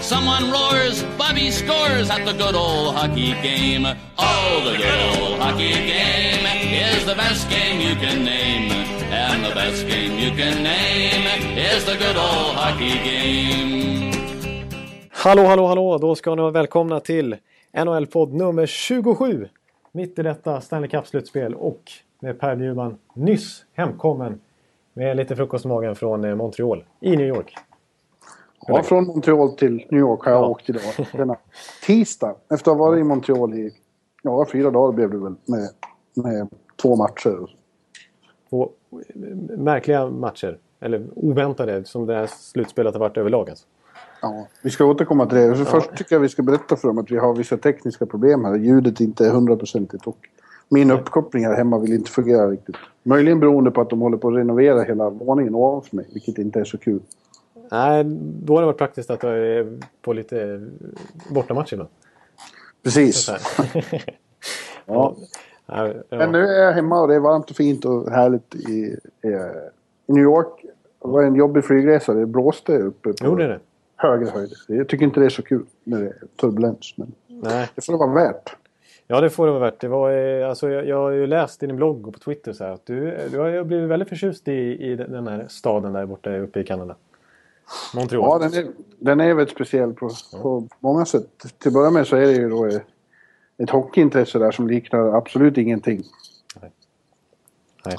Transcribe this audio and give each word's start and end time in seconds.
Someone 0.00 0.50
roars, 0.50 1.02
Bobby 1.18 1.50
scores 1.50 2.10
at 2.10 2.24
the 2.24 2.32
good 2.32 2.54
old 2.54 2.94
hockey 2.94 3.34
game. 3.42 3.86
Oh, 4.18 4.60
the 4.64 4.76
good 4.76 5.00
old 5.10 5.38
hockey 5.40 5.72
game 5.72 6.46
is 6.90 7.04
the 7.04 7.14
best 7.14 7.50
game 7.50 7.80
you 7.80 7.94
can 7.96 8.24
name. 8.24 8.72
And 9.10 9.44
the 9.44 9.54
best 9.54 9.86
game 9.88 10.18
you 10.18 10.30
can 10.30 10.62
name 10.62 11.26
is 11.58 11.84
the 11.84 11.96
good 11.96 12.16
old 12.16 12.54
hockey 12.56 12.94
game. 13.04 14.12
Hallå, 15.10 15.44
hallå, 15.46 15.66
hallå! 15.66 15.98
Då 15.98 16.14
ska 16.14 16.34
ni 16.34 16.42
vara 16.42 16.50
välkomna 16.52 17.00
till 17.00 17.36
NHL-podd 17.72 18.32
nummer 18.32 18.66
27. 18.66 19.48
Mitt 19.92 20.18
i 20.18 20.22
detta 20.22 20.60
Stanley 20.60 20.90
Cup-slutspel 20.90 21.54
och 21.54 21.82
med 22.20 22.40
Per 22.40 22.56
Bjurman 22.56 22.98
nyss 23.14 23.64
hemkommen 23.74 24.40
med 24.94 25.16
lite 25.16 25.36
frukost 25.36 25.64
i 25.64 25.68
magen 25.68 25.96
från 25.96 26.24
eh, 26.24 26.34
Montreal 26.34 26.84
i 27.00 27.16
New 27.16 27.26
York. 27.26 27.54
Ja, 28.68 28.82
från 28.82 29.06
Montreal 29.06 29.52
till 29.52 29.86
New 29.90 30.00
York 30.00 30.24
har 30.24 30.32
jag 30.32 30.42
Ja. 30.42 30.48
åkt 30.48 30.70
idag. 30.70 30.82
Denna 31.12 31.36
tisdag. 31.86 32.34
Efter 32.50 32.70
att 32.70 32.78
ha 32.78 32.86
varit 32.86 33.00
i 33.00 33.02
Montreal 33.04 33.54
i 33.54 33.70
ja, 34.22 34.46
fyra 34.52 34.70
dagar 34.70 34.92
blev 34.92 35.10
det 35.10 35.16
väl 35.18 35.34
med, 35.44 35.68
med 36.14 36.48
två 36.82 36.96
matcher. 36.96 37.50
Och 38.50 38.74
märkliga 39.58 40.10
matcher. 40.10 40.58
Eller 40.80 41.06
oväntade 41.14 41.84
som 41.84 42.06
det 42.06 42.14
här 42.14 42.26
slutspelet 42.26 42.94
har 42.94 43.00
varit 43.00 43.16
överlag. 43.16 43.50
Alltså. 43.50 43.66
Ja, 44.22 44.46
vi 44.62 44.70
ska 44.70 44.84
återkomma 44.84 45.26
till 45.26 45.38
det. 45.38 45.56
Så 45.56 45.64
Först 45.64 45.96
tycker 45.96 46.14
jag 46.14 46.20
vi 46.20 46.28
ska 46.28 46.42
berätta 46.42 46.76
för 46.76 46.88
dem 46.88 46.98
att 46.98 47.10
vi 47.10 47.16
har 47.16 47.34
vissa 47.34 47.56
tekniska 47.56 48.06
problem 48.06 48.44
här. 48.44 48.56
Ljudet 48.56 49.00
inte 49.00 49.26
är 49.26 49.30
hundraprocentigt 49.30 50.06
och 50.06 50.18
min 50.68 50.90
uppkoppling 50.90 51.44
här 51.46 51.54
hemma 51.56 51.78
vill 51.78 51.92
inte 51.92 52.10
fungera 52.10 52.50
riktigt. 52.50 52.76
Möjligen 53.02 53.40
beroende 53.40 53.70
på 53.70 53.80
att 53.80 53.90
de 53.90 54.00
håller 54.00 54.16
på 54.16 54.28
att 54.28 54.34
renovera 54.34 54.82
hela 54.82 55.10
våningen 55.10 55.54
ovanför 55.54 55.96
mig, 55.96 56.06
vilket 56.12 56.38
inte 56.38 56.60
är 56.60 56.64
så 56.64 56.78
kul. 56.78 57.00
Nej, 57.70 58.04
då 58.42 58.54
har 58.54 58.60
det 58.60 58.66
varit 58.66 58.78
praktiskt 58.78 59.10
att 59.10 59.22
jag 59.22 59.38
är 59.38 59.78
på 60.02 60.12
lite 60.12 60.42
eh, 60.42 60.60
bortamatch 61.34 61.72
ibland. 61.72 61.90
Precis. 62.84 63.30
Ja. 64.86 65.16
Ja, 65.66 65.92
Men 66.10 66.32
nu 66.32 66.38
är 66.46 66.64
jag 66.64 66.72
hemma 66.72 67.00
och 67.00 67.08
det 67.08 67.14
är 67.14 67.20
varmt 67.20 67.50
och 67.50 67.56
fint 67.56 67.84
och 67.84 68.10
härligt 68.10 68.54
i, 68.54 68.70
i, 68.70 68.96
New 70.06 70.22
York. 70.22 70.62
Det 71.02 71.08
var 71.08 71.22
en 71.22 71.34
jobbig 71.34 71.64
flygresa. 71.64 72.14
Det 72.14 72.26
blåste 72.26 72.78
uppe 72.78 73.08
på 73.08 73.14
Jo, 73.24 73.34
det 73.34 73.44
är 73.44 73.48
det. 73.48 73.60
högre 73.96 74.30
höjder. 74.30 74.56
Jag 74.66 74.88
tycker 74.88 75.04
inte 75.04 75.20
det 75.20 75.26
är 75.26 75.30
så 75.30 75.42
kul 75.42 75.64
när 75.84 76.00
det 76.00 76.06
är 76.06 76.14
turbulens. 76.40 76.94
Men 76.96 77.12
Nej. 77.26 77.68
det 77.74 77.84
får 77.84 77.92
det 77.92 77.98
vara 77.98 78.14
värt. 78.14 78.56
Ja, 79.06 79.20
det 79.20 79.30
får 79.30 79.46
det 79.46 79.52
vara 79.52 79.60
värt. 79.62 79.80
Det 79.80 79.88
var, 79.88 80.12
eh, 80.12 80.48
alltså, 80.48 80.70
jag, 80.70 80.86
jag 80.86 80.96
har 80.96 81.10
ju 81.10 81.26
läst 81.26 81.62
i 81.62 81.66
din 81.66 81.76
blogg 81.76 82.06
och 82.06 82.12
på 82.12 82.18
Twitter 82.18 82.52
så 82.52 82.64
här, 82.64 82.70
att 82.70 82.86
du, 82.86 83.18
du 83.30 83.38
har 83.38 83.64
blivit 83.64 83.88
väldigt 83.90 84.08
förtjust 84.08 84.48
i, 84.48 84.52
i 84.90 84.96
den 84.96 85.28
här 85.28 85.46
staden 85.48 85.92
där 85.92 86.06
borta 86.06 86.36
uppe 86.36 86.60
i 86.60 86.64
Kanada. 86.64 86.94
Montreal. 87.94 88.24
Ja, 88.24 88.48
den 88.48 88.54
är, 88.54 88.72
den 88.98 89.20
är 89.20 89.34
väldigt 89.34 89.54
speciell 89.54 89.92
på, 89.92 90.10
på 90.42 90.68
många 90.80 91.04
sätt. 91.04 91.38
Till 91.58 91.68
att 91.68 91.74
börja 91.74 91.90
med 91.90 92.06
så 92.06 92.16
är 92.16 92.26
det 92.26 92.32
ju 92.32 92.48
då 92.48 92.66
ett 93.58 93.70
hockeyintresse 93.70 94.38
där 94.38 94.50
som 94.50 94.68
liknar 94.68 95.16
absolut 95.16 95.58
ingenting. 95.58 96.02
Nej. 97.84 97.98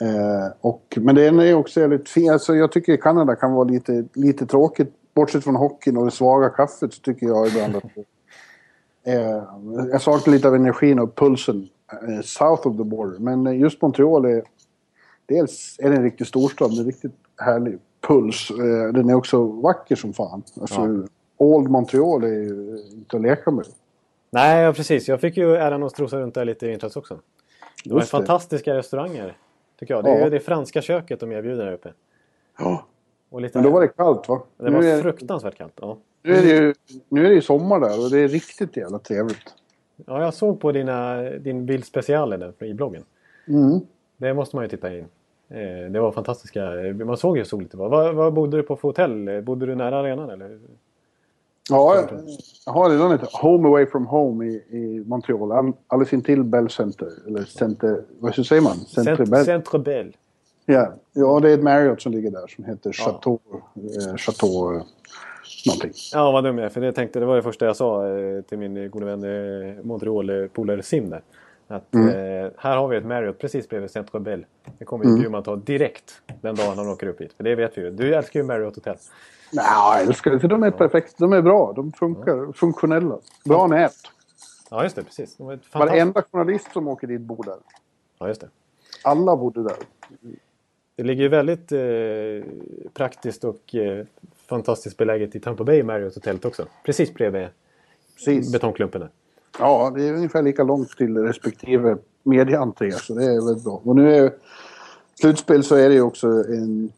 Eh, 0.00 0.52
och, 0.60 0.98
men 1.00 1.14
den 1.14 1.40
är 1.40 1.54
också 1.54 1.80
väldigt 1.80 2.08
fin. 2.08 2.30
Alltså, 2.30 2.54
jag 2.54 2.72
tycker 2.72 2.96
Kanada 2.96 3.36
kan 3.36 3.52
vara 3.52 3.68
lite, 3.68 4.04
lite 4.14 4.46
tråkigt. 4.46 4.94
Bortsett 5.14 5.44
från 5.44 5.56
hockeyn 5.56 5.96
och 5.96 6.04
det 6.04 6.10
svaga 6.10 6.48
kaffet 6.48 6.94
så 6.94 7.00
tycker 7.00 7.26
jag 7.26 7.48
ibland 7.48 7.76
att 7.76 7.84
eh, 9.04 9.42
jag 9.92 10.02
saknar 10.02 10.34
lite 10.34 10.48
av 10.48 10.54
energin 10.54 10.98
och 10.98 11.14
pulsen 11.14 11.68
eh, 11.92 12.20
south 12.22 12.66
of 12.66 12.76
the 12.76 12.84
border. 12.84 13.18
Men 13.18 13.60
just 13.60 13.82
Montreal 13.82 14.24
är... 14.24 14.42
Dels 15.26 15.76
är 15.78 15.90
det 15.90 15.96
en 15.96 16.02
riktig 16.02 16.26
storstad 16.26 16.76
med 16.76 16.86
riktigt 16.86 17.14
härlig 17.36 17.78
puls. 18.06 18.50
Eh, 18.50 18.92
den 18.92 19.10
är 19.10 19.14
också 19.14 19.42
vacker 19.46 19.96
som 19.96 20.12
fan. 20.12 20.42
Alltså, 20.60 21.06
Old 21.36 21.70
Montreal 21.70 22.24
är 22.24 22.28
ju 22.28 22.82
inte 22.92 23.16
att 23.16 23.22
leka 23.22 23.50
med. 23.50 23.64
Nej, 24.30 24.62
ja, 24.62 24.72
precis. 24.72 25.08
Jag 25.08 25.20
fick 25.20 25.36
ju 25.36 25.56
äran 25.56 25.82
att 25.82 25.92
strosa 25.92 26.18
runt 26.18 26.34
där 26.34 26.44
lite 26.44 26.66
i 26.66 26.68
vintras 26.68 26.96
också. 26.96 27.18
Det 27.84 27.94
var 27.94 28.00
fantastiska 28.00 28.74
restauranger. 28.74 29.36
Tycker 29.78 29.94
jag. 29.94 30.04
Det 30.04 30.10
är 30.10 30.20
Ja. 30.20 30.30
det 30.30 30.40
franska 30.40 30.82
köket 30.82 31.20
de 31.20 31.32
erbjuder 31.32 31.64
där 31.64 31.72
uppe. 31.72 31.92
Ja. 32.58 32.86
Och 33.30 33.40
lite, 33.40 33.58
Men 33.58 33.64
då 33.64 33.70
var 33.70 33.80
det 33.80 33.88
kallt 33.88 34.28
va? 34.28 34.42
det 34.56 34.64
nu, 34.64 34.70
var 34.70 34.82
är, 34.82 35.02
fruktansvärt 35.02 35.54
kallt. 35.56 35.72
Ja. 35.80 35.98
nu, 36.22 36.32
är 36.34 36.42
det 36.42 36.48
ju, 36.48 36.74
nu 37.08 37.26
är 37.26 37.30
det 37.30 37.42
sommar 37.42 37.80
där 37.80 38.04
och 38.04 38.10
det 38.10 38.18
är 38.18 38.28
riktigt 38.28 38.76
jävla 38.76 38.98
trevligt. 38.98 39.54
ja, 40.06 40.22
jag 40.22 40.34
såg 40.34 40.60
på 40.60 40.72
dina, 40.72 41.22
din 41.22 41.66
bild 41.66 41.84
speciale 41.84 42.36
där 42.36 42.64
i 42.64 42.74
bloggen. 42.74 43.04
Mm. 43.48 43.80
Det 44.16 44.34
måste 44.34 44.56
man 44.56 44.64
ju 44.64 44.68
titta 44.68 44.96
in. 44.96 45.04
Eh, 45.48 45.90
Det 45.90 46.00
var 46.00 46.12
fantastiska. 46.12 46.60
Man 47.04 47.16
såg 47.16 47.38
ju 47.38 47.44
soligt 47.44 47.72
det 47.72 47.78
var. 47.78 47.88
Vad, 47.88 48.14
vad 48.14 48.32
bodde 48.32 48.56
du 48.56 48.62
på 48.62 48.76
för 48.76 48.88
hotell? 48.88 49.42
Bodde 49.42 49.66
du 49.66 49.74
nära 49.74 49.96
arenan 49.98 50.30
eller? 50.30 50.58
Ja, 51.70 51.96
jag- 52.66 52.72
har 52.72 52.90
redan 52.90 53.12
ett 53.12 53.32
Home 53.32 53.68
Away 53.68 53.86
From 53.86 54.06
Home 54.06 54.44
i, 54.46 54.62
i 54.70 55.04
Montreal. 55.06 55.52
All- 55.52 55.72
Alldeles 55.86 56.12
intill 56.12 56.44
Bell 56.44 56.70
Center. 56.70 57.08
Eller 57.26 57.44
Center... 57.44 58.02
Vad 58.18 58.34
säger 58.46 58.62
man? 58.62 58.76
Centre 58.76 59.16
Cent- 59.16 59.30
Bell? 59.30 59.44
Centre 59.44 59.78
Bell. 59.78 60.16
Ja. 60.66 60.92
ja, 61.12 61.40
det 61.40 61.50
är 61.50 61.54
ett 61.54 61.62
Marriott 61.62 62.02
som 62.02 62.12
ligger 62.12 62.30
där 62.30 62.46
som 62.46 62.64
heter 62.64 62.94
Ja. 62.98 63.04
Chateau... 63.04 63.38
Eh, 64.10 64.16
Chateau... 64.16 64.74
Eh, 64.76 64.82
någonting. 65.66 65.92
Ja, 66.12 66.32
vad 66.32 66.44
dum 66.44 66.58
jag 66.58 66.64
är. 66.64 66.68
För 66.68 66.80
det, 66.80 66.92
tänkte, 66.92 67.20
det 67.20 67.26
var 67.26 67.36
det 67.36 67.42
första 67.42 67.64
jag 67.66 67.76
sa 67.76 68.02
till 68.48 68.58
min 68.58 68.90
gode 68.90 69.06
vän 69.16 69.20
Montreal-polare 69.82 70.82
Sim 70.82 71.10
där. 71.10 71.20
Att 71.68 71.94
Mm. 71.94 72.08
eh, 72.08 72.50
här 72.58 72.76
har 72.76 72.88
vi 72.88 72.96
ett 72.96 73.06
Marriott 73.06 73.38
precis 73.38 73.68
bredvid 73.68 73.90
Centre 73.90 74.20
Bell. 74.20 74.46
Det 74.78 74.84
kommer 74.84 75.04
ju 75.04 75.08
Mm. 75.10 75.20
Bjurman 75.20 75.42
ta 75.42 75.56
direkt 75.56 76.22
den 76.40 76.54
dagen 76.54 76.78
han 76.78 76.88
åker 76.88 77.06
upp 77.06 77.20
hit. 77.20 77.32
För 77.32 77.44
det 77.44 77.54
vet 77.54 77.78
vi 77.78 77.82
ju. 77.82 77.90
Du 77.90 78.14
älskar 78.14 78.40
ju 78.40 78.46
Marriott 78.46 78.74
Hotel. 78.74 78.96
Nej, 79.52 79.64
jag 79.74 80.00
älskar 80.00 80.30
det. 80.30 80.48
De 80.48 80.62
är 80.62 80.70
perfekt. 80.70 81.18
De 81.18 81.32
är 81.32 81.42
bra. 81.42 81.72
De 81.76 81.92
funkar. 81.92 82.52
Funktionella. 82.52 83.18
Bra 83.44 83.66
nät. 83.66 83.92
Ja, 84.70 84.82
just 84.82 84.96
det. 84.96 85.02
Precis. 85.04 85.36
De. 85.36 85.58
Varenda 85.72 86.22
journalist 86.32 86.72
som 86.72 86.88
åker 86.88 87.06
dit 87.06 87.20
bor 87.20 87.42
där. 87.44 87.56
Ja, 88.18 88.28
just 88.28 88.40
det. 88.40 88.48
Alla 89.04 89.36
bodde 89.36 89.62
där. 89.62 89.76
Det 90.96 91.02
ligger 91.02 91.22
ju 91.22 91.28
väldigt 91.28 91.72
eh, 91.72 92.52
praktiskt 92.94 93.44
och 93.44 93.74
eh, 93.74 94.06
fantastiskt 94.48 94.96
beläget 94.96 95.34
i 95.36 95.40
Tampa 95.40 95.64
Bay 95.64 95.82
Marriott 95.82 96.14
Hotellet 96.14 96.44
också. 96.44 96.66
Precis 96.84 97.14
bredvid 97.14 97.48
Precis. 98.14 98.52
betongklumpen 98.52 99.00
där. 99.00 99.10
Ja, 99.58 99.92
det 99.96 100.08
är 100.08 100.12
ungefär 100.12 100.42
lika 100.42 100.64
långt 100.64 100.96
till 100.96 101.16
respektive 101.16 101.98
medieentré, 102.22 102.92
så 102.92 103.14
det 103.14 103.24
är 103.24 103.46
väldigt 103.46 103.64
bra. 103.64 103.80
Och 103.84 103.96
nu 103.96 104.14
är 104.14 104.32
slutspel 105.20 105.64
så 105.64 105.74
är 105.74 105.88
det 105.88 105.94
ju 105.94 106.02
också 106.02 106.26
en 106.28 106.92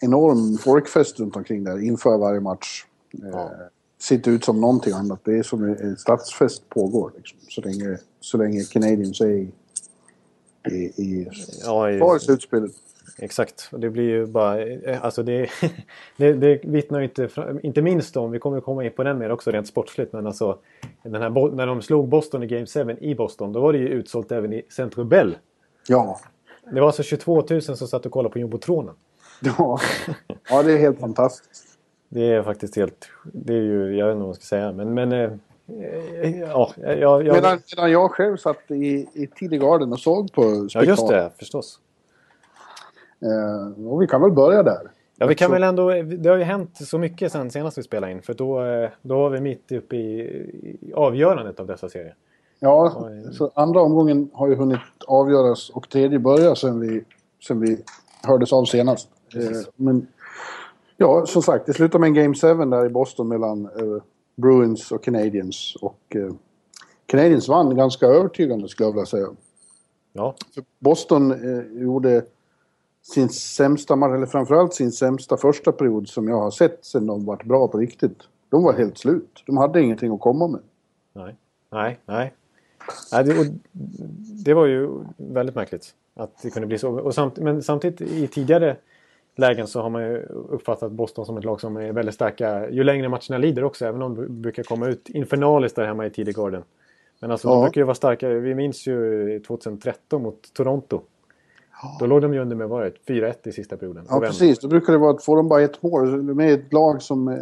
enorm 0.00 0.58
folkfest 0.58 1.20
runt 1.20 1.36
omkring 1.36 1.64
där 1.64 1.78
inför 1.78 2.18
varje 2.18 2.40
match. 2.40 2.84
Eh, 3.22 3.50
sitter 3.98 4.30
ut 4.30 4.44
som 4.44 4.60
någonting 4.60 4.92
annat. 4.92 5.20
Det 5.24 5.38
är 5.38 5.42
som 5.42 5.64
en 5.64 5.96
stadsfest 5.96 6.68
pågår 6.68 7.12
liksom, 7.16 7.38
så, 7.48 7.60
länge, 7.60 7.98
så 8.20 8.38
länge 8.38 8.62
Canadiens 8.62 9.20
är 9.20 9.26
i, 9.26 9.52
i, 10.70 10.74
i, 10.74 11.28
Ja, 11.64 12.16
i 12.16 12.20
slutspelet. 12.20 12.72
Exakt. 13.18 13.68
Det 13.70 13.90
blir 13.90 14.04
ju 14.04 14.26
bara... 14.26 14.62
eh, 14.62 15.04
Alltså 15.04 15.22
det, 15.22 15.50
det, 16.16 16.32
det 16.32 16.60
vittnar 16.64 16.98
ju 16.98 17.04
inte, 17.04 17.28
inte 17.62 17.82
minst 17.82 18.16
om, 18.16 18.30
vi 18.30 18.38
kommer 18.38 18.60
komma 18.60 18.84
in 18.84 18.90
på 18.90 19.02
den 19.02 19.18
mer 19.18 19.30
också 19.32 19.50
rent 19.50 19.66
sportsligt, 19.68 20.12
men 20.12 20.26
alltså 20.26 20.58
den 21.02 21.22
här, 21.22 21.50
när 21.54 21.66
de 21.66 21.82
slog 21.82 22.08
Boston 22.08 22.42
i 22.42 22.46
Game 22.46 22.66
7 22.66 22.96
i 23.00 23.14
Boston, 23.14 23.52
då 23.52 23.60
var 23.60 23.72
det 23.72 23.78
ju 23.78 23.88
utsålt 23.88 24.32
även 24.32 24.52
i 24.52 24.62
Centro 24.68 25.04
Bell. 25.04 25.36
Ja. 25.88 26.20
Det 26.72 26.80
var 26.80 26.86
alltså 26.86 27.02
22 27.02 27.44
000 27.50 27.62
som 27.62 27.76
satt 27.76 28.06
och 28.06 28.12
kollade 28.12 28.32
på 28.32 28.38
jumbotronen. 28.38 28.94
Ja. 29.40 29.78
ja, 30.50 30.62
det 30.62 30.72
är 30.72 30.78
helt 30.78 31.00
fantastiskt. 31.00 31.78
Det 32.08 32.32
är 32.32 32.42
faktiskt 32.42 32.76
helt... 32.76 33.08
Det 33.32 33.54
är 33.54 33.62
ju... 33.62 33.96
Jag 33.96 34.06
vet 34.06 34.12
inte 34.12 34.18
vad 34.18 34.28
man 34.28 34.34
ska 34.34 34.44
säga, 34.44 34.72
men... 34.72 34.94
men 34.94 35.12
eh, 35.12 35.30
ja, 36.40 36.72
jag... 36.76 37.26
jag 37.26 37.34
Medan, 37.34 37.58
medan 37.76 37.90
jag 37.90 38.10
själv 38.10 38.36
satt 38.36 38.70
i, 38.70 39.08
i 39.14 39.26
Tidig 39.34 39.62
och 39.62 40.00
såg 40.00 40.32
på 40.32 40.42
ja, 40.42 40.68
spektakel. 40.68 40.88
just 40.88 41.08
det. 41.08 41.30
Förstås. 41.38 41.80
Eh, 43.20 43.86
och 43.86 44.02
vi 44.02 44.06
kan 44.06 44.22
väl 44.22 44.30
börja 44.30 44.62
där. 44.62 44.90
Ja, 45.16 45.26
vi 45.26 45.34
kan 45.34 45.50
väl 45.50 45.62
ändå... 45.62 45.88
Det 46.02 46.28
har 46.28 46.36
ju 46.36 46.42
hänt 46.44 46.76
så 46.76 46.98
mycket 46.98 47.32
sen 47.32 47.50
senast 47.50 47.78
vi 47.78 47.82
spelade 47.82 48.12
in. 48.12 48.22
För 48.22 48.34
då, 48.34 48.64
eh, 48.64 48.90
då 49.02 49.16
var 49.16 49.30
vi 49.30 49.40
mitt 49.40 49.72
uppe 49.72 49.96
i, 49.96 50.20
i 50.82 50.92
avgörandet 50.94 51.60
av 51.60 51.66
dessa 51.66 51.88
serier. 51.88 52.14
Ja, 52.60 52.92
Oj. 52.96 53.34
så 53.34 53.50
andra 53.54 53.82
omgången 53.82 54.30
har 54.32 54.48
ju 54.48 54.54
hunnit 54.54 54.80
avgöras 55.06 55.70
och 55.70 55.88
tredje 55.88 56.18
börjar 56.18 56.54
sen 56.54 56.80
vi, 56.80 57.04
sen 57.46 57.60
vi 57.60 57.78
hördes 58.22 58.52
av 58.52 58.64
senast. 58.64 59.08
Precis. 59.32 59.66
Eh, 59.66 59.72
men 59.76 60.06
ja, 60.96 61.26
som 61.26 61.42
sagt, 61.42 61.66
det 61.66 61.72
slutade 61.72 62.00
med 62.00 62.08
en 62.08 62.14
Game 62.14 62.34
7 62.34 62.70
där 62.70 62.86
i 62.86 62.88
Boston 62.88 63.28
mellan 63.28 63.64
eh, 63.64 64.02
Bruins 64.36 64.92
och 64.92 65.04
Canadiens. 65.04 65.76
Och 65.80 66.16
eh, 66.16 66.32
Canadiens 67.06 67.48
vann 67.48 67.76
ganska 67.76 68.06
övertygande 68.06 68.68
skulle 68.68 68.86
jag 68.86 68.92
vilja 68.92 69.06
säga. 69.06 69.26
Ja, 70.12 70.34
För 70.54 70.64
Boston 70.78 71.32
eh, 71.32 71.82
gjorde 71.82 72.24
sin 73.12 73.28
sämsta 73.28 73.96
match, 73.96 74.14
eller 74.14 74.26
framförallt 74.26 74.74
sin 74.74 74.92
sämsta 74.92 75.36
första 75.36 75.72
period 75.72 76.08
som 76.08 76.28
jag 76.28 76.40
har 76.40 76.50
sett 76.50 76.84
sen 76.84 77.06
de 77.06 77.24
varit 77.24 77.44
bra 77.44 77.68
på 77.68 77.78
riktigt. 77.78 78.18
De 78.50 78.62
var 78.62 78.72
helt 78.72 78.98
slut. 78.98 79.42
De 79.46 79.56
hade 79.56 79.80
ingenting 79.80 80.14
att 80.14 80.20
komma 80.20 80.48
med. 80.48 80.60
nej, 81.12 81.36
nej, 81.70 81.98
nej. 82.06 82.34
nej 83.12 83.24
det, 83.24 83.52
det 84.44 84.54
var 84.54 84.66
ju 84.66 84.90
väldigt 85.16 85.54
märkligt 85.54 85.94
att 86.14 86.42
det 86.42 86.50
kunde 86.50 86.66
bli 86.66 86.78
så. 86.78 87.00
Och 87.00 87.14
samt, 87.14 87.38
men 87.38 87.62
samtidigt 87.62 88.00
i 88.00 88.26
tidigare 88.26 88.76
lägen 89.36 89.66
så 89.66 89.80
har 89.82 89.90
man 89.90 90.02
ju 90.02 90.18
uppfattat 90.50 90.92
Boston 90.92 91.26
som 91.26 91.36
ett 91.36 91.44
lag 91.44 91.60
som 91.60 91.76
är 91.76 91.92
väldigt 91.92 92.14
starka 92.14 92.70
ju 92.70 92.84
längre 92.84 93.08
matcherna 93.08 93.38
lider 93.38 93.64
också. 93.64 93.86
Även 93.86 94.02
om 94.02 94.14
de 94.14 94.42
brukar 94.42 94.62
komma 94.62 94.88
ut 94.88 95.08
infernaliskt 95.08 95.76
där 95.76 95.86
hemma 95.86 96.06
i 96.06 96.10
TD 96.10 96.32
Garden. 96.32 96.62
Men 97.20 97.30
alltså 97.30 97.48
de 97.48 97.56
Ja. 97.58 97.62
brukar 97.62 97.80
ju 97.80 97.84
vara 97.84 97.94
starka. 97.94 98.28
Vi 98.28 98.54
minns 98.54 98.86
ju 98.86 99.40
2013 99.46 100.22
mot 100.22 100.54
Toronto. 100.54 101.00
Då 101.98 102.06
låg 102.06 102.22
de 102.22 102.34
ju 102.34 102.40
under 102.40 102.56
med 102.56 102.68
vad 102.68 102.80
var 102.80 102.92
det, 103.06 103.12
4-1 103.12 103.48
i 103.48 103.52
sista 103.52 103.76
perioden. 103.76 104.06
Ja, 104.08 104.20
precis. 104.20 104.58
Då 104.58 104.68
brukar 104.68 104.92
det 104.92 104.98
vara 104.98 105.10
att 105.10 105.24
får 105.24 105.36
de 105.36 105.48
bara 105.48 105.62
ett 105.62 105.82
mål 105.82 106.22
med 106.22 106.54
ett 106.54 106.72
lag 106.72 107.02
som... 107.02 107.28
Eh, 107.28 107.36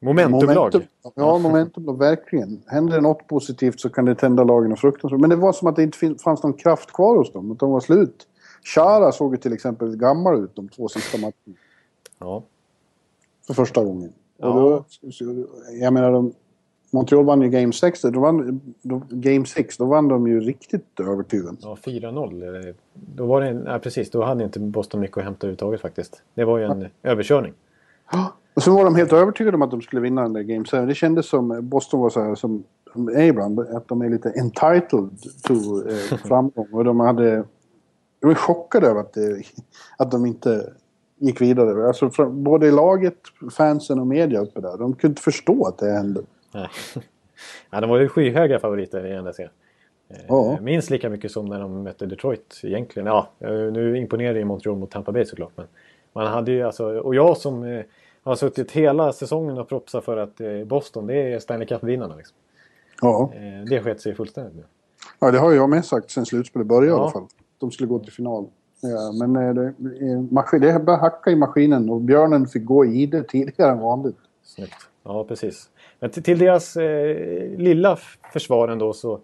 Momentumlag. 0.00 0.86
Ja, 1.14 1.38
momentum. 1.38 1.98
Verkligen. 1.98 2.62
Händer 2.66 2.94
det 2.94 3.00
något 3.00 3.26
positivt 3.28 3.80
så 3.80 3.90
kan 3.90 4.04
det 4.04 4.14
tända 4.14 4.44
lagen 4.44 4.72
och 4.72 4.78
fruktansvärt. 4.78 5.20
Men 5.20 5.30
det 5.30 5.36
var 5.36 5.52
som 5.52 5.68
att 5.68 5.76
det 5.76 5.82
inte 5.82 6.14
fanns 6.24 6.42
någon 6.42 6.52
kraft 6.52 6.92
kvar 6.92 7.16
hos 7.16 7.32
dem. 7.32 7.50
Att 7.52 7.58
de 7.58 7.70
var 7.70 7.80
slut. 7.80 8.26
Chara 8.74 9.12
såg 9.12 9.34
ju 9.34 9.40
till 9.40 9.52
exempel 9.52 9.96
gammal 9.96 10.44
ut 10.44 10.56
de 10.56 10.68
två 10.68 10.88
sista 10.88 11.18
matcherna. 11.18 11.58
Ja. 12.18 12.42
För 13.46 13.54
första 13.54 13.84
gången. 13.84 14.12
Ja. 14.36 14.48
Och 14.48 14.60
då, 14.60 14.84
jag 15.80 15.92
menar, 15.92 16.12
de, 16.12 16.32
Montreal 16.94 17.24
vann 17.24 17.42
ju 17.42 17.48
Game 17.48 17.72
6. 17.72 18.02
Då 18.02 18.20
vann, 18.20 18.60
då, 18.82 19.02
game 19.10 19.46
6, 19.46 19.76
då 19.76 19.84
vann 19.84 20.08
de 20.08 20.26
ju 20.26 20.40
riktigt 20.40 21.00
övertygande. 21.00 21.60
Ja, 21.62 21.76
4-0. 21.84 22.66
eh, 22.68 22.74
Då 22.94 23.26
var 23.26 23.40
det 23.40 23.48
en, 23.48 23.64
ja, 23.66 23.78
precis, 23.78 24.10
då 24.10 24.24
hade 24.24 24.44
inte 24.44 24.60
Boston 24.60 25.00
mycket 25.00 25.18
att 25.18 25.24
hämta 25.24 25.46
överhuvudtaget 25.46 25.80
faktiskt. 25.80 26.22
Det 26.34 26.44
var 26.44 26.58
ju 26.58 26.64
en 26.64 26.86
överkörning. 27.02 27.52
Och 28.54 28.62
så 28.62 28.74
var 28.74 28.84
de 28.84 28.94
helt 28.94 29.12
övertygade 29.12 29.54
om 29.56 29.62
att 29.62 29.70
de 29.70 29.82
skulle 29.82 30.02
vinna 30.02 30.22
den 30.22 30.32
där 30.32 30.42
Game 30.42 30.64
7. 30.64 30.86
Det 30.86 30.94
kändes 30.94 31.26
som 31.28 31.68
Boston 31.68 32.00
var 32.00 32.10
så 32.10 32.20
här 32.22 32.34
som 32.34 32.64
är 33.14 33.22
ibland, 33.24 33.60
att 33.60 33.88
de 33.88 34.02
är 34.02 34.10
lite 34.10 34.30
entitled 34.30 35.08
to 35.42 35.54
eh, 35.88 36.18
framgång. 36.24 36.68
Och 36.72 36.84
de 36.84 37.00
hade... 37.00 37.44
De 38.20 38.26
var 38.26 38.34
chockade 38.34 38.86
över 38.86 39.00
att, 39.00 39.12
det, 39.12 39.42
att 39.98 40.10
de 40.10 40.26
inte 40.26 40.72
gick 41.18 41.40
vidare. 41.40 41.86
Alltså, 41.86 42.28
både 42.30 42.70
laget, 42.70 43.18
fansen 43.56 43.98
och 43.98 44.06
media 44.06 44.40
uppe 44.40 44.60
där. 44.60 44.78
De 44.78 44.92
kunde 44.92 45.06
inte 45.12 45.22
förstå 45.22 45.66
att 45.66 45.78
det 45.78 45.90
hände. 45.90 46.20
Nej. 46.54 46.68
Ja, 47.70 47.80
de 47.80 47.90
var 47.90 47.98
ju 48.00 48.08
skyhöga 48.08 48.58
favoriter 48.58 49.06
i 49.06 49.22
NDC. 49.22 49.42
Eh, 49.42 49.48
Ja. 50.28 50.58
Minst 50.60 50.90
lika 50.90 51.10
mycket 51.10 51.30
som 51.32 51.46
när 51.46 51.60
de 51.60 51.82
mötte 51.82 52.06
Detroit 52.06 52.60
egentligen. 52.62 53.06
Ja, 53.06 53.28
nu 53.72 53.98
imponerade 53.98 54.38
ju 54.38 54.44
Montreal 54.44 54.76
mot 54.78 54.90
Tampa 54.90 55.12
Bay 55.12 55.24
såklart. 55.24 55.52
Men 55.56 55.66
man 56.12 56.26
hade 56.26 56.52
ju 56.52 56.62
alltså, 56.62 56.98
och 56.98 57.14
jag 57.14 57.36
som 57.36 57.62
eh, 57.64 57.84
har 58.22 58.34
suttit 58.34 58.70
hela 58.72 59.12
säsongen 59.12 59.58
och 59.58 59.68
propsat 59.68 60.04
för 60.04 60.16
att 60.16 60.40
eh, 60.40 60.64
Boston 60.64 61.06
det 61.06 61.32
är 61.32 61.38
Stanley 61.38 61.66
Cup-vinnarna. 61.66 62.16
Liksom. 62.16 62.36
Ja. 63.00 63.32
Det 63.70 63.80
sket 63.82 64.00
sig 64.00 64.14
fullständigt 64.14 64.54
nu. 64.56 64.62
ja, 65.20 65.30
det 65.30 65.38
har 65.38 65.52
jag 65.52 65.68
med 65.70 65.84
sagt 65.84 66.10
sen 66.10 66.26
slutspelet 66.26 66.66
började 66.68 66.86
i 66.86 66.90
Ja. 66.90 67.00
alla 67.02 67.10
fall. 67.10 67.26
De 67.58 67.70
skulle 67.70 67.86
gå 67.88 67.98
till 67.98 68.12
final. 68.12 68.46
Ja, 68.80 69.26
men 69.26 69.54
det, 69.54 69.74
det 70.58 70.92
hacka 70.96 71.30
i 71.30 71.36
maskinen 71.36 71.90
och 71.90 72.00
björnen 72.00 72.46
fick 72.46 72.64
gå 72.64 72.84
i 72.84 73.06
det 73.06 73.22
tidigare 73.22 73.72
än 73.72 73.78
vanligt. 73.78 74.16
Snyggt. 74.42 74.74
Ja, 75.04 75.24
precis. 75.24 75.70
Men 76.00 76.10
till, 76.10 76.22
till 76.22 76.38
deras 76.38 76.76
eh, 76.76 77.16
lilla 77.56 77.98
försvar 78.32 78.68
ändå 78.68 78.92
så... 78.92 79.20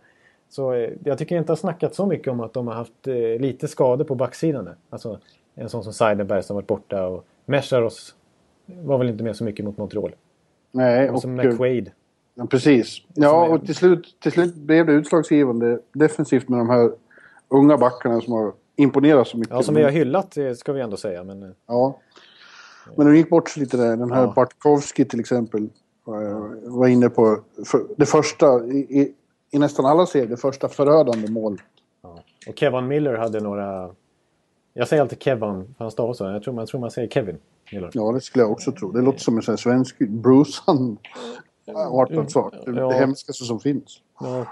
så 0.49 0.73
eh, 0.73 0.91
jag 1.05 1.19
tycker 1.19 1.37
inte 1.37 1.53
har 1.53 1.57
snackat 1.57 1.95
så 1.95 2.07
mycket 2.07 2.29
om 2.29 2.41
att 2.41 2.53
de 2.53 2.67
har 2.67 2.75
haft 2.75 3.07
eh, 3.07 3.15
lite 3.15 3.69
skador 3.69 4.05
på 4.05 4.15
backsidan. 4.15 4.65
där. 4.65 4.75
Alltså 4.91 5.19
en 5.55 5.69
sån 5.69 5.85
som 5.85 5.93
Seidenberg 5.93 6.43
som 6.43 6.57
varit 6.57 6.67
borta 6.67 7.07
och 7.07 7.25
Mesharos 7.47 8.15
var 8.67 8.99
väl 8.99 9.09
inte 9.09 9.25
med 9.25 9.37
så 9.37 9.45
mycket 9.45 9.65
mot 9.65 9.79
Montreal. 9.79 10.15
Nej, 10.73 11.11
Och 11.11 11.25
eh, 11.25 11.31
McQuaid. 11.31 11.91
Ja, 12.35 12.47
precis. 12.47 12.95
Som 12.95 13.23
Ja, 13.23 13.49
och 13.49 13.67
till 13.67 13.75
slut, 13.75 14.17
till 14.21 14.33
slut 14.33 14.55
blev 14.55 14.87
det 14.87 14.93
utslagsgivande 14.93 15.79
defensivt 15.93 16.49
med 16.49 16.59
de 16.59 16.71
här 16.71 16.93
unga 17.49 17.77
backarna 17.77 18.21
som 18.21 18.33
har 18.33 18.53
imponerat 18.77 19.29
så 19.29 19.39
mycket. 19.39 19.55
Ja, 19.55 19.63
som 19.63 19.75
vi 19.75 19.83
har 19.83 19.91
hyllat 19.91 20.37
eh, 20.37 20.53
ska 20.53 20.73
vi 20.73 20.81
ändå 20.81 20.97
säga. 20.97 21.25
Men, 21.25 21.43
eh, 21.43 21.49
Ja. 21.67 21.99
Men 22.97 23.07
de 23.07 23.17
gick 23.17 23.31
bort 23.31 23.49
sig 23.51 23.61
lite 23.63 23.77
där. 23.77 23.97
Den 23.97 24.13
här 24.13 24.23
Ja. 24.23 24.33
Bartkowski 24.37 25.05
till 25.05 25.21
exempel 25.21 25.63
eh, 26.07 26.71
var 26.71 26.89
inne 26.89 27.09
på 27.09 27.39
för, 27.67 27.81
det 27.97 28.07
första, 28.07 28.65
i, 28.67 29.15
i, 29.51 29.59
nästan 29.59 29.87
alla 29.87 30.07
serier, 30.07 30.27
det 30.29 30.37
första 30.37 30.69
förödande 30.69 31.31
målet. 31.31 31.61
ja. 32.03 32.19
Och 32.49 32.59
Kevin 32.59 32.87
Miller 32.87 33.15
hade 33.15 33.41
några... 33.41 33.91
Jag 34.75 34.89
säger 34.89 35.03
alltid 35.03 35.23
Kevin, 35.23 35.41
för 35.79 35.85
han 35.85 35.91
stavar 35.91 36.13
så. 36.15 36.25
Jag 36.25 36.43
tror, 36.43 36.55
man- 36.55 36.63
jag 36.63 36.69
tror 36.69 36.81
man 36.81 36.91
säger 36.91 37.09
Kevin 37.09 37.39
Miller. 37.73 37.91
Ja, 37.95 38.13
det 38.13 38.21
skulle 38.21 38.43
jag 38.45 38.53
också 38.53 38.73
tro. 38.73 38.93
Det 38.93 39.03
låter 39.03 39.19
som 39.19 39.37
en 39.37 39.43
sån 39.43 39.53
här 39.53 39.57
svensk 39.57 39.97
sak. 42.29 42.55
Det, 42.67 42.71
Ja. 42.81 42.89
det 42.89 42.95
hemskaste 42.95 43.45
som 43.45 43.61
finns. 43.61 43.99
Ja. 44.21 44.47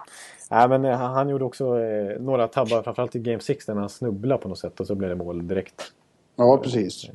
Nej, 0.50 0.68
men 0.68 0.84
eh, 0.84 0.96
han, 0.98 1.28
gjorde 1.28 1.44
också 1.44 1.78
eh, 1.80 2.20
några 2.20 2.48
tabbar, 2.48 2.82
framförallt 2.82 3.16
i 3.16 3.18
Game 3.18 3.40
6 3.40 3.66
där 3.66 3.74
han 3.74 3.88
snubblade 3.88 4.42
på 4.42 4.48
något 4.48 4.58
sätt 4.58 4.80
och 4.80 4.86
så 4.86 4.94
blev 4.94 5.10
det 5.10 5.16
mål 5.16 5.46
direkt. 5.48 5.82
Ja, 6.36 6.58
precis. 6.62 7.10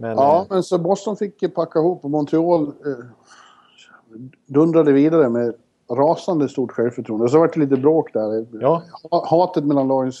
Men, 0.00 0.10
Ja, 0.16 0.40
eh, 0.40 0.46
men 0.50 0.62
så 0.62 0.78
Boston 0.78 1.16
fick 1.16 1.54
packa 1.54 1.78
ihop 1.78 2.04
och 2.04 2.10
Montreal 2.10 2.62
eh, 2.62 3.04
dundrade 4.46 4.92
vidare 4.92 5.28
med 5.28 5.54
rasande 5.90 6.48
stort 6.48 6.72
självförtroende. 6.72 7.24
Och 7.24 7.30
så 7.30 7.38
var 7.38 7.48
det 7.54 7.60
lite 7.60 7.76
bråk 7.76 8.12
där. 8.12 8.46
Ja. 8.60 8.82
Ha- 9.10 9.26
Hatet 9.26 9.64
mellan 9.64 9.88
lagen 9.88 10.12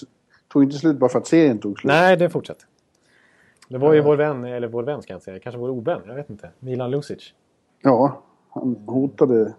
tog 0.52 0.62
inte 0.62 0.76
slut 0.76 0.96
bara 0.98 1.10
för 1.10 1.18
att 1.18 1.26
serien 1.26 1.58
tog 1.58 1.78
slut. 1.80 1.88
nej, 1.92 2.16
det 2.16 2.30
fortsätter. 2.30 2.64
Det 3.68 3.78
var 3.78 3.92
ju 3.92 4.00
vår 4.00 4.16
vän, 4.16 4.44
eller 4.44 4.68
vår 4.68 4.82
vän 4.82 5.02
ska 5.02 5.12
jag 5.12 5.16
inte 5.16 5.24
säga, 5.24 5.38
kanske 5.38 5.58
vår 5.58 5.68
ovän, 5.70 6.00
jag 6.06 6.14
vet 6.14 6.30
inte. 6.30 6.50
Milan 6.58 6.90
Lucic. 6.90 7.34
Ja, 7.82 8.22
han 8.50 8.76
hotade 8.86 9.54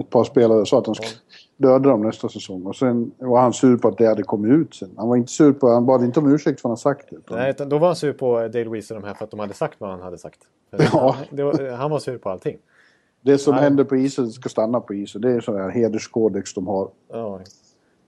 ett 0.00 0.10
par 0.10 0.24
spelare 0.24 0.66
sa 0.66 0.78
att 0.78 0.86
han 0.86 0.94
skulle 0.94 1.10
döda 1.56 1.88
dem 1.90 2.02
nästa 2.02 2.28
säsong. 2.28 2.62
Och 2.66 2.76
sen 2.76 3.10
var 3.18 3.40
han 3.40 3.52
sur 3.52 3.76
på 3.76 3.88
att 3.88 3.98
det 3.98 4.06
hade 4.06 4.22
kommit 4.22 4.52
ut 4.52 4.74
sen. 4.74 4.90
Han 4.96 5.08
var 5.08 5.16
inte 5.16 5.32
sur 5.32 5.52
på, 5.52 5.68
han 5.68 5.86
bad 5.86 6.04
inte 6.04 6.20
om 6.20 6.34
ursäkt 6.34 6.60
för 6.60 6.68
att 6.68 6.70
han 6.70 6.76
sagt 6.76 7.06
det. 7.10 7.16
utan- 7.16 7.38
Nej, 7.38 7.50
utan 7.50 7.68
då 7.68 7.78
var 7.78 7.86
han 7.86 7.96
sur 7.96 8.12
på 8.12 8.34
Dale 8.48 8.68
Weiss 8.68 8.90
och 8.90 9.00
de 9.00 9.06
här 9.06 9.14
för 9.14 9.24
att 9.24 9.30
de 9.30 9.40
hade 9.40 9.54
sagt 9.54 9.74
vad 9.80 9.90
han 9.90 10.00
hade 10.00 10.18
sagt. 10.18 10.38
Ja. 10.70 11.16
han, 11.30 11.44
var, 11.46 11.70
han 11.76 11.90
var 11.90 11.98
sur 11.98 12.18
på 12.18 12.30
allting. 12.30 12.56
Det 13.22 13.38
som 13.38 13.54
Nej. 13.54 13.62
händer 13.64 13.84
på 13.84 13.96
isen 13.96 14.30
ska 14.30 14.48
stanna 14.48 14.80
på 14.80 14.94
isen. 14.94 15.20
Det 15.20 15.30
är 15.32 15.40
sån 15.40 15.56
här 15.56 15.68
hederskodex 15.70 16.54
de 16.54 16.66
har. 16.66 16.88
Ja, 17.12 17.40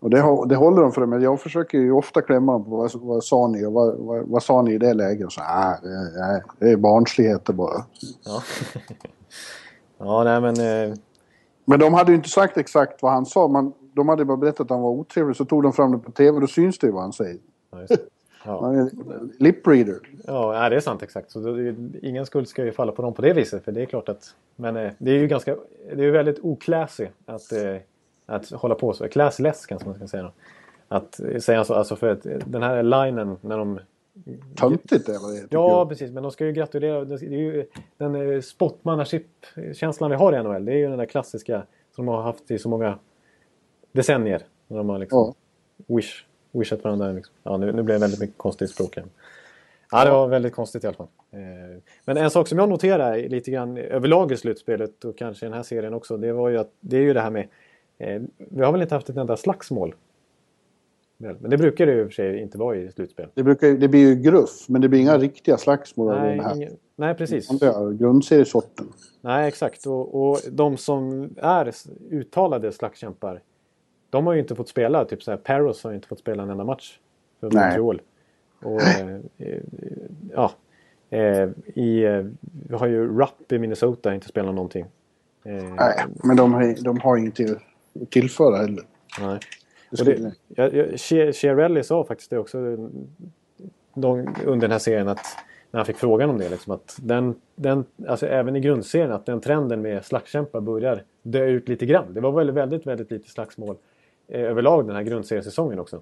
Och 0.01 0.11
det, 0.11 0.21
har- 0.21 0.47
det 0.47 0.57
håller 0.57 0.83
de 0.83 0.93
för. 0.93 1.07
Men 1.07 1.23
jag 1.23 1.41
försöker 1.41 1.79
ju 1.79 1.93
ofta 1.93 2.23
klämma 2.23 2.53
dem 2.53 2.65
på 2.65 2.71
vad, 2.71 2.91
vad 2.95 3.25
sa 3.25 3.49
ni 3.49 3.67
och 3.67 3.73
vad, 3.73 3.99
vad, 3.99 4.29
vad 4.29 4.43
sa 4.43 4.63
ni 4.63 4.73
i 4.75 4.79
det 4.79 4.95
läget? 4.95 5.27
Och 5.27 5.33
så, 5.33 5.41
ah, 5.41 5.77
det, 5.83 6.43
det 6.59 6.71
är 6.73 6.77
barnsligheter 6.77 7.53
bara. 7.53 7.85
ja. 8.25 8.43
ja 9.99 10.25
nej 10.25 10.41
men... 10.41 10.91
Eh, 10.91 10.97
Men 11.65 11.79
de 11.79 11.95
hade 11.95 12.11
ju 12.11 12.17
inte 12.17 12.29
sagt 12.29 12.57
exakt 12.57 13.03
vad 13.03 13.13
han 13.13 13.27
sa. 13.27 13.49
Man, 13.49 13.73
de 13.93 14.09
hade 14.09 14.25
bara 14.25 14.37
berättat 14.37 14.61
att 14.61 14.71
han 14.71 14.83
var 14.83 14.91
otrevlig. 14.91 15.37
Så 15.37 15.45
tog 15.45 15.63
de 15.63 15.73
fram 15.73 15.93
det 15.93 15.99
på 15.99 16.13
tv. 16.13 16.41
Då 16.41 16.47
syns 16.47 16.79
det 16.79 16.87
ju 16.87 16.93
vad 16.93 17.03
han 17.03 17.13
säger. 17.13 17.39
ja. 17.71 17.97
Ja. 18.45 18.89
Lip 19.39 19.67
reader. 19.67 19.99
Ja, 20.27 20.69
det 20.69 20.77
är 20.77 20.81
sant 20.81 21.03
exakt. 21.03 21.31
Så 21.31 21.39
det, 21.39 21.75
ingen 22.03 22.27
skuld 22.27 22.49
ska 22.49 22.65
ju 22.65 22.73
falla 22.73 22.93
på 22.93 23.03
dem 23.03 23.15
på 23.15 23.23
det 23.23 23.33
viset. 23.33 23.65
För 23.65 23.73
det 23.73 23.83
är 23.83 23.87
klart 23.87 24.09
att... 24.09 24.35
Men 24.57 24.77
eh, 24.77 24.93
det 24.99 25.11
är 25.11 25.19
ju 25.19 25.27
ganska... 25.27 25.57
Det 25.95 26.01
är 26.01 26.05
ju 26.05 26.11
väldigt 26.11 26.39
okläsigt 26.43 27.13
att, 27.27 27.53
eh, 27.53 27.77
att 28.27 28.51
hålla 28.51 28.75
på 28.75 28.93
så. 28.93 29.09
Classless 29.09 29.67
kanske 29.67 29.89
man 29.89 29.97
ska 29.97 30.07
säga. 30.07 30.23
Då. 30.23 30.33
Att 30.89 31.21
säga 31.39 31.65
så. 31.65 31.75
Alltså 31.75 31.97
för 31.97 32.09
att 32.09 32.27
eh, 32.27 32.39
den 32.47 32.63
här 32.63 32.83
linen 32.83 33.37
när 33.41 33.59
de... 33.59 33.81
Töntigt 34.57 35.09
är 35.09 35.13
vad 35.13 35.35
tycker 35.43 35.57
Ja, 35.57 35.87
precis. 35.89 36.11
Men 36.11 36.23
de 36.23 36.33
ska 36.33 36.47
ju 36.47 36.53
gratulera. 36.53 37.05
Det 37.05 37.15
är 37.15 37.29
ju 37.31 37.67
den 37.99 38.15
eh, 38.35 38.41
spottmanship-känslan 38.41 40.11
vi 40.11 40.17
har 40.17 40.33
i 40.33 40.43
NHL. 40.43 40.65
Det 40.65 40.73
är 40.73 40.77
ju 40.77 40.89
den 40.89 40.99
där 40.99 41.07
klassiska 41.07 41.67
som 41.95 42.07
de 42.07 42.15
har 42.15 42.23
haft 42.23 42.51
i 42.51 42.59
så 42.59 42.69
många 42.69 42.99
decennier. 43.93 44.43
När 44.69 44.77
de 44.77 44.89
har 44.89 44.99
liksom 44.99 45.19
wish, 45.87 46.25
wishat 46.53 46.85
varandra. 46.85 47.13
Liksom. 47.13 47.35
Ja, 47.43 47.57
nu, 47.57 47.67
nu 47.73 47.83
blev 47.83 47.95
det 47.97 48.01
väldigt 48.01 48.21
mycket 48.21 48.39
konstigt 48.39 48.71
språk 48.71 48.97
här. 48.97 49.05
Ja, 49.91 50.05
det 50.05 50.11
var 50.11 50.29
väldigt 50.29 50.53
konstigt 50.55 50.85
i 50.85 50.87
alla 50.87 50.97
fall. 50.97 51.09
Eh, 51.31 51.83
Men 52.05 52.17
en 52.17 52.31
sak 52.31 52.49
som 52.49 52.59
jag 52.59 52.69
noterar 52.69 53.17
lite 53.29 53.51
grann 53.51 53.77
överlag 53.79 54.33
i 54.33 54.37
slutspelet 54.37 55.05
och 55.05 55.19
kanske 55.19 55.47
i 55.47 55.49
den 55.49 55.57
här 55.57 55.63
serien 55.63 55.95
också. 55.95 56.17
Det 56.17 56.33
var 56.33 56.49
ju 56.49 56.59
att 56.59 56.71
det 56.81 56.97
är 56.97 57.01
ju 57.01 57.13
det 57.13 57.21
här 57.21 57.31
med. 57.31 57.49
eh, 57.99 58.23
Vi 58.39 58.65
har 58.65 58.73
väl 58.73 58.83
inte 58.83 58.95
haft 58.95 59.09
ett 59.09 59.17
enda 59.17 59.37
slagsmål. 59.37 59.95
Men 61.41 61.51
det 61.51 61.59
brukar 61.59 61.87
det 61.87 61.93
ju 61.93 62.05
för 62.05 62.11
sig 62.13 62.41
inte 62.41 62.59
vara 62.59 62.77
i 62.77 62.91
slutspel. 62.93 63.29
Det, 63.35 63.43
brukar, 63.43 63.69
det 63.69 63.89
blir 63.89 64.09
ju 64.09 64.15
gruff. 64.23 64.69
Men 64.69 64.81
det 64.81 64.89
blir 64.89 65.01
inga 65.01 65.19
riktiga 65.19 65.57
slagsmål 65.57 66.13
av 66.13 66.21
Nej, 66.21 66.41
här. 66.41 66.57
ingen, 66.57 66.73
nej 66.97 67.15
precis. 67.15 67.49
grundseriesorten. 67.99 68.87
Nej, 69.21 69.49
exakt. 69.49 69.87
Och, 69.87 70.31
och 70.31 70.39
de 70.53 70.77
som 70.77 71.31
är 71.37 71.73
uttalade 72.11 72.73
slagskämpar, 72.73 73.41
de 74.11 74.27
har 74.27 74.35
ju 74.35 74.41
inte 74.41 74.55
fått 74.55 74.69
spela. 74.69 75.05
Typ 75.05 75.23
så 75.23 75.31
här, 75.31 75.39
Paros 75.39 75.85
har 75.85 75.91
ju 75.91 75.95
inte 75.97 76.09
fått 76.09 76.19
spela 76.19 76.43
en 76.43 76.51
enda 76.51 76.65
match 76.65 76.99
för 77.41 77.51
Nej. 77.51 77.65
Montreal. 77.65 78.01
Och, 78.63 78.83
eh, 78.83 79.15
eh, 79.39 79.63
ja, 80.33 80.53
eh, 81.11 81.49
i, 81.75 82.05
eh, 82.05 82.25
vi 82.69 82.75
har 82.77 82.87
ju 82.87 83.19
Rupp 83.19 83.53
i 83.53 83.59
Minnesota 83.59 84.15
inte 84.15 84.29
spelat 84.29 84.55
någonting. 84.55 84.85
Eh, 85.45 85.53
Nej, 85.55 86.05
men 86.25 86.37
de, 86.37 86.53
har- 86.55 86.85
de 86.85 87.01
har 87.01 87.17
ingenting 87.17 87.49
att 87.51 88.11
tillföra 88.11 88.57
heller. 88.57 88.83
nej. 89.21 89.39
Det 89.93 90.33
jag, 90.49 90.75
jag, 90.75 91.35
Chiarelli 91.35 91.83
sa 91.83 92.05
faktiskt 92.05 92.31
det 92.31 92.39
också 92.39 92.59
de, 93.95 94.35
under 94.47 94.61
den 94.61 94.71
här 94.71 94.79
serien 94.79 95.09
att 95.09 95.27
när 95.71 95.79
han 95.79 95.87
fick 95.87 95.97
frågan 95.97 96.31
om 96.31 96.39
det. 96.39 96.49
Liksom, 96.49 96.73
att 96.73 96.97
den, 97.03 97.35
den, 97.57 97.85
alltså 98.09 98.27
även 98.27 98.57
i 98.57 98.61
grundserien 98.61 99.13
att 99.13 99.27
den 99.27 99.41
trenden 99.41 99.83
med 99.83 100.05
slagskämpar 100.05 100.61
börjar 100.61 101.03
dö 101.23 101.45
ut 101.45 101.69
lite 101.69 101.87
grann. 101.87 102.15
Det 102.15 102.21
var 102.21 102.33
väl 102.33 102.51
väldigt, 102.51 102.87
väldigt 102.87 103.11
lite 103.11 103.31
slagsmål 103.31 103.77
eh, 104.29 104.41
överlag 104.41 104.87
den 104.87 104.97
här 104.97 105.03
grundseriesäsongen 105.03 105.79
också. 105.79 106.01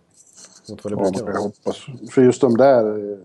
Mot 0.70 0.84
vad 0.84 0.92
det 0.92 1.18
ja, 1.18 1.26
kan 1.26 1.36
hoppas. 1.36 1.86
För 2.10 2.22
just 2.22 2.40
de 2.40 2.56
där... 2.56 3.12
eh, 3.12 3.18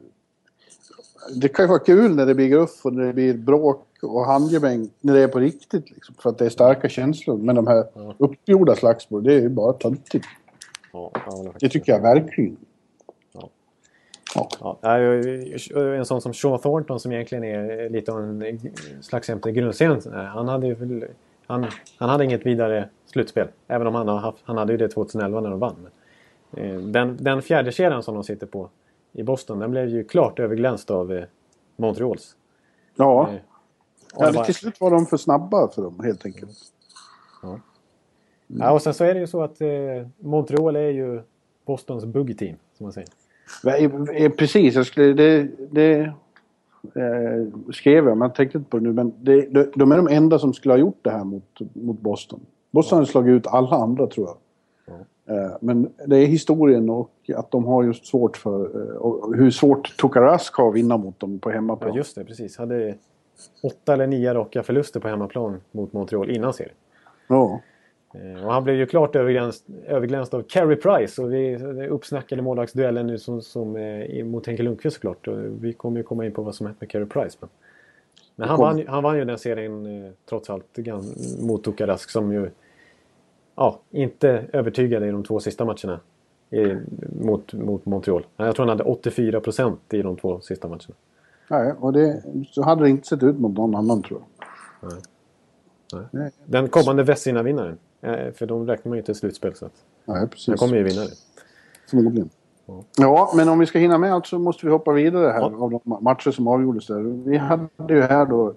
Det 1.36 1.48
kan 1.48 1.66
ju 1.66 1.70
vara 1.70 1.80
kul 1.80 2.16
när 2.16 2.26
det 2.26 2.36
blir 2.36 2.48
gruff 2.48 2.86
och 2.86 2.94
när 2.94 3.06
det 3.06 3.14
blir 3.14 3.34
bråk 3.34 3.88
och 4.02 4.26
handgemäng 4.26 4.90
när 5.02 5.14
det 5.14 5.20
är 5.20 5.28
på 5.28 5.40
riktigt. 5.40 5.92
Liksom, 5.92 6.16
för 6.20 6.30
att 6.30 6.38
det 6.38 6.46
är 6.46 6.50
starka 6.50 6.90
känslor. 6.90 7.38
Men 7.38 7.56
de 7.56 7.68
här 7.68 7.86
uppgjorda 8.18 8.76
slagsmål, 8.76 9.24
det 9.24 9.34
är 9.34 9.42
ju 9.42 9.50
bara 9.50 9.74
töntigt. 9.74 10.26
Ja, 10.96 11.12
ja, 11.26 11.54
det 11.60 11.70
tycker 11.70 11.92
jag 11.92 12.02
verkligen. 12.02 12.58
Ja. 13.32 13.50
Ja. 14.60 14.98
En 15.96 16.06
sån 16.06 16.22
som 16.22 16.34
Sean 16.34 16.60
Thornton 16.60 17.00
som 17.00 17.12
egentligen 17.12 17.44
är 17.44 17.90
lite 17.90 18.12
av 18.12 18.20
en 18.24 18.60
slags 19.02 19.28
grundserien. 19.28 20.02
Han 20.14 20.48
hade 20.48 20.68
ju 20.68 20.74
väl- 20.74 21.08
han, 21.48 21.66
han 21.98 22.10
hade 22.10 22.24
inget 22.26 22.46
vidare 22.46 22.90
slutspel. 23.06 23.48
Även 23.68 23.88
om 23.88 23.96
han, 23.96 24.08
har 24.08 24.18
haft, 24.18 24.38
han 24.44 24.58
hade 24.58 24.72
ju 24.72 24.78
det 24.78 24.90
2011 24.90 25.42
när 25.42 25.50
de 25.50 25.60
vann. 25.60 25.76
Men, 26.50 26.64
eh, 26.64 26.82
den, 26.82 27.18
den 27.22 27.42
fjärde 27.42 27.72
kedjan 27.72 28.04
som 28.04 28.16
de 28.16 28.24
sitter 28.24 28.48
på 28.48 28.70
i 29.12 29.24
Boston 29.24 29.60
den 29.60 29.72
blev 29.72 29.88
ju 29.90 30.04
klart 30.04 30.40
överglänst 30.40 30.92
av 30.92 31.14
eh, 31.14 31.24
Montreals. 31.76 32.36
Ja. 32.96 33.30
Eh, 33.30 33.40
ja 34.34 34.44
till 34.44 34.56
slut 34.56 34.82
var 34.82 34.92
de 34.92 35.06
för 35.06 35.18
snabba 35.18 35.68
för 35.68 35.82
dem 35.82 36.00
helt 36.04 36.26
enkelt. 36.26 36.58
Ja, 37.42 37.60
och 38.62 38.82
sen 38.82 38.94
så 38.94 39.04
är 39.04 39.14
det 39.14 39.20
ju 39.20 39.28
så 39.28 39.44
att 39.44 39.62
eh, 39.62 39.68
Montreal 40.20 40.76
är 40.76 40.90
ju 40.90 41.22
Bostons 41.66 42.06
buggy-team, 42.06 42.56
som 42.78 42.84
man 42.84 42.94
säger. 42.94 43.10
Ja, 43.64 44.30
Precis, 44.38 44.76
jag 44.76 44.86
skulle, 44.86 45.14
det, 45.14 45.48
det 45.72 46.00
eh, 46.96 47.72
skrev 47.74 48.06
jag, 48.06 48.18
men 48.18 48.28
jag 48.28 48.36
tänkte 48.36 48.58
inte 48.58 48.70
på 48.70 48.78
det 48.78 48.84
nu. 48.84 48.94
Men 48.94 49.14
det, 49.22 49.42
de, 49.42 49.72
de 49.76 49.92
är 49.92 49.98
de 49.98 50.08
enda 50.08 50.40
som 50.40 50.54
skulle 50.54 50.74
ha 50.74 50.80
gjort 50.80 51.00
det 51.02 51.12
här 51.12 51.24
mot, 51.24 51.60
mot 51.74 52.00
Boston. 52.00 52.40
Boston 52.72 52.98
har 52.98 53.06
slagit 53.06 53.32
ut 53.32 53.48
alla 53.48 53.76
andra 53.76 54.08
tror 54.08 54.28
jag. 54.28 54.38
Eh, 55.28 55.52
men 55.62 55.90
det 56.08 56.18
är 56.18 56.26
historien 56.26 56.90
och 56.90 57.12
att 57.36 57.52
de 57.52 57.66
har 57.66 57.84
just 57.84 58.06
svårt 58.06 58.38
för... 58.38 58.90
eh, 58.92 58.96
och 58.96 59.36
hur 59.36 59.52
svårt 59.52 59.98
Tokarask 59.98 60.56
har 60.56 60.70
att 60.70 60.76
vinna 60.76 60.98
mot 60.98 61.20
dem 61.20 61.40
på 61.40 61.50
hemmaplan. 61.50 61.92
Ja, 61.92 61.98
just 61.98 62.16
det, 62.16 62.24
precis. 62.24 62.58
Hade 62.58 62.96
åtta 63.64 63.94
eller 63.94 64.08
nio 64.08 64.34
raka 64.34 64.64
förluster 64.64 65.00
på 65.00 65.08
hemmaplan 65.08 65.62
mot 65.72 65.94
Montreal 65.94 66.30
innan 66.30 66.54
serien. 66.54 66.76
Ja. 67.28 67.62
Eh, 68.22 68.46
Och 68.46 68.54
han 68.54 68.64
blev 68.64 68.76
ju 68.76 68.86
klart 68.86 69.16
överglänst, 69.16 69.66
överglänst 69.88 70.34
av 70.34 70.42
Carey 70.42 70.76
Price. 70.76 71.22
Och 71.22 71.34
vi 71.34 71.58
uppsnackade 71.90 72.42
målvaktsduellen 72.42 73.08
nu 73.08 73.18
som, 73.18 73.42
som, 73.42 73.76
eh, 73.76 74.26
mot 74.26 74.48
Henke 74.48 74.64
Lundqvist 74.64 74.96
såklart. 74.96 75.28
Och 75.28 75.38
vi 75.64 75.74
kommer 75.74 75.98
ju 75.98 76.04
komma 76.04 76.26
in 76.26 76.32
på 76.32 76.42
vad 76.42 76.56
som 76.56 76.66
hänt 76.66 76.82
med 76.82 76.90
Carey 76.90 77.06
Price. 77.06 77.38
Men, 77.40 77.50
men 78.36 78.48
han, 78.50 78.58
Kom. 78.58 78.66
vann, 78.66 78.88
han 78.88 79.04
vann 79.04 79.18
ju 79.18 79.26
den 79.26 79.38
serien 79.38 80.06
eh, 80.06 80.12
trots 80.30 80.50
allt 80.50 80.78
mot 81.40 81.64
Tokarask 81.64 82.10
som 82.10 82.34
ju 82.34 82.50
ja, 83.56 83.80
inte 83.92 84.46
övertygade 84.54 85.08
i 85.08 85.12
de 85.12 85.24
två 85.24 85.40
sista 85.40 85.66
matcherna 85.66 86.00
i, 86.50 86.76
mot, 87.26 87.54
mot 87.54 87.86
Montreal. 87.86 88.26
Jag 88.38 88.56
tror 88.56 88.66
han 88.66 88.78
hade 88.78 88.90
84 88.90 89.40
procent 89.42 89.94
i 89.94 90.02
de 90.02 90.16
två 90.18 90.40
sista 90.40 90.68
matcherna. 90.68 90.96
Nej, 91.50 91.74
och 91.80 91.94
det, 91.94 92.24
så 92.52 92.64
hade 92.64 92.84
det 92.84 92.90
inte 92.90 93.08
sett 93.08 93.24
ut 93.24 93.40
mot 93.40 93.58
någon 93.58 93.76
annan 93.76 94.04
tror 94.04 94.22
jag. 94.82 94.92
Nej. 96.12 96.32
Den 96.46 96.70
kommande 96.70 97.04
Vessina-vinnaren. 97.04 97.78
Eh, 98.06 98.32
För 98.34 98.46
de 98.46 98.68
räknar 98.68 98.90
man 98.90 98.96
ju 98.98 99.00
inte 99.02 99.12
i 99.12 99.16
slutspel 99.16 99.56
så 99.56 99.66
att 99.66 99.74
Nej, 100.06 100.28
precis. 100.28 100.48
han 100.48 100.58
kommer 100.58 100.78
ju 100.78 100.84
vinna 100.84 101.02
det. 101.02 101.12
Förmodligen. 101.90 102.30
Ja, 102.98 103.34
men 103.38 103.50
om 103.50 103.60
vi 103.60 103.66
ska 103.66 103.80
hinna 103.80 103.98
med 103.98 104.14
allt 104.14 104.26
så 104.28 104.40
måste 104.40 104.66
vi 104.66 104.72
hoppa 104.72 104.92
vidare 104.92 105.28
här 105.32 105.40
Ja. 105.40 105.46
av 105.60 105.72
de 105.72 105.98
matcher 106.04 106.32
som 106.32 106.48
avgjordes 106.48 106.88
där. 106.88 107.00
Vi 107.30 107.38
hade 107.38 107.68
ju 107.94 108.02
här 108.02 108.26
då 108.26 108.54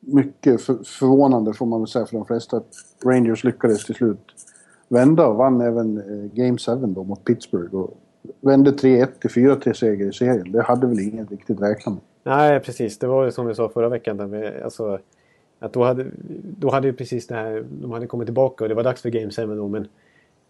mycket 0.00 0.60
för, 0.60 0.74
förvånande 0.84 1.54
får 1.54 1.66
man 1.66 1.80
väl 1.80 1.88
säga 1.88 2.06
för 2.06 2.16
de 2.16 2.26
flesta 2.26 2.56
att 2.56 2.66
Rangers 3.04 3.44
lyckades 3.44 3.84
till 3.86 3.94
slut 3.94 4.18
vända 4.88 5.26
och 5.26 5.36
vann 5.36 5.60
även 5.60 5.96
eh, 5.98 6.32
Game 6.32 6.58
7 6.58 6.72
då 6.86 7.04
mot 7.04 7.24
Pittsburgh. 7.24 7.74
Och 7.74 7.96
vände 8.40 8.70
3-1 8.70 9.06
till 9.20 9.30
4-3 9.30 9.72
seger 9.72 10.06
i 10.08 10.12
serien. 10.12 10.52
Det 10.52 10.62
hade 10.62 10.86
väl 10.86 11.00
ingen 11.00 11.26
riktigt 11.26 11.60
räknat 11.60 11.94
med. 11.94 12.02
Nej, 12.22 12.60
precis. 12.60 12.98
Det 12.98 13.06
var 13.06 13.24
ju 13.24 13.32
som 13.32 13.46
vi 13.46 13.54
sa 13.54 13.68
förra 13.68 13.88
veckan. 13.88 14.16
Där 14.16 14.26
vi, 14.26 14.62
alltså, 14.62 14.98
att 15.60 15.72
då 15.72 15.84
hade, 15.84 16.06
då 16.58 16.70
hade 16.70 16.86
ju 16.86 16.92
precis 16.92 17.26
det 17.26 17.34
här, 17.34 17.64
de 17.70 17.90
hade 17.90 18.06
kommit 18.06 18.26
tillbaka 18.26 18.64
och 18.64 18.68
det 18.68 18.74
var 18.74 18.84
dags 18.84 19.02
för 19.02 19.10
Game 19.10 19.30
7 19.30 19.56
då. 19.56 19.68
Men 19.68 19.88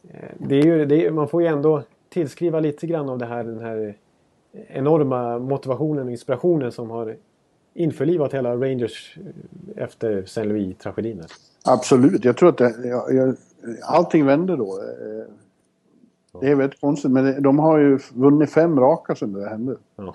eh, 0.09 0.31
det 0.39 0.55
är 0.55 0.63
ju, 0.65 0.85
det 0.85 1.07
är, 1.07 1.11
man 1.11 1.29
får 1.29 1.43
ju 1.43 1.49
ändå 1.49 1.83
tillskriva 2.09 2.61
lite 2.61 2.87
grann 2.87 3.09
av 3.09 3.19
det 3.19 3.27
här, 3.27 3.45
den 3.45 3.61
här 3.61 3.97
enorma 4.69 5.39
motivationen 5.39 6.05
och 6.05 6.11
inspirationen 6.11 6.73
som 6.73 6.91
har 6.91 7.17
införlivat 7.75 8.35
hela 8.35 8.57
Rangers 8.57 9.19
eh, 9.77 9.85
efter 9.85 10.23
St. 10.23 10.45
Louis-tragedin. 10.45 11.17
där. 11.17 11.27
Absolut, 11.65 12.25
jag 12.25 12.37
tror 12.37 12.49
att 12.49 12.59
det, 12.59 12.75
jag, 12.85 13.15
jag, 13.15 13.37
allting 13.83 14.27
vände 14.27 14.57
då. 14.57 14.79
Eh, 14.79 16.41
Det 16.41 16.51
är 16.51 16.55
väldigt 16.55 16.81
konstigt, 16.81 17.11
men 17.11 17.43
de 17.43 17.59
har 17.59 17.79
ju 17.79 17.99
vunnit 18.15 18.51
fem 18.51 18.81
raka 18.81 19.15
sedan 19.15 19.33
det 19.33 19.49
hände. 19.49 19.77
Ja. 19.97 20.03
De 20.05 20.13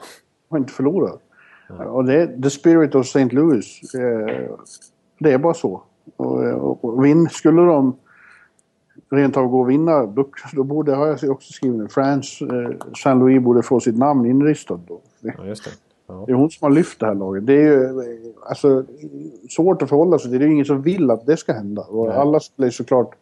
har 0.49 0.57
inte 0.57 0.73
förlorat. 0.73 1.21
Och 1.69 2.05
det 2.05 2.22
är 2.22 2.41
the 2.41 2.50
spirit 2.50 2.95
of 2.95 3.05
St. 3.05 3.36
Louis. 3.36 3.93
Eh, 3.93 4.51
det 5.19 5.31
är 5.31 5.38
bara 5.38 5.53
så. 5.53 5.81
Och, 6.17 6.86
och, 6.86 7.05
vinn, 7.05 7.29
skulle 7.29 7.62
de 7.62 7.95
rent 9.10 9.38
av 9.38 9.48
gå 9.48 9.60
och 9.60 9.69
vinna, 9.69 10.05
då, 10.05 10.27
då 10.53 10.63
borde, 10.63 10.95
har 10.95 11.07
jag 11.07 11.31
också 11.31 11.53
skrivit 11.53 11.77
nu, 11.77 11.88
France, 11.88 12.45
eh, 12.45 12.91
St. 12.91 13.13
Louis 13.13 13.43
borde 13.43 13.63
få 13.63 13.79
sitt 13.79 13.98
namn 13.98 14.25
inristat 14.25 14.79
då. 14.88 15.01
Ja, 15.22 15.45
just 15.45 15.63
det. 15.63 15.72
Ja. 16.07 16.24
det 16.25 16.31
är 16.31 16.36
hon 16.36 16.50
som 16.50 16.65
har 16.65 16.72
lyft 16.72 17.00
det 17.00 17.05
här 17.05 17.15
laget. 17.15 17.45
Det 17.45 17.53
är 17.53 17.57
ju 17.57 17.84
eh, 17.84 18.50
alltså, 18.50 18.84
svårt 19.50 19.81
att 19.81 19.89
förhålla 19.89 20.19
sig 20.19 20.31
till. 20.31 20.39
Det 20.39 20.45
är 20.45 20.48
ju 20.48 20.53
ingen 20.53 20.65
som 20.65 20.81
vill 20.81 21.12
att 21.12 21.25
det 21.25 21.38
ska 21.38 21.53
hända. 21.53 21.81
Och 21.81 22.07
Nej. 22.07 22.17
alla 22.17 22.39
skulle 22.39 22.72
såklart 22.72 23.15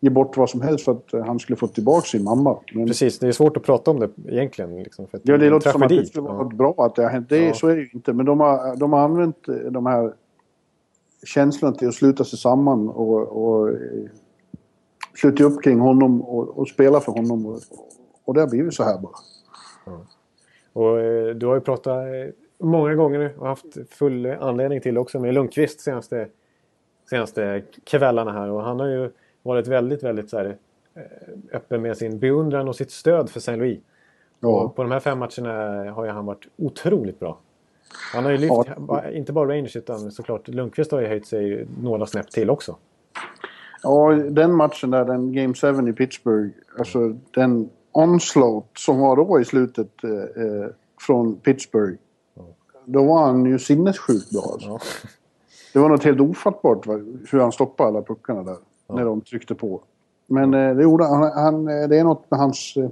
ge 0.00 0.10
bort 0.10 0.36
vad 0.36 0.50
som 0.50 0.60
helst 0.60 0.84
för 0.84 0.92
att 0.92 1.12
eh, 1.14 1.24
han 1.24 1.38
skulle 1.38 1.56
få 1.56 1.66
tillbaka 1.66 2.06
sin 2.06 2.24
mamma. 2.24 2.58
Men, 2.74 2.86
Precis, 2.86 3.18
det 3.18 3.26
är 3.28 3.32
svårt 3.32 3.56
att 3.56 3.62
prata 3.62 3.90
om 3.90 4.00
det 4.00 4.10
egentligen. 4.28 4.82
Liksom, 4.82 5.06
för 5.06 5.18
att 5.18 5.28
Ja, 5.28 5.38
det 5.38 5.50
låter 5.50 5.70
som 5.72 5.82
att 5.82 5.88
det 5.88 6.06
skulle 6.06 6.22
vara 6.22 6.48
Ja. 6.50 6.56
bra 6.56 6.74
att 6.78 6.94
det 6.94 7.02
har 7.02 7.10
hänt. 7.10 7.28
Det, 7.28 7.46
Ja. 7.46 7.54
Så 7.54 7.68
är 7.68 7.76
det 7.76 7.82
ju 7.82 7.88
inte. 7.92 8.12
Men 8.12 8.26
de 8.26 8.40
har, 8.40 8.76
de 8.76 8.92
har 8.92 9.00
använt 9.00 9.48
eh, 9.48 9.54
de 9.54 9.86
här 9.86 10.14
känslorna 11.26 11.76
till 11.76 11.88
att 11.88 11.94
sluta 11.94 12.24
sig 12.24 12.38
samman 12.38 12.88
och, 12.88 13.22
och 13.22 13.68
eh, 13.68 13.74
sluta 15.14 15.44
upp 15.44 15.62
kring 15.62 15.80
honom 15.80 16.22
och, 16.22 16.58
och 16.58 16.68
spela 16.68 17.00
för 17.00 17.12
honom. 17.12 17.46
Och, 17.46 17.58
och 18.24 18.34
det 18.34 18.40
har 18.40 18.48
blivit 18.48 18.74
så 18.74 18.82
här 18.82 18.98
bara. 18.98 19.12
Och 20.72 21.00
eh, 21.00 21.34
du 21.34 21.46
har 21.46 21.54
ju 21.54 21.60
pratat 21.60 22.06
många 22.58 22.94
gånger 22.94 23.18
nu 23.18 23.34
och 23.38 23.46
haft 23.46 23.66
full 23.90 24.26
anledning 24.26 24.80
till 24.80 24.98
också 24.98 25.20
med 25.20 25.34
Lundqvist 25.34 25.80
senaste, 25.80 26.28
senaste 27.10 27.62
kvällarna 27.84 28.32
här. 28.32 28.50
Och 28.50 28.62
han 28.62 28.80
har 28.80 28.86
ju 28.86 29.10
varit 29.46 29.66
väldigt, 29.66 30.02
väldigt 30.02 30.30
så 30.30 30.38
här, 30.38 30.56
eh, 30.94 31.02
öppen 31.52 31.82
med 31.82 31.96
sin 31.96 32.18
beundran 32.18 32.68
och 32.68 32.76
sitt 32.76 32.90
stöd 32.90 33.30
för 33.30 33.40
Saint 33.40 33.58
Louis. 33.58 33.78
Ja. 34.40 34.48
Och 34.48 34.76
på 34.76 34.82
de 34.82 34.92
här 34.92 35.00
fem 35.00 35.18
matcherna 35.18 35.52
har 35.92 36.04
ju 36.04 36.10
han 36.10 36.26
varit 36.26 36.46
otroligt 36.56 37.20
bra. 37.20 37.38
Han 38.14 38.24
har 38.24 38.30
ju 38.30 38.38
lyft, 38.38 38.52
Ja. 38.88 39.10
inte 39.10 39.32
bara 39.32 39.48
Rangers 39.48 39.76
utan 39.76 40.10
såklart 40.10 40.48
Lundqvist 40.48 40.92
har 40.92 41.00
ju 41.00 41.06
höjt 41.06 41.26
sig 41.26 41.66
några 41.82 42.06
snäpp 42.06 42.30
till 42.30 42.50
också. 42.50 42.76
Ja, 43.82 44.12
den 44.30 44.54
matchen 44.54 44.90
där, 44.90 45.04
den 45.04 45.32
Game 45.32 45.54
7 45.54 45.88
i 45.88 45.92
Pittsburgh. 45.92 46.50
Alltså 46.78 47.16
den 47.34 47.70
onslaught 47.92 48.78
som 48.78 48.98
var 48.98 49.16
då 49.16 49.40
i 49.40 49.44
slutet 49.44 50.04
eh, 50.04 50.10
eh, 50.44 50.68
från 51.00 51.36
Pittsburgh. 51.36 51.98
Då 52.84 53.04
var 53.04 53.26
han 53.26 53.44
ju 53.44 53.58
sinnessjukt 53.58 54.30
bra 54.30 54.42
alltså. 54.52 54.68
Ja. 54.68 54.78
Det 55.72 55.78
var 55.78 55.88
något 55.88 56.04
helt 56.04 56.20
ofattbart 56.20 56.86
hur 57.32 57.38
han 57.38 57.52
stoppade 57.52 57.88
alla 57.88 58.02
puckarna 58.02 58.42
där. 58.42 58.56
När 58.88 59.04
de 59.04 59.20
tryckte 59.20 59.54
på. 59.54 59.80
Men 60.26 60.54
eh, 60.54 60.74
det 60.76 60.82
gjorde 60.82 61.04
han, 61.04 61.22
han. 61.32 61.68
eh, 61.68 61.88
Det 61.88 61.98
är 61.98 62.04
något 62.04 62.30
med 62.30 62.40
hans 62.40 62.74
eh, 62.76 62.88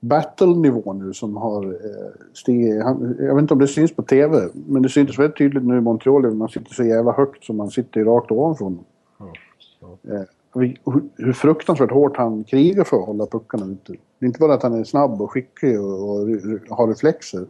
battle-nivå 0.00 0.92
nu 0.92 1.12
som 1.12 1.36
har 1.36 1.64
eh, 1.64 2.10
stigit. 2.34 2.82
Han, 2.82 3.16
jag 3.20 3.34
vet 3.34 3.42
inte 3.42 3.54
om 3.54 3.60
det 3.60 3.66
syns 3.68 3.94
på 3.96 4.02
TV. 4.02 4.48
Men 4.66 4.82
det 4.82 4.88
syns 4.88 5.18
väldigt 5.18 5.38
tydligt 5.38 5.64
nu 5.64 5.76
i 5.78 5.80
Montreal. 5.80 6.34
Man 6.34 6.48
sitter 6.48 6.74
så 6.74 6.84
jävla 6.84 7.12
högt 7.12 7.44
som 7.44 7.56
man 7.56 7.70
sitter 7.70 8.04
rakt 8.04 8.30
ovanför 8.30 8.64
honom. 8.64 8.84
Eh, 10.14 10.22
vi- 10.54 10.78
hur, 10.84 11.02
hur 11.16 11.32
fruktansvärt 11.32 11.90
hårt 11.90 12.16
han 12.16 12.44
krigar 12.44 12.84
för 12.84 12.96
att 12.96 13.06
hålla 13.06 13.26
puckarna 13.26 13.66
ute. 13.66 13.92
Det 14.18 14.24
är 14.24 14.26
inte 14.26 14.38
bara 14.40 14.54
att 14.54 14.62
han 14.62 14.74
är 14.74 14.84
snabb 14.84 15.22
och 15.22 15.30
skicklig 15.30 15.80
och, 15.80 16.02
och 16.20 16.28
har 16.70 16.88
reflexer. 16.88 17.46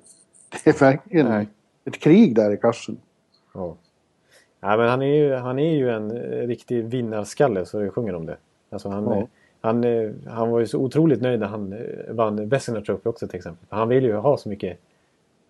Det 0.64 0.70
är 0.70 0.80
verkligen 0.80 1.26
Nej. 1.28 1.48
ett 1.84 1.98
krig 2.00 2.34
där 2.34 2.52
i 2.52 2.56
kassen. 2.56 2.96
Ja. 3.54 3.74
Ja, 4.60 4.76
men 4.76 4.88
han, 4.88 5.02
är 5.02 5.14
ju, 5.14 5.34
han 5.34 5.58
är 5.58 5.74
ju 5.76 5.90
en 5.90 6.10
eh, 6.10 6.46
riktig 6.46 6.84
vinnarskalle 6.84 7.66
så 7.66 7.78
det 7.78 7.90
sjunger 7.90 8.14
om 8.14 8.26
det. 8.26 8.36
Alltså 8.70 8.88
han, 8.88 9.04
Ja. 9.04 9.16
eh, 9.16 9.24
han, 9.60 9.84
eh, 9.84 10.10
han 10.26 10.50
var 10.50 10.60
ju 10.60 10.66
så 10.66 10.78
otroligt 10.78 11.20
nöjd 11.22 11.40
när 11.40 11.46
han 11.46 11.74
vann 12.10 12.48
Vezina 12.48 12.80
Trophy 12.80 13.08
också 13.10 13.26
till 13.28 13.36
exempel. 13.36 13.66
För 13.68 13.76
Han 13.76 13.88
vill 13.88 14.04
ju 14.04 14.14
ha 14.14 14.36
så 14.36 14.48
mycket. 14.48 14.78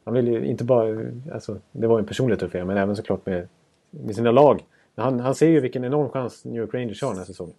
Han 0.04 0.14
vill 0.14 0.28
ju 0.28 0.44
inte 0.46 0.64
bara, 0.64 0.96
alltså, 1.32 1.56
det 1.72 1.86
var 1.86 1.98
ju 1.98 2.00
en 2.00 2.06
personlig 2.06 2.38
trofé 2.38 2.64
men 2.64 2.76
även 2.76 2.96
såklart 2.96 3.26
med, 3.26 3.48
med 3.90 4.14
sina 4.16 4.30
lag. 4.30 4.64
Men 4.94 5.04
Han, 5.04 5.20
han 5.20 5.34
ser 5.34 5.48
ju 5.48 5.60
vilken 5.60 5.84
enorm 5.84 6.08
chans 6.08 6.44
New 6.44 6.56
York 6.62 6.74
Rangers 6.74 7.02
har 7.02 7.08
den 7.08 7.18
här 7.18 7.24
säsongen. 7.24 7.54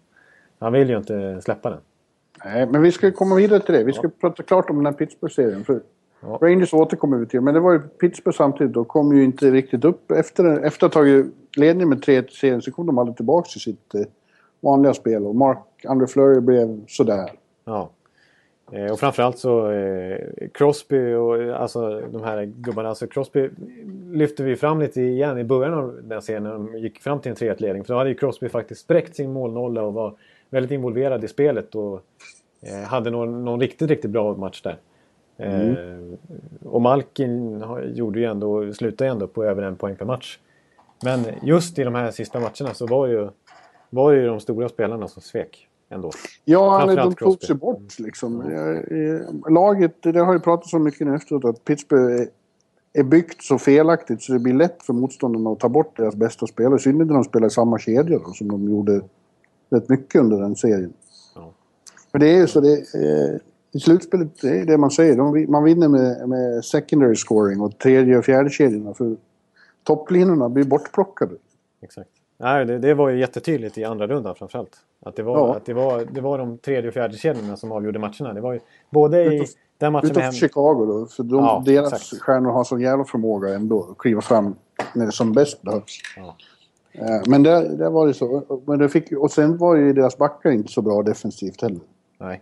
Han 0.60 0.74
vill 0.74 0.89
ju 0.89 0.98
inte 0.98 1.42
släppa 1.42 1.70
den. 1.70 1.80
Nej, 2.46 2.66
men 2.66 2.82
vi 2.82 2.92
ska 2.92 3.12
komma 3.12 3.36
vidare 3.36 3.60
till 3.60 3.74
det. 3.74 3.84
Vi 3.84 3.94
ska 3.94 4.10
prata 4.22 4.44
klart 4.44 4.70
om 4.70 4.75
den 4.75 4.86
här 4.86 4.94
Pittsburgh-serien. 4.94 5.63
För 5.66 5.82
Ja. 6.22 6.40
Rangers 6.42 6.74
återkommer 6.74 7.18
vi 7.18 7.26
till. 7.26 7.42
Men 7.42 7.54
det 7.54 7.60
var 7.60 7.74
ju 7.74 7.80
Pittsburgh 7.80 8.38
samtidigt. 8.38 8.74
De 8.74 8.86
kom 8.86 9.16
ju 9.16 9.24
inte 9.24 9.52
riktigt 9.52 9.86
upp. 9.86 10.12
Efter, 10.12 10.60
efter 10.60 10.88
att 10.88 10.94
ha 10.94 11.02
tagit 11.02 11.26
ledning 11.58 11.90
med 11.90 11.98
3-1 11.98 12.28
i 12.28 12.32
serien 12.32 12.62
så 12.62 12.72
kom 12.72 12.86
de 12.86 12.98
aldrig 12.98 13.16
tillbaka 13.16 13.50
till 13.50 13.62
sitt 13.62 13.96
eh, 13.96 14.02
vanliga 14.60 14.94
spel. 14.94 15.26
Och 15.26 15.36
Mark 15.36 15.58
Andre 15.88 16.08
Fleury 16.08 16.40
blev 16.40 16.86
sådär. 16.88 17.32
Ja. 17.66 17.90
Eh, 18.72 18.92
och 18.92 19.00
framförallt 19.00 19.38
så 19.38 19.72
eh, 19.72 20.20
Crosby 20.54 21.14
och 21.14 21.42
eh, 21.42 21.62
alltså 21.62 22.02
de 22.12 22.24
här 22.24 22.46
gubbarna. 22.46 22.90
Alltså 22.90 23.08
Crosby 23.08 23.50
lyfte 24.12 24.44
vi 24.44 24.56
fram 24.56 24.80
lite 24.80 25.02
igen 25.02 25.38
i 25.38 25.44
början 25.44 25.74
av 25.74 26.00
den 26.04 26.22
serien 26.22 26.44
när 26.44 26.52
de 26.52 26.78
gick 26.78 27.00
fram 27.00 27.20
till 27.20 27.30
en 27.30 27.36
3-1-ledning. 27.36 27.84
För 27.84 27.94
då 27.94 27.98
hade 27.98 28.10
ju 28.10 28.16
Crosby 28.16 28.50
faktiskt 28.50 28.82
spräckt 28.82 29.16
sin 29.16 29.34
målnolla 29.34 29.82
och 29.82 29.94
var 29.94 30.14
väldigt 30.50 30.72
involverad 30.72 31.24
i 31.24 31.28
spelet. 31.28 31.76
Och 31.76 32.02
eh, 32.62 32.88
hade 32.88 33.10
någon, 33.10 33.46
någon 33.46 33.60
riktigt, 33.60 33.90
riktigt 33.90 34.12
bra 34.12 34.36
match 34.36 34.62
där. 34.62 34.78
Eh, 35.38 36.17
och 36.65 36.82
Malkin 36.82 37.63
gjorde 37.86 38.20
ju 38.20 38.25
ändå, 38.25 38.74
slutade 38.74 39.10
ju 39.10 39.12
ändå 39.12 39.27
på 39.27 39.44
över 39.44 39.63
en 39.63 39.75
poäng 39.75 39.96
per 39.96 40.06
match. 40.06 40.39
Men 41.03 41.25
just 41.44 41.79
i 41.79 41.84
de 41.84 41.96
här 41.96 42.12
sista 42.12 42.39
matcherna 42.39 42.74
så 42.74 42.88
var 42.88 43.08
ju, 43.08 43.29
var 43.89 44.12
ju 44.12 44.25
de 44.27 44.39
stora 44.39 44.70
spelarna 44.70 45.08
som 45.08 45.22
svek 45.22 45.67
ändå. 45.89 46.12
Ja, 46.46 46.77
han, 46.79 46.96
de 46.96 47.15
tog 47.15 47.44
sig 47.44 47.56
bort 47.56 48.00
liksom. 48.00 48.41
Eh, 48.41 48.98
eh, 49.00 49.22
Laget, 49.53 49.96
det 50.01 50.20
har 50.20 50.34
ju 50.34 50.39
pratats 50.39 50.72
så 50.72 50.79
mycket 50.79 51.08
nu 51.08 51.15
efteråt 51.15 51.46
att 51.46 51.65
Pittsburgh 51.65 52.22
är- 52.22 52.27
är 52.94 53.03
byggt 53.03 53.44
så 53.44 53.58
felaktigt 53.58 54.22
så 54.22 54.34
det 54.34 54.39
blir 54.39 54.53
lätt 54.53 54.84
för 54.84 54.94
motståndarna 54.94 55.50
att 55.50 55.60
ta 55.60 55.70
bort 55.70 55.98
deras 55.98 56.15
bästa 56.15 56.48
spelare. 56.48 56.75
I 56.75 56.79
synnerhet 56.79 57.08
när 57.08 57.13
de 57.13 57.24
spelar 57.24 57.48
i 57.48 57.50
samma 57.50 57.79
kedja 57.79 58.20
då, 58.20 58.32
som 58.34 58.48
de 58.51 58.70
gjorde 58.70 59.01
rätt 59.70 59.89
mycket 59.89 60.22
under 60.22 60.38
den 60.41 60.56
serien. 60.56 60.94
Ja. 61.36 61.51
För 62.12 62.20
det 62.20 62.27
är 62.29 62.38
ju 62.38 62.48
så 62.48 62.60
det... 62.62 62.84
I 63.72 63.80
slutspelet, 63.80 64.42
det 64.42 64.50
är 64.60 64.66
det 64.66 64.78
man 64.78 64.92
säger. 64.92 65.16
De, 65.18 65.46
man 65.52 65.64
vinner 65.64 65.88
med, 65.88 66.30
med 66.30 66.66
secondary 66.66 67.16
scoring 67.16 67.62
och 67.62 67.78
tredje 67.78 68.18
och 68.18 68.26
fjärde 68.26 68.50
kedjorna 68.50 68.94
för 68.94 69.16
topplinorna 69.84 70.50
blir 70.50 70.64
bortplockade. 70.66 71.36
Exakt. 71.82 72.10
Nej, 72.40 72.66
det, 72.66 72.80
det 72.80 72.94
var 72.94 73.10
ju 73.10 73.20
jättetydligt 73.20 73.78
i 73.78 73.84
andra 73.84 74.08
rundan 74.08 74.36
framförallt. 74.36 74.78
Att 75.06 75.16
det 75.16 75.24
var, 75.24 75.38
Ja. 75.38 75.56
att 75.56 75.66
det 75.66 75.74
var, 75.74 76.06
det 76.12 76.22
var 76.22 76.38
de 76.38 76.58
tredje 76.58 76.88
och 76.88 76.94
fjärde 76.94 77.18
kedjorna 77.18 77.58
som 77.58 77.72
avgjorde 77.72 78.00
matcherna. 78.00 78.34
Det 78.34 78.42
var 78.42 78.54
ju 78.54 78.60
både 78.90 79.24
i 79.24 79.40
Utav- 79.40 79.48
den 79.78 79.94
matchen 79.94 80.12
Utom 80.12 80.24
hem... 80.24 80.32
Chicago 80.34 80.86
då, 80.86 81.06
för 81.06 81.24
de, 81.24 81.36
Ja, 81.36 81.64
deras 81.66 81.94
exakt. 81.94 82.22
stjärnor 82.22 82.52
har 82.52 82.64
sån 82.64 82.82
jävla 82.82 83.06
förmåga 83.06 83.50
ändå 83.56 83.88
att 83.92 83.98
kliva 83.98 84.22
fram 84.22 84.56
när 84.96 85.06
det 85.06 85.12
som 85.12 85.34
bäst 85.34 85.62
behövs. 85.62 86.00
Ja. 86.18 86.36
Eh, 86.92 87.22
Men 87.28 87.44
där, 87.44 87.70
där 87.70 87.90
var 87.90 88.08
det 88.08 88.14
så. 88.14 88.62
Men 88.66 88.80
det 88.80 88.90
fick, 88.90 89.12
och 89.12 89.32
sen 89.32 89.58
var 89.58 89.76
ju 89.76 89.94
deras 89.94 90.18
backar 90.18 90.52
inte 90.52 90.72
så 90.72 90.82
bra 90.82 91.04
defensivt 91.04 91.62
heller. 91.62 91.80
Nej, 92.20 92.42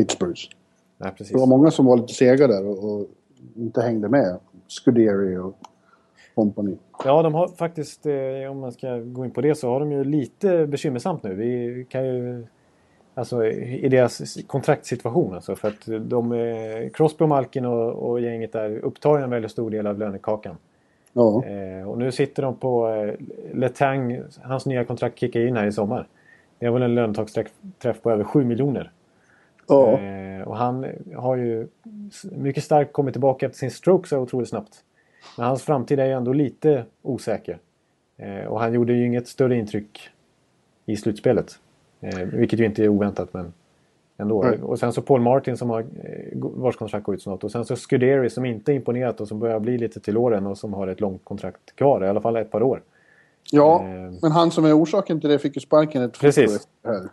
Pittsburghs. 0.00 0.48
precis. 0.98 1.32
Det 1.32 1.38
var 1.38 1.46
många 1.46 1.70
som 1.70 1.86
var 1.86 1.96
lite 1.96 2.14
sega 2.14 2.46
där 2.46 2.66
och, 2.66 2.84
och 2.84 3.06
inte 3.56 3.82
hängde 3.82 4.08
med. 4.08 4.38
Scuderi 4.68 5.36
och 5.36 5.54
company. 6.34 6.76
Ja, 7.04 7.22
de 7.22 7.34
har 7.34 7.48
faktiskt, 7.48 8.06
eh, 8.06 8.50
om 8.50 8.58
man 8.58 8.72
ska 8.72 8.98
gå 8.98 9.24
in 9.24 9.30
på 9.30 9.40
det, 9.40 9.54
så 9.54 9.68
har 9.68 9.80
de 9.80 9.92
ju 9.92 10.04
lite 10.04 10.66
bekymmersamt 10.66 11.22
nu. 11.22 11.34
Vi 11.34 11.86
kan 11.88 12.06
ju... 12.06 12.46
Alltså 13.14 13.44
i 13.46 13.88
deras 13.88 14.38
kontraktssituation 14.46 15.34
alltså. 15.34 15.56
För 15.56 15.68
att 15.68 16.08
de, 16.10 16.32
eh, 16.32 16.90
Crosby 16.92 17.24
och 17.24 17.28
Malkin 17.28 17.64
och, 17.64 18.10
och 18.10 18.20
gänget 18.20 18.52
där 18.52 18.78
upptar 18.78 19.18
en 19.18 19.30
väldigt 19.30 19.50
stor 19.50 19.70
del 19.70 19.86
av 19.86 19.98
lönekakan. 19.98 20.56
Ja. 21.12 21.44
Eh, 21.44 21.90
och 21.90 21.98
nu 21.98 22.12
sitter 22.12 22.42
de 22.42 22.56
på 22.56 22.88
eh, 22.88 23.14
Letang, 23.54 24.22
hans 24.42 24.66
nya 24.66 24.84
kontrakt 24.84 25.18
kickar 25.18 25.40
in 25.40 25.56
här 25.56 25.66
i 25.66 25.72
sommar. 25.72 26.06
Det 26.58 26.66
är 26.66 26.70
väl 26.70 26.82
en 26.82 26.94
lönetagsträff 26.94 28.02
på 28.02 28.10
över 28.10 28.24
7 28.24 28.44
miljoner. 28.44 28.90
Ja. 29.70 30.00
Eh, 30.00 30.48
och 30.48 30.56
han 30.56 30.86
har 31.16 31.36
ju 31.36 31.68
mycket 32.22 32.64
starkt 32.64 32.92
kommit 32.92 33.14
tillbaka 33.14 33.46
efter 33.46 33.58
sin 33.58 33.70
stroke 33.70 34.08
så 34.08 34.18
otroligt 34.18 34.48
snabbt. 34.48 34.84
Men 35.36 35.46
hans 35.46 35.62
framtid 35.62 36.00
är 36.00 36.06
ju 36.06 36.12
ändå 36.12 36.32
lite 36.32 36.84
osäker. 37.02 37.58
Eh, 38.16 38.44
och 38.44 38.60
han 38.60 38.72
gjorde 38.72 38.92
ju 38.92 39.06
inget 39.06 39.28
större 39.28 39.56
intryck 39.56 40.08
i 40.86 40.96
slutspelet. 40.96 41.58
Eh, 42.00 42.18
vilket 42.18 42.60
ju 42.60 42.64
inte 42.64 42.84
är 42.84 42.88
oväntat 42.88 43.32
men 43.32 43.52
ändå. 44.16 44.42
Nej. 44.42 44.58
Och 44.62 44.78
sen 44.78 44.92
så 44.92 45.02
Paul 45.02 45.20
Martin 45.20 45.56
som 45.56 45.70
har 45.70 45.80
eh, 45.80 45.86
vars 46.34 46.76
kontrakt 46.76 47.04
går 47.04 47.14
ut 47.14 47.22
snart. 47.22 47.44
Och 47.44 47.52
sen 47.52 47.64
så 47.64 47.76
Scuderi 47.76 48.30
som 48.30 48.44
inte 48.44 48.72
imponerat 48.72 49.20
och 49.20 49.28
som 49.28 49.38
börjar 49.38 49.60
bli 49.60 49.78
lite 49.78 50.00
till 50.00 50.16
åren 50.16 50.46
och 50.46 50.58
som 50.58 50.74
har 50.74 50.88
ett 50.88 51.00
långt 51.00 51.24
kontrakt 51.24 51.76
kvar. 51.76 52.04
I 52.04 52.08
alla 52.08 52.20
fall 52.20 52.36
ett 52.36 52.50
par 52.50 52.62
år. 52.62 52.82
Ja, 53.50 53.82
Eh. 53.84 54.12
men 54.22 54.32
han 54.32 54.50
som 54.50 54.64
är 54.64 54.78
orsaken 54.82 55.20
till 55.20 55.30
det 55.30 55.38
fick 55.38 55.54
ju 55.56 55.60
sparken 55.60 56.02
ett 56.02 56.18
Precis. 56.20 56.68
det 56.82 56.88
här. 56.88 57.08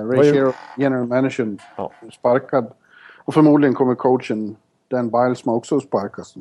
Eh, 0.00 0.06
Ray 0.08 0.32
Shero, 0.32 0.52
general 0.76 1.06
managern, 1.06 1.58
Ja. 1.76 1.92
sparkad. 2.12 2.72
Och 3.24 3.34
förmodligen 3.34 3.74
kommer 3.74 3.94
coachen 3.94 4.56
Dan 4.88 5.10
Bilesma 5.10 5.54
också 5.54 5.76
att 5.76 5.82
sparkas. 5.82 6.34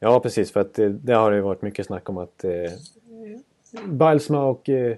Ja, 0.00 0.20
precis. 0.20 0.52
För 0.52 0.60
att 0.60 0.78
eh, 0.78 0.88
det 0.88 1.12
har 1.14 1.32
ju 1.32 1.40
varit 1.40 1.62
mycket 1.62 1.86
snack 1.86 2.08
om 2.08 2.18
att 2.18 2.44
eh, 2.44 2.50
Bilesma 3.88 4.44
och 4.44 4.68
eh, 4.68 4.96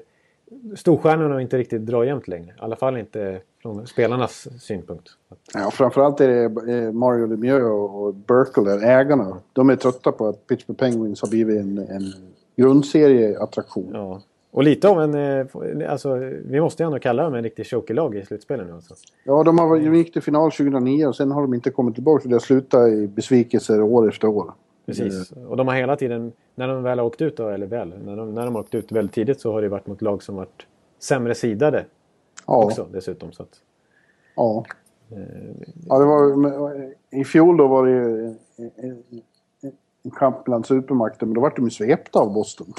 storstjärnorna 0.76 1.40
inte 1.42 1.58
riktigt 1.58 1.86
drar 1.86 2.04
jämnt 2.04 2.28
längre. 2.28 2.50
I 2.58 2.60
alla 2.60 2.76
fall 2.76 2.96
inte 2.96 3.40
från 3.62 3.86
spelarnas 3.86 4.48
synpunkt. 4.62 5.08
Ja, 5.54 5.70
framförallt 5.70 6.20
är 6.20 6.28
det 6.28 6.72
eh, 6.72 6.92
Mario 6.92 7.26
Lemieux 7.26 7.64
och 7.64 8.14
Burkle, 8.14 8.86
ägarna. 8.86 9.36
De 9.52 9.70
är 9.70 9.76
trötta 9.76 10.12
på 10.12 10.28
att 10.28 10.46
Pittsburgh 10.46 10.78
Penguins 10.78 11.22
har 11.22 11.28
blivit 11.28 11.60
en, 11.60 11.78
en 11.78 12.02
grundserieattraktion. 12.56 13.90
Ja. 13.94 14.22
Och 14.50 14.62
lite 14.62 14.88
av 14.88 15.02
en... 15.02 15.14
eh, 15.14 15.90
Alltså, 15.92 16.14
vi 16.44 16.60
måste 16.60 16.82
ju 16.82 16.86
ändå 16.86 16.98
kalla 16.98 17.22
dem 17.22 17.34
en 17.34 17.42
riktig 17.42 17.66
chokerlag 17.66 18.16
i 18.16 18.24
slutspelet 18.24 18.66
nu. 18.66 18.72
Alltså. 18.72 18.94
Ja, 19.24 19.42
de, 19.42 19.58
har, 19.58 19.78
de 19.78 19.94
gick 19.94 20.12
till 20.12 20.22
final 20.22 20.50
2009 20.50 21.06
och 21.06 21.16
sen 21.16 21.30
har 21.30 21.42
de 21.42 21.54
inte 21.54 21.70
kommit 21.70 21.94
tillbaka. 21.94 22.22
för 22.22 22.28
Det 22.28 22.34
har 22.34 22.40
slutat 22.40 22.88
i 22.88 23.06
besvikelser 23.08 23.82
år 23.82 24.08
efter 24.08 24.28
år. 24.28 24.52
Precis. 24.86 25.32
Och 25.32 25.56
de 25.56 25.68
har 25.68 25.74
hela 25.74 25.96
tiden, 25.96 26.32
när 26.54 26.68
de 26.68 26.82
väl 26.82 26.98
har 26.98 27.06
åkt 27.06 27.22
ut, 27.22 27.36
då, 27.36 27.48
eller 27.48 27.66
väl, 27.66 27.92
när 28.04 28.16
de, 28.16 28.34
när 28.34 28.44
de 28.44 28.54
har 28.54 28.62
åkt 28.62 28.74
ut 28.74 28.92
väldigt 28.92 29.14
tidigt 29.14 29.40
så 29.40 29.52
har 29.52 29.62
det 29.62 29.68
varit 29.68 29.86
mot 29.86 30.02
lag 30.02 30.22
som 30.22 30.36
varit 30.36 30.66
sämre 30.98 31.34
sidade 31.34 31.84
Ja, 32.46 32.64
också 32.64 32.86
dessutom. 32.92 33.32
Så 33.32 33.42
att, 33.42 33.60
ja. 34.36 34.64
eh, 35.10 35.18
ja 35.88 35.98
det 35.98 36.04
var, 36.04 36.92
I 37.10 37.24
fjol 37.24 37.56
då 37.56 37.66
var 37.68 37.86
det 37.86 38.34
kamp 40.10 40.44
bland 40.44 40.66
supermakter, 40.66 41.26
men 41.26 41.34
då 41.34 41.40
var 41.40 41.52
de 41.56 41.64
ju 41.64 41.70
svepta 41.70 42.18
av 42.18 42.32
Boston. 42.32 42.72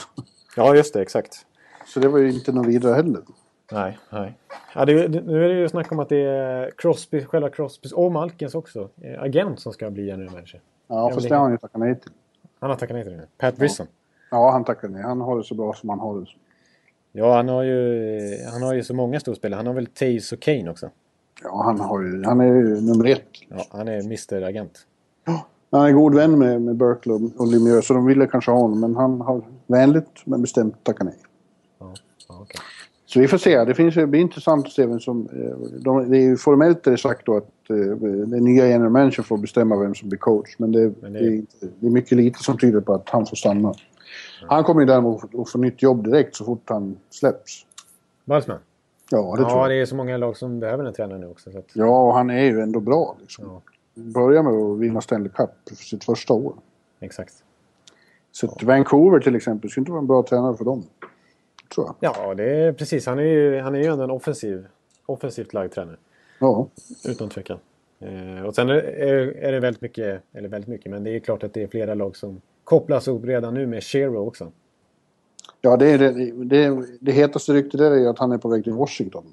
ja, 0.56 0.76
just 0.76 0.94
det, 0.94 1.02
exakt. 1.02 1.46
Så 1.86 2.00
det 2.00 2.08
var 2.08 2.20
ju 2.20 2.32
inte 2.32 2.52
något 2.52 2.68
vidare 2.68 2.94
heller. 2.94 3.22
Nej, 3.72 3.98
nej. 4.10 4.38
Ja, 4.76 4.86
det, 4.86 5.08
nu 5.08 5.46
är 5.46 5.50
det 5.50 5.60
ju 5.60 5.70
snack 5.70 5.92
om 5.92 6.00
att 6.00 6.10
det 6.10 6.22
är 6.22 6.72
Crosby, 6.78 7.26
själva 7.26 7.50
Crosbys 7.50 7.92
och 7.92 8.12
Malkins 8.12 8.56
också, 8.56 8.90
eh, 9.02 9.22
agent 9.22 9.60
som 9.60 9.74
ska 9.74 9.90
bli 9.90 10.06
general 10.06 10.32
manager. 10.32 10.62
Ja, 10.88 11.12
fast 11.14 11.30
det 11.30 11.36
har 11.36 11.44
han 11.44 11.52
ju 11.52 11.58
tackat 11.58 11.80
nej 11.80 12.00
till. 12.00 12.12
Han 12.60 12.70
har 12.70 12.78
tackat 12.78 12.96
nej 12.96 13.04
till 13.04 13.14
det 13.14 13.18
nu. 13.18 13.28
Pat 13.38 13.58
Brisson. 13.58 13.88
Ja, 14.32 14.52
han 14.52 14.64
tackade 14.64 14.94
nej. 14.94 15.04
Han 15.04 15.22
har 15.22 15.38
det 15.38 15.44
så 15.44 15.56
bra 15.56 15.74
som 15.74 15.90
han 15.90 16.00
har 16.00 16.20
det. 16.20 16.26
Ja, 17.12 17.36
han 17.36 17.50
har 17.50 17.64
ju, 17.64 18.22
han 18.52 18.62
har 18.62 18.74
ju 18.74 18.84
så 18.84 18.94
många 18.94 19.20
storspelare. 19.20 19.58
Han 19.58 19.68
har 19.68 19.74
väl 19.74 19.86
Taves 19.86 20.32
och 20.32 20.40
Kane 20.40 20.70
också. 20.70 20.90
Ja, 21.44 21.64
han, 21.64 21.80
har 21.80 22.02
ju, 22.02 22.24
han 22.26 22.42
är 22.42 22.46
ju 22.46 22.82
nummer 22.82 23.10
ett. 23.10 23.24
Ja, 23.50 23.66
han 23.72 23.88
är 23.88 24.00
Mr 24.00 24.44
Agent. 24.44 24.88
Han 25.72 25.86
är 25.86 25.92
god 25.92 26.16
vän 26.16 26.40
med, 26.40 26.62
med 26.62 26.76
Berkeley 26.76 27.30
och- 27.38 27.48
Lemieux, 27.48 27.88
så 27.88 27.94
de 27.94 28.06
ville 28.06 28.28
kanske 28.28 28.52
ha 28.52 28.60
honom. 28.60 28.80
Men 28.80 28.96
han 28.96 29.22
har 29.22 29.42
vänligt 29.68 30.22
men 30.26 30.42
bestämt 30.42 30.84
tackat 30.84 31.06
nej. 31.06 31.16
Ja, 31.80 31.94
ja, 32.30 32.40
okej. 32.42 32.62
Så 33.06 33.20
vi 33.20 33.28
får 33.28 33.38
se. 33.38 33.64
Det, 33.66 33.74
finns, 33.76 33.96
det 33.96 34.08
blir 34.08 34.22
intressant 34.22 34.66
att 34.66 34.72
se 34.72 34.86
vem 34.86 35.00
som... 35.00 35.28
eh, 35.34 35.80
De, 35.80 36.10
det 36.12 36.18
är 36.18 36.22
ju 36.22 36.38
formellt 36.38 36.88
är 36.88 36.92
det 36.92 36.98
sagt 36.98 37.26
då 37.26 37.38
att 37.38 37.70
eh, 37.70 37.76
den 38.28 38.44
nya 38.44 38.68
general 38.68 38.92
manager 38.92 39.24
får 39.24 39.38
bestämma 39.38 39.76
vem 39.78 39.96
som 39.96 40.10
blir 40.10 40.20
coach. 40.20 40.56
Men 40.58 40.72
det, 40.72 40.94
Men 41.02 41.14
det- 41.14 41.20
det... 41.20 41.26
är, 41.26 41.32
inte, 41.32 41.56
det 41.80 41.88
är 41.88 41.92
mycket 41.92 42.18
lite 42.18 42.44
som 42.44 42.58
tyder 42.58 42.82
på 42.82 42.94
att 42.94 43.10
han 43.10 43.26
får 43.26 43.36
stanna. 43.36 43.74
Han 44.48 44.64
kommer 44.64 44.82
ju 44.82 44.88
däremot 44.88 45.24
att 45.36 45.50
få 45.50 45.58
nytt 45.58 45.82
jobb 45.82 46.04
direkt 46.04 46.36
så 46.36 46.46
fort 46.46 46.64
han 46.70 46.98
släpps. 47.10 47.66
Balsman? 48.26 48.58
Ja, 49.12 49.32
det 49.32 49.38
tror 49.38 49.50
Ja, 49.52 49.62
jag. 49.62 49.70
det 49.70 49.76
är 49.82 49.86
så 49.86 49.96
många 49.96 50.18
lag 50.18 50.38
som 50.38 50.60
behöver 50.60 50.86
en 50.86 50.94
tränare 50.94 51.18
nu 51.20 51.28
också. 51.28 51.52
Så 51.52 51.58
att, 51.58 51.66
Ja, 51.74 52.08
och 52.08 52.14
han 52.14 52.30
är 52.30 52.44
ju 52.44 52.60
ändå 52.62 52.80
bra. 52.80 53.18
Liksom. 53.22 53.46
Ja. 53.46 53.62
Börjar 53.98 54.44
med 54.44 54.54
att 54.54 54.80
vinna 54.80 55.02
Stanley 55.02 55.30
Cup 55.30 55.50
för 55.70 55.76
sitt 55.76 56.04
första 56.04 56.34
år. 56.34 56.54
exakt. 57.00 57.44
Så 58.32 58.48
att 58.48 58.64
Vancouver 58.64 59.20
till 59.20 59.36
exempel 59.36 59.70
skulle 59.70 59.82
inte 59.82 59.92
vara 59.92 60.02
en 60.02 60.08
bra 60.08 60.24
tränare 60.24 60.58
för 60.58 60.66
dem. 60.66 60.84
Tror 61.76 61.88
jag. 62.00 62.14
Ja, 62.16 62.34
det 62.34 62.44
är 62.44 62.74
precis. 62.74 63.06
Han 63.06 63.20
är 63.20 63.24
ju, 63.24 63.60
han 63.60 63.76
är 63.76 63.80
ju 63.80 63.86
ändå 63.86 64.04
en 64.04 64.12
offensiv, 64.12 64.68
offensivt 65.06 65.54
lagd 65.54 65.74
tränare. 65.74 65.98
Ja. 66.40 66.68
Utan 67.06 67.30
tvekan. 67.30 67.60
Eh, 68.00 68.44
och 68.46 68.56
sen 68.56 68.70
är, 68.70 69.52
det 69.52 69.60
väldigt 69.60 69.82
mycket, 69.82 70.24
eller 70.34 70.50
väldigt 70.50 70.68
mycket, 70.68 70.92
men 70.92 71.04
det 71.04 71.16
är 71.16 71.20
klart 71.20 71.44
att 71.44 71.54
det 71.54 71.64
är 71.64 71.68
flera 71.68 71.94
lag 71.94 72.16
som 72.16 72.42
kopplas 72.64 73.08
upp 73.08 73.26
redan 73.26 73.54
nu 73.54 73.68
med 73.68 73.84
Shero 73.84 74.28
också. 74.28 74.52
Ja, 75.62 75.78
det, 75.78 75.90
är 75.90 75.98
det, 75.98 76.32
det, 76.32 76.86
det 77.00 77.12
hetaste 77.12 77.54
ryktet 77.54 77.80
där 77.80 77.92
är 77.92 78.10
att 78.10 78.20
han 78.20 78.32
är 78.32 78.38
på 78.38 78.50
väg 78.50 78.64
till 78.64 78.74
Washington. 78.74 79.26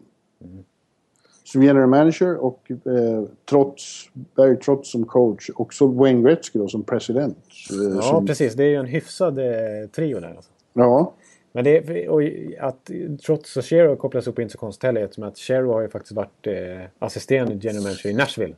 Som 1.45 1.63
general 1.63 1.89
manager 1.89 2.37
och 2.37 2.71
eh, 2.71 3.25
trots, 3.49 4.11
Barry 4.35 4.57
Trotz 4.57 4.91
som 4.91 5.05
coach. 5.05 5.51
Och 5.51 5.75
så 5.75 5.87
Wayne 5.87 6.23
Gretzky 6.23 6.59
då 6.59 6.69
som 6.69 6.83
president. 6.83 7.39
Eh, 7.71 7.97
Ja, 7.97 8.03
som, 8.03 8.27
precis. 8.27 8.55
Det 8.55 8.65
är 8.65 8.69
ju 8.69 8.77
en 8.77 8.87
hyfsad 8.87 9.39
eh, 9.39 9.89
trio 9.95 10.21
där. 10.21 10.35
Alltså. 10.37 10.51
ja. 10.73 11.13
Men 11.53 11.65
det 11.65 12.09
och 12.09 12.23
att 12.61 12.91
trots 13.27 13.57
att 13.57 13.65
Shero 13.65 13.97
kopplas 13.97 14.27
upp 14.27 14.39
är 14.39 14.43
inte 14.43 14.53
så 14.53 14.59
konstigt 14.59 14.83
heller 14.85 15.01
eftersom 15.01 15.25
att 15.25 15.39
Shero 15.39 15.73
har 15.73 15.81
ju 15.81 15.89
faktiskt 15.89 16.13
varit 16.13 16.47
eh, 16.47 16.55
assisterande 16.99 17.55
general 17.55 17.83
manager 17.83 18.11
i 18.11 18.15
Nashville. 18.15 18.55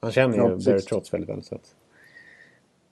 Han 0.00 0.12
känner 0.12 0.36
Ja, 0.36 0.48
ju. 0.50 0.56
Barry 0.56 0.80
Trotz 0.80 1.14
väldigt 1.14 1.30
väl. 1.30 1.42
Så 1.42 1.54
att, 1.54 1.74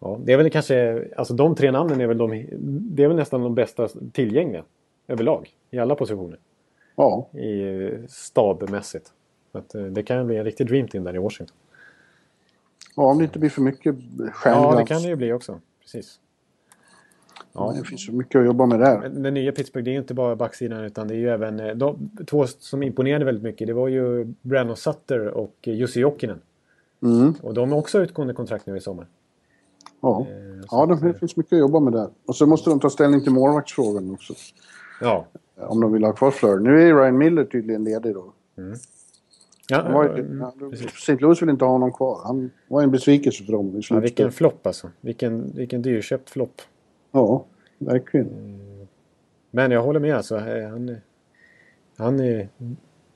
ja, 0.01 0.19
det 0.25 0.33
är 0.33 0.37
väl 0.37 0.51
kanske, 0.51 1.05
alltså 1.17 1.35
de 1.35 1.55
tre 1.55 1.71
namnen 1.71 2.01
är 2.01 2.07
väl, 2.07 2.19
de, 2.19 2.47
det 2.95 3.05
är 3.05 3.09
väl 3.09 3.17
nästan 3.17 3.43
de 3.43 3.55
bästa 3.55 3.89
tillgängliga 4.13 4.65
överlag 5.09 5.49
i 5.71 5.79
alla 5.79 5.95
positioner. 5.95 6.39
Ja, 6.97 7.29
I 7.33 7.63
eh, 7.63 7.91
stabmässigt. 8.09 9.13
Så 9.55 9.59
att, 9.59 9.75
eh, 9.75 9.83
det 9.83 10.03
kan 10.03 10.27
bli 10.27 10.37
en 10.37 10.45
riktig 10.45 10.67
dream 10.67 10.88
team 10.88 11.05
där 11.05 11.14
i 11.14 11.19
Washington. 11.19 11.57
ja 12.97 13.03
om 13.03 13.19
det 13.19 13.25
inte 13.25 13.38
blir 13.38 13.51
för 13.51 13.62
mycket 13.62 13.97
Ja, 14.19 14.31
stjärnglans. 14.33 14.77
det 14.77 14.95
kan 14.95 15.03
det 15.03 15.09
ju 15.09 15.17
bli 15.17 15.33
också. 15.33 15.61
Precis. 15.83 16.21
Ja, 17.53 17.75
det 17.79 17.85
finns 17.85 18.07
så 18.07 18.12
mycket 18.12 18.38
att 18.38 18.47
jobba 18.47 18.67
med 18.67 18.81
där. 18.81 19.09
Den 19.09 19.35
nya 19.35 19.53
Pittsburgh, 19.53 19.85
det 19.85 19.90
är 19.90 19.93
ju 19.93 19.99
inte 19.99 20.14
bara 20.14 20.37
backsidan 20.37 20.85
utan 20.85 21.09
det 21.09 21.14
är 21.14 21.19
ju 21.19 21.29
även 21.29 21.61
eh, 21.61 21.75
de 21.75 22.11
två 22.27 22.47
som 22.47 22.83
imponerade 22.83 23.25
väldigt 23.25 23.45
mycket. 23.45 23.67
Det 23.67 23.73
var 23.73 23.88
ju 23.88 24.35
Brandon 24.43 24.77
Sutter 24.77 25.27
och 25.27 25.55
eh, 25.62 25.75
Jussi 25.75 26.01
Jokinen. 26.01 26.40
Mm. 27.03 27.35
Och 27.43 27.55
de 27.55 27.73
har 27.73 27.79
också 27.79 27.99
utgående 27.99 28.35
kontrakt 28.35 28.67
nu 28.67 28.77
i 28.77 28.81
sommar. 28.81 29.07
Ja, 30.01 30.27
Eh, 30.31 30.64
ja 30.71 30.93
att, 30.93 31.01
det 31.01 31.14
finns 31.14 31.37
mycket 31.37 31.53
att 31.53 31.59
jobba 31.59 31.81
med 31.81 31.93
där. 31.93 32.09
Och 32.27 32.37
så 32.37 32.47
måste 32.47 32.71
de 32.71 32.81
ta 32.81 32.90
ställning 32.90 33.21
till 33.23 33.33
målvaktsfrågan 33.33 34.11
också. 34.11 34.35
Ja. 35.01 35.27
Om 35.57 35.81
de 35.81 35.93
vill 35.93 36.05
ha 36.05 36.12
kvar 36.12 36.31
Fleur. 36.31 36.59
Nu 36.59 36.83
är 36.83 36.95
Ryan 36.95 37.19
Miller 37.19 37.45
tydligen 37.45 37.85
ledig 37.85 38.14
då. 38.14 38.33
Ja, 39.68 39.83
Han 39.83 39.92
var, 39.92 40.05
ju- 40.05 40.20
mm. 40.20 40.72
St. 40.72 41.16
Louis 41.16 41.42
vill 41.42 41.48
inte 41.48 41.64
ha 41.64 41.72
honom 41.72 41.92
kvar. 41.92 42.20
Han 42.24 42.50
var 42.68 42.83
en 42.83 42.90
besvikelse 42.90 43.44
för 43.44 43.53
dem 43.53 43.77
i 43.77 43.81
ja, 43.90 44.00
vilken 44.00 44.33
flopp 44.33 44.66
alltså. 44.66 44.90
Vilken, 45.00 45.53
vilken 45.55 45.83
dyrköpt 45.83 46.31
flopp. 46.31 46.62
Ja, 47.12 47.44
verkligen. 47.79 48.29
Men 49.50 49.70
jag 49.70 49.83
håller 49.83 50.00
med 50.00 50.16
alltså. 50.16 50.37
Eh, 50.38 50.68
Han, 50.68 50.96
han, 51.96 52.20
eh, 52.20 52.46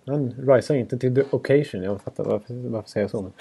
han 0.06 0.30
risar 0.30 0.74
inte 0.74 0.98
till 0.98 1.14
the 1.14 1.22
occasion. 1.30 1.82
Jag 1.82 2.00
fattar 2.00 2.24
varför, 2.24 2.54
varför 2.54 2.88
säger 2.88 3.04
jag 3.04 3.10
så. 3.10 3.32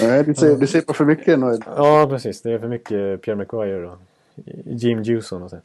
Nej, 0.00 0.24
du 0.24 0.34
ser, 0.34 0.56
du 0.56 0.66
ser 0.66 0.80
på 0.80 0.92
för 0.92 1.04
mycket 1.04 1.38
ja, 1.66 2.06
precis. 2.10 2.42
Det 2.42 2.52
är 2.52 2.58
för 2.58 2.68
mycket 2.68 3.22
Pierre 3.22 3.36
McGuire 3.36 3.86
och 3.86 3.98
Jim 4.64 5.02
Juson 5.02 5.42
och 5.42 5.50
så. 5.50 5.56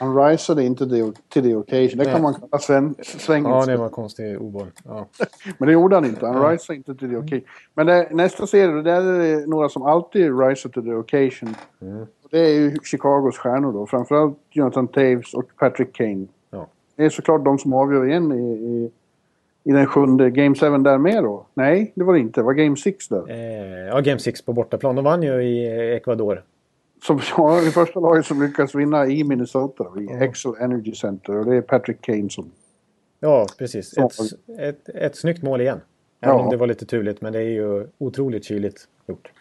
Han 0.00 0.24
risade 0.24 0.64
inte 0.64 0.88
till 0.88 1.12
till 1.28 1.42
the 1.42 1.54
occasion. 1.54 1.98
Det 1.98 2.04
Nej. 2.04 2.12
kan 2.12 2.22
man 2.22 2.34
kalla 2.34 2.58
sven, 2.58 2.94
svengelska. 3.02 3.50
Ja, 3.50 3.66
det 3.66 3.76
var 3.76 3.88
konstigt 3.88 4.40
ordval. 4.40 4.66
Ja. 4.84 5.06
Men 5.58 5.66
det 5.66 5.72
gjorde 5.72 5.94
han 5.94 6.04
inte. 6.04 6.26
Han 6.26 6.50
risade 6.50 6.76
inte 6.76 6.94
till 6.94 7.10
the 7.10 7.16
occasion. 7.16 7.44
Men 7.74 7.86
det, 7.86 8.08
nästa 8.10 8.46
serie, 8.46 8.82
där 8.82 9.02
är 9.02 9.18
det 9.18 9.46
några 9.46 9.68
som 9.68 9.82
alltid 9.82 10.40
risar 10.40 10.70
to 10.70 10.82
the 10.82 10.94
occasion. 10.94 11.54
Mm. 11.80 12.06
Det 12.30 12.38
är 12.38 12.54
ju 12.54 12.76
Chicagos 12.84 13.38
stjärnor 13.38 13.72
då. 13.72 13.86
Framförallt 13.86 14.38
Jonathan 14.50 14.88
Taves 14.88 15.34
och 15.34 15.44
Patrick 15.58 15.92
Kane. 15.92 16.26
Ja. 16.50 16.66
Det 16.96 17.04
är 17.04 17.10
såklart 17.10 17.44
de 17.44 17.58
som 17.58 17.72
avgör 17.72 18.06
igen 18.06 18.32
i, 18.32 18.52
i, 18.52 18.90
i 19.64 19.72
den 19.72 19.86
sjunde 19.86 20.30
Game 20.30 20.54
7 20.54 20.78
där 20.78 20.98
med 20.98 21.24
då. 21.24 21.46
Nej, 21.54 21.92
det 21.94 22.04
var 22.04 22.14
det 22.14 22.20
inte. 22.20 22.40
Det 22.40 22.44
var 22.44 22.52
Game 22.52 22.76
6 22.76 23.08
där. 23.08 23.30
Eh, 23.30 23.88
ja, 23.88 24.00
Game 24.00 24.18
6 24.18 24.42
på 24.42 24.52
bortaplan. 24.52 24.96
De 24.96 25.04
vann 25.04 25.22
ju 25.22 25.42
i 25.42 25.66
Ecuador. 25.96 26.42
Som 27.02 27.20
ja, 27.36 27.60
det 27.64 27.70
första 27.70 28.00
laget 28.00 28.26
som 28.26 28.42
lyckas 28.42 28.74
vinna 28.74 29.06
i 29.06 29.24
Minnesota 29.24 29.84
i 30.00 30.24
Excel 30.24 30.52
Energy 30.60 30.94
Center. 30.94 31.38
Och 31.38 31.44
det 31.46 31.56
är 31.56 31.60
Patrick 31.62 32.00
Kane 32.00 32.30
som... 32.30 32.50
Ja, 33.20 33.46
precis. 33.58 33.98
Ett, 33.98 34.12
ett, 34.58 34.88
ett 34.88 35.16
snyggt 35.16 35.42
mål 35.42 35.60
igen. 35.60 35.80
Även 36.20 36.36
Ja. 36.36 36.42
om 36.42 36.50
det 36.50 36.56
var 36.56 36.66
lite 36.66 36.86
turligt, 36.86 37.20
men 37.20 37.32
det 37.32 37.38
är 37.38 37.48
ju 37.48 37.86
otroligt 37.98 38.44
kyligt 38.44 38.88
gjort. 39.06 39.32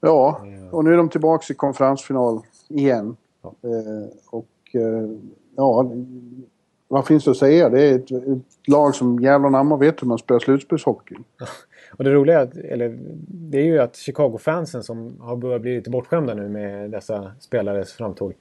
Ja, 0.00 0.40
och 0.70 0.84
nu 0.84 0.92
är 0.92 0.96
de 0.96 1.08
tillbaka 1.08 1.52
i 1.52 1.56
konferensfinal 1.56 2.40
igen. 2.68 3.16
Ja. 3.42 3.54
Eh, 3.62 4.08
och 4.30 4.46
eh, 4.74 5.08
ja, 5.56 5.90
vad 6.92 7.06
finns 7.06 7.24
det 7.24 7.30
att 7.30 7.36
säga? 7.36 7.68
Det 7.68 7.82
är 7.82 7.94
ett, 7.94 8.10
ett 8.10 8.68
lag 8.68 8.94
som 8.94 9.20
jävlar 9.20 9.50
namn 9.50 9.78
vet 9.78 10.02
hur 10.02 10.06
man 10.06 10.18
spelar 10.18 10.38
slutspelshockey. 10.38 11.14
Och 11.96 12.04
det 12.04 12.10
roliga, 12.10 12.38
är 12.38 12.42
att, 12.42 12.56
eller, 12.56 12.98
det 13.26 13.58
är 13.58 13.64
ju 13.64 13.78
att 13.78 13.96
Chicago-fansen 13.96 14.82
som 14.82 15.20
har 15.20 15.36
börjat 15.36 15.62
bli 15.62 15.74
lite 15.74 15.90
bortskämda 15.90 16.34
nu 16.34 16.48
med 16.48 16.90
dessa 16.90 17.32
spelares 17.40 17.92
framtåg. 17.92 18.34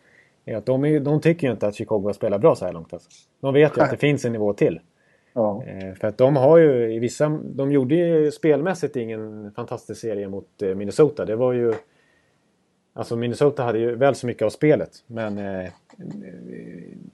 Är 0.45 0.57
att 0.57 0.65
de, 0.65 0.85
är, 0.85 0.99
de 0.99 1.21
tycker 1.21 1.47
ju 1.47 1.53
inte 1.53 1.67
att 1.67 1.75
Chicago 1.75 2.01
har 2.03 2.13
spelat 2.13 2.41
bra 2.41 2.55
så 2.55 2.65
här 2.65 2.73
långt. 2.73 2.93
Alltså. 2.93 3.09
De 3.41 3.53
vet 3.53 3.77
ju 3.77 3.81
att 3.81 3.91
det 3.91 3.97
finns 3.97 4.25
en 4.25 4.31
nivå 4.31 4.53
till. 4.53 4.79
Ja, 5.33 5.63
Eh, 5.67 5.93
för 5.93 6.07
att 6.07 6.17
de 6.17 6.35
har 6.35 6.57
ju 6.57 6.93
i 6.93 6.99
vissa... 6.99 7.39
De 7.43 7.71
gjorde 7.71 7.95
ju 7.95 8.31
spelmässigt 8.31 8.95
ingen 8.95 9.51
fantastisk 9.55 10.01
serie 10.01 10.27
mot 10.27 10.61
eh, 10.61 10.75
Minnesota. 10.75 11.25
Det 11.25 11.35
var 11.35 11.53
ju... 11.53 11.73
Alltså 12.93 13.15
Minnesota 13.15 13.63
hade 13.63 13.79
ju 13.79 13.95
väl 13.95 14.15
så 14.15 14.27
mycket 14.27 14.45
av 14.45 14.49
spelet. 14.49 14.91
Men 15.07 15.37
eh, 15.37 15.69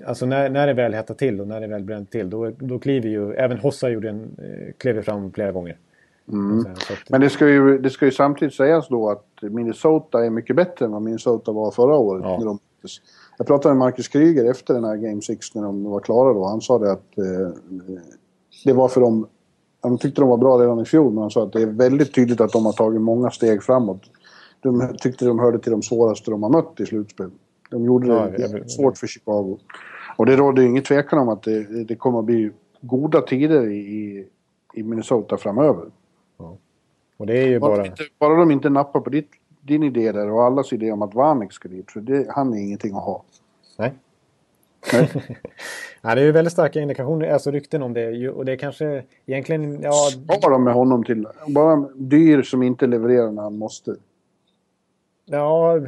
alltså 0.07 0.25
när, 0.25 0.49
när 0.49 0.67
det 0.67 0.73
väl 0.73 0.93
hettar 0.93 1.13
till 1.13 1.41
och 1.41 1.47
när 1.47 1.61
det 1.61 1.67
väl 1.67 1.83
bränner 1.83 2.05
till 2.05 2.29
då, 2.29 2.51
då 2.59 2.79
kliver 2.79 3.09
ju... 3.09 3.33
Även 3.33 3.57
Hossa 3.57 3.89
gjorde 3.89 4.09
en, 4.09 4.21
eh, 4.37 4.73
klev 4.77 5.01
fram 5.01 5.31
flera 5.31 5.51
gånger. 5.51 5.77
Mm. 6.31 6.65
Men 7.09 7.21
det 7.21 7.29
ska, 7.29 7.47
ju, 7.47 7.77
det 7.77 7.89
ska 7.89 8.05
ju 8.05 8.11
samtidigt 8.11 8.53
sägas 8.53 8.87
då 8.87 9.09
att 9.09 9.25
Minnesota 9.41 10.25
är 10.25 10.29
mycket 10.29 10.55
bättre 10.55 10.85
än 10.85 10.91
vad 10.91 11.01
Minnesota 11.01 11.51
var 11.51 11.71
förra 11.71 11.95
året. 11.95 12.23
Ja. 12.25 12.37
När 12.37 12.45
de, 12.45 12.59
jag 13.37 13.47
pratade 13.47 13.75
med 13.75 13.79
Marcus 13.79 14.07
Kryger 14.07 14.51
efter 14.51 14.73
den 14.73 14.83
här 14.83 14.95
Game 14.95 15.21
6 15.21 15.55
när 15.55 15.61
de 15.61 15.83
var 15.83 15.99
klara 15.99 16.33
då. 16.33 16.45
Han 16.45 16.61
sa 16.61 16.79
det 16.79 16.91
att 16.91 17.17
eh, 17.17 17.49
det 18.65 18.73
var 18.73 18.87
för 18.87 19.01
dem... 19.01 19.27
De 19.81 19.97
tyckte 19.97 20.21
de 20.21 20.29
var 20.29 20.37
bra 20.37 20.57
redan 20.57 20.79
i 20.79 20.85
fjol 20.85 21.13
men 21.13 21.21
han 21.21 21.31
sa 21.31 21.43
att 21.43 21.53
det 21.53 21.61
är 21.61 21.65
väldigt 21.65 22.15
tydligt 22.15 22.41
att 22.41 22.51
de 22.51 22.65
har 22.65 22.73
tagit 22.73 23.01
många 23.01 23.31
steg 23.31 23.63
framåt. 23.63 24.01
De 24.59 24.95
tyckte 24.99 25.25
de 25.25 25.39
hörde 25.39 25.59
till 25.59 25.71
de 25.71 25.81
svåraste 25.81 26.31
de 26.31 26.43
har 26.43 26.49
mött 26.49 26.79
i 26.79 26.85
slutspel. 26.85 27.29
De 27.69 27.85
gjorde 27.85 28.07
det 28.07 28.37
Ja, 28.37 28.67
svårt 28.67 28.97
för 28.97 29.07
Chicago. 29.07 29.57
Och 30.17 30.25
det 30.25 30.35
råder 30.35 30.61
ju 30.63 30.69
ingen 30.69 30.83
tvekan 30.83 31.19
om 31.19 31.29
att 31.29 31.43
det, 31.43 31.83
det 31.83 31.95
kommer 31.95 32.19
att 32.19 32.25
bli 32.25 32.51
goda 32.81 33.21
tider 33.21 33.69
i, 33.69 34.25
i, 34.73 34.83
Minnesota 34.83 35.37
framöver. 35.37 35.85
och 37.17 37.25
det 37.25 37.37
är 37.37 37.47
ju 37.47 37.59
Bara, 37.59 37.71
bara... 37.75 37.83
de 37.83 37.89
inte, 37.89 38.03
bara 38.19 38.35
de 38.35 38.51
inte 38.51 38.69
nappar 38.69 38.99
på 38.99 39.09
ditt, 39.09 39.29
din 39.61 39.83
idé 39.83 40.11
där 40.11 40.29
och 40.29 40.43
allas 40.43 40.73
idé 40.73 40.91
om 40.91 41.01
att 41.01 41.13
Vanek 41.13 41.53
ska 41.53 41.69
dit. 41.69 41.91
För 41.91 41.99
det, 41.99 42.27
han 42.29 42.53
är 42.53 42.57
ingenting 42.57 42.95
att 42.95 43.03
ha. 43.03 43.23
Nej. 43.77 43.93
Nej. 44.93 45.09
ja, 46.01 46.15
det 46.15 46.21
är 46.21 46.25
ju 46.25 46.31
väldigt 46.31 46.53
starka 46.53 46.79
indikationer, 46.79 47.29
alltså 47.29 47.51
rykten 47.51 47.83
om 47.83 47.93
det. 47.93 48.29
Och 48.29 48.45
det 48.45 48.51
är 48.51 48.57
kanske 48.57 49.03
egentligen... 49.25 49.81
Ja, 49.81 49.93
Spara 49.93 50.53
dem 50.53 50.63
med 50.63 50.73
honom 50.73 51.03
till... 51.03 51.27
Bara 51.47 51.89
dyr 51.95 52.41
som 52.41 52.63
inte 52.63 52.87
levererar 52.87 53.31
när 53.31 53.41
han 53.41 53.57
måste. 53.57 53.95
Ja, 55.29 55.79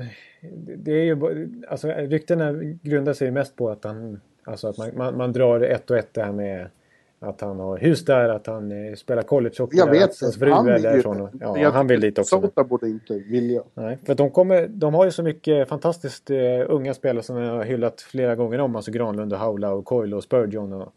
det 0.78 0.92
är 0.92 1.04
ju... 1.04 1.50
Alltså 1.70 1.88
ryktena 1.88 2.54
grundar 2.82 3.14
sig 3.14 3.32
mest 3.32 3.56
på 3.56 3.70
att 3.70 3.84
han... 3.84 4.22
Alltså 4.44 4.68
att 4.68 4.78
man, 4.78 4.90
man, 4.98 5.18
man 5.18 5.32
drar 5.32 5.60
ett 5.62 5.92
och 5.92 5.98
ett 5.98 6.14
det 6.14 6.24
här 6.24 6.32
med 6.32 6.70
att 7.20 7.42
han 7.42 7.60
har 7.60 7.78
hus 7.78 8.06
där, 8.06 8.30
att 8.30 8.48
han 8.48 8.72
eh, 8.72 8.96
spelar 8.96 9.24
collegehockey 9.24 9.78
Jag 9.78 9.88
där, 9.88 9.94
vet 9.94 10.10
att 10.10 10.22
hans 10.22 10.40
fru 10.40 10.52
Han 10.52 10.68
är 10.68 10.80
därifrån. 10.80 11.30
Ja, 11.40 11.58
jag 11.58 11.72
han 11.72 11.88
vill 11.88 12.02
dit 12.02 12.20
också. 12.20 12.36
Minnesota 12.36 12.64
borde 12.64 12.90
inte 12.90 13.14
vilja. 13.14 13.62
Nej, 13.74 13.98
för 14.06 14.16
de, 14.16 14.32
kommer, 14.32 14.68
de 14.68 14.94
har 14.94 15.06
ju 15.06 15.12
så 15.12 15.24
mycket 15.24 15.70
fantastiskt 15.70 16.30
eh, 16.30 16.38
unga 16.68 16.94
spelare 16.94 17.24
som 17.24 17.38
jag 17.38 17.54
har 17.54 17.64
hyllat 17.64 18.02
flera 18.02 18.36
gånger 18.36 18.60
om. 18.60 18.76
Alltså 18.76 18.92
Granlund 18.92 19.34
och 19.34 19.40
Haula 19.40 19.72
och 19.72 19.86
Coyle 19.86 20.16
och 20.16 20.24
Spurgeon 20.24 20.74
och 20.74 20.94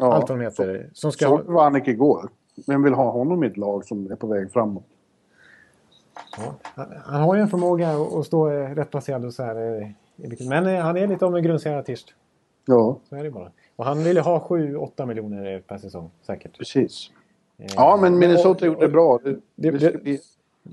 Ja. 0.00 0.12
allt 0.12 0.28
vad 0.28 0.38
de 0.38 0.44
heter. 0.44 0.90
Som 0.92 1.12
ska 1.12 1.26
Såg 1.26 1.40
ha, 1.40 1.52
Vanek 1.52 1.88
igår. 1.88 2.28
Vem 2.66 2.82
vill 2.82 2.92
ha 2.94 3.10
honom 3.10 3.44
i 3.44 3.46
ett 3.46 3.56
lag 3.56 3.84
som 3.84 4.10
är 4.10 4.16
på 4.16 4.26
väg 4.26 4.52
framåt? 4.52 4.84
Han, 6.62 6.86
han 7.04 7.20
har 7.22 7.34
ju 7.34 7.40
en 7.40 7.48
förmåga 7.48 7.88
att, 7.90 8.26
stå 8.26 8.50
eh, 8.50 8.74
rätt 8.74 8.90
placerad 8.90 9.24
och 9.24 9.34
så 9.34 9.42
här. 9.42 9.80
eh, 9.82 9.88
Men 10.48 10.66
eh, 10.66 10.80
han 10.80 10.96
är 10.96 11.06
lite 11.06 11.26
av 11.26 11.36
en 11.36 11.42
grundserierad 11.42 11.80
artist. 11.80 12.14
Ja, 12.66 12.98
Så 13.08 13.16
är 13.16 13.24
det 13.24 13.30
bara. 13.30 13.50
Och 13.76 13.84
han 13.84 14.04
vill 14.04 14.16
ju 14.16 14.22
ha 14.22 14.46
7-8 14.48 15.06
miljoner 15.06 15.60
per 15.66 15.78
säsong 15.78 16.10
säkert. 16.22 16.58
precis. 16.58 17.10
Ja, 17.76 17.98
men 18.00 18.18
Minnesota 18.18 18.66
gjorde 18.66 18.80
det 18.80 18.88
bra. 18.92 19.18
Det, 19.24 19.36
det- 19.54 19.70
det, 19.78 20.02
bli, 20.02 20.20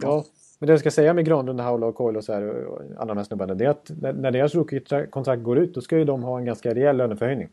Ja, 0.01 0.23
men 0.59 0.67
det 0.67 0.73
jag 0.73 0.79
ska 0.79 0.91
säga 0.91 1.13
med 1.13 1.25
Granlund, 1.25 1.59
Haula 1.59 1.85
och 1.87 1.95
Coyle 1.95 2.17
och 2.17 2.23
så 2.23 2.33
här, 2.33 2.65
och 2.65 2.81
alla 2.97 3.05
de 3.05 3.17
här 3.17 3.23
snubbarna, 3.23 3.53
det 3.53 3.65
är 3.65 3.69
att 3.69 3.91
när, 4.01 4.13
när 4.13 4.31
deras 4.31 4.55
rookie-kontrakt 4.55 5.43
går 5.43 5.57
ut, 5.57 5.73
då 5.73 5.81
ska 5.81 5.97
ju 5.97 6.03
de 6.05 6.23
ha 6.23 6.37
en 6.39 6.45
ganska 6.45 6.73
rejäl 6.75 6.97
löneförhöjning. 6.97 7.49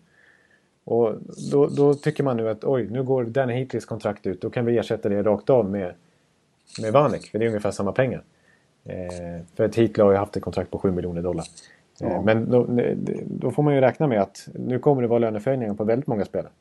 Och 0.84 1.12
då, 1.52 1.66
då 1.66 1.94
tycker 1.94 2.24
man 2.24 2.36
nu 2.36 2.48
att 2.48 2.64
oj, 2.64 2.88
nu 2.90 3.02
går 3.02 3.24
Danny 3.24 3.52
Heatleys 3.54 3.84
kontrakt 3.84 4.26
ut, 4.26 4.40
då 4.40 4.50
kan 4.50 4.64
vi 4.66 4.78
ersätta 4.78 5.08
det 5.08 5.22
rakt 5.22 5.50
av 5.50 5.70
med, 5.70 5.94
med 6.80 6.92
Vanek, 6.92 7.24
för 7.26 7.38
det 7.38 7.44
är 7.44 7.48
ungefär 7.48 7.70
samma 7.70 7.92
pengar. 7.92 8.22
Eh, 8.84 8.94
för 9.56 9.64
ett 9.64 9.76
Heatley 9.76 10.04
har 10.04 10.12
ju 10.12 10.18
haft 10.18 10.36
ett 10.36 10.42
kontrakt 10.42 10.70
på 10.70 10.78
7 10.78 10.90
miljoner 10.92 11.22
dollar. 11.22 11.44
Eh, 12.00 12.08
Ja. 12.08 12.22
Men 12.22 12.50
då, 12.50 12.66
då 13.26 13.50
får 13.50 13.62
man 13.62 13.74
ju 13.74 13.80
räkna 13.80 14.06
med 14.06 14.20
att 14.22 14.48
nu 14.54 14.78
kommer 14.78 15.02
det 15.02 15.08
vara 15.08 15.18
löneförhöjningar 15.18 15.74
på 15.74 15.84
väldigt 15.84 16.06
många 16.06 16.24
spelare. 16.24 16.52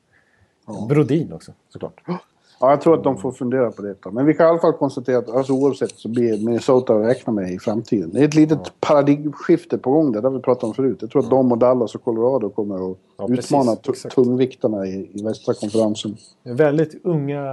Brodin 0.88 1.32
också, 1.32 1.52
såklart. 1.68 2.00
ja, 2.06 2.70
jag 2.70 2.80
tror 2.80 2.94
att 2.94 3.04
de 3.04 3.18
får 3.18 3.32
fundera 3.32 3.70
på 3.70 3.82
det. 3.82 3.96
Men 4.12 4.26
vi 4.26 4.34
kan 4.34 4.46
i 4.46 4.50
alla 4.50 4.58
fall 4.58 4.72
konstatera 4.72 5.18
att 5.18 5.30
alltså, 5.30 5.52
oavsett 5.52 5.90
så 5.90 6.08
blir 6.08 6.46
Minnesota 6.46 6.94
att 6.94 7.06
räkna 7.06 7.32
med 7.32 7.50
i 7.52 7.58
framtiden. 7.58 8.10
Det 8.12 8.20
är 8.20 8.24
ett 8.24 8.34
litet 8.34 8.80
paradigmskifte 8.80 9.78
på 9.78 9.90
gång 9.90 10.12
där, 10.12 10.20
det 10.20 10.28
har 10.28 10.34
vi 10.36 10.42
pratat 10.42 10.64
om 10.64 10.74
förut. 10.74 10.98
Jag 11.00 11.10
tror 11.10 11.22
att 11.22 11.30
de 11.30 11.52
och 11.52 11.58
Dallas 11.58 11.94
och 11.94 12.04
Colorado 12.04 12.50
kommer 12.50 12.90
att 12.92 12.98
Ja, 13.16 13.26
utmana 13.30 13.76
tungviktarna 14.14 14.86
i, 14.86 15.10
i 15.12 15.22
västra 15.22 15.54
konferensen. 15.54 16.16
Väldigt 16.42 17.04
unga 17.04 17.44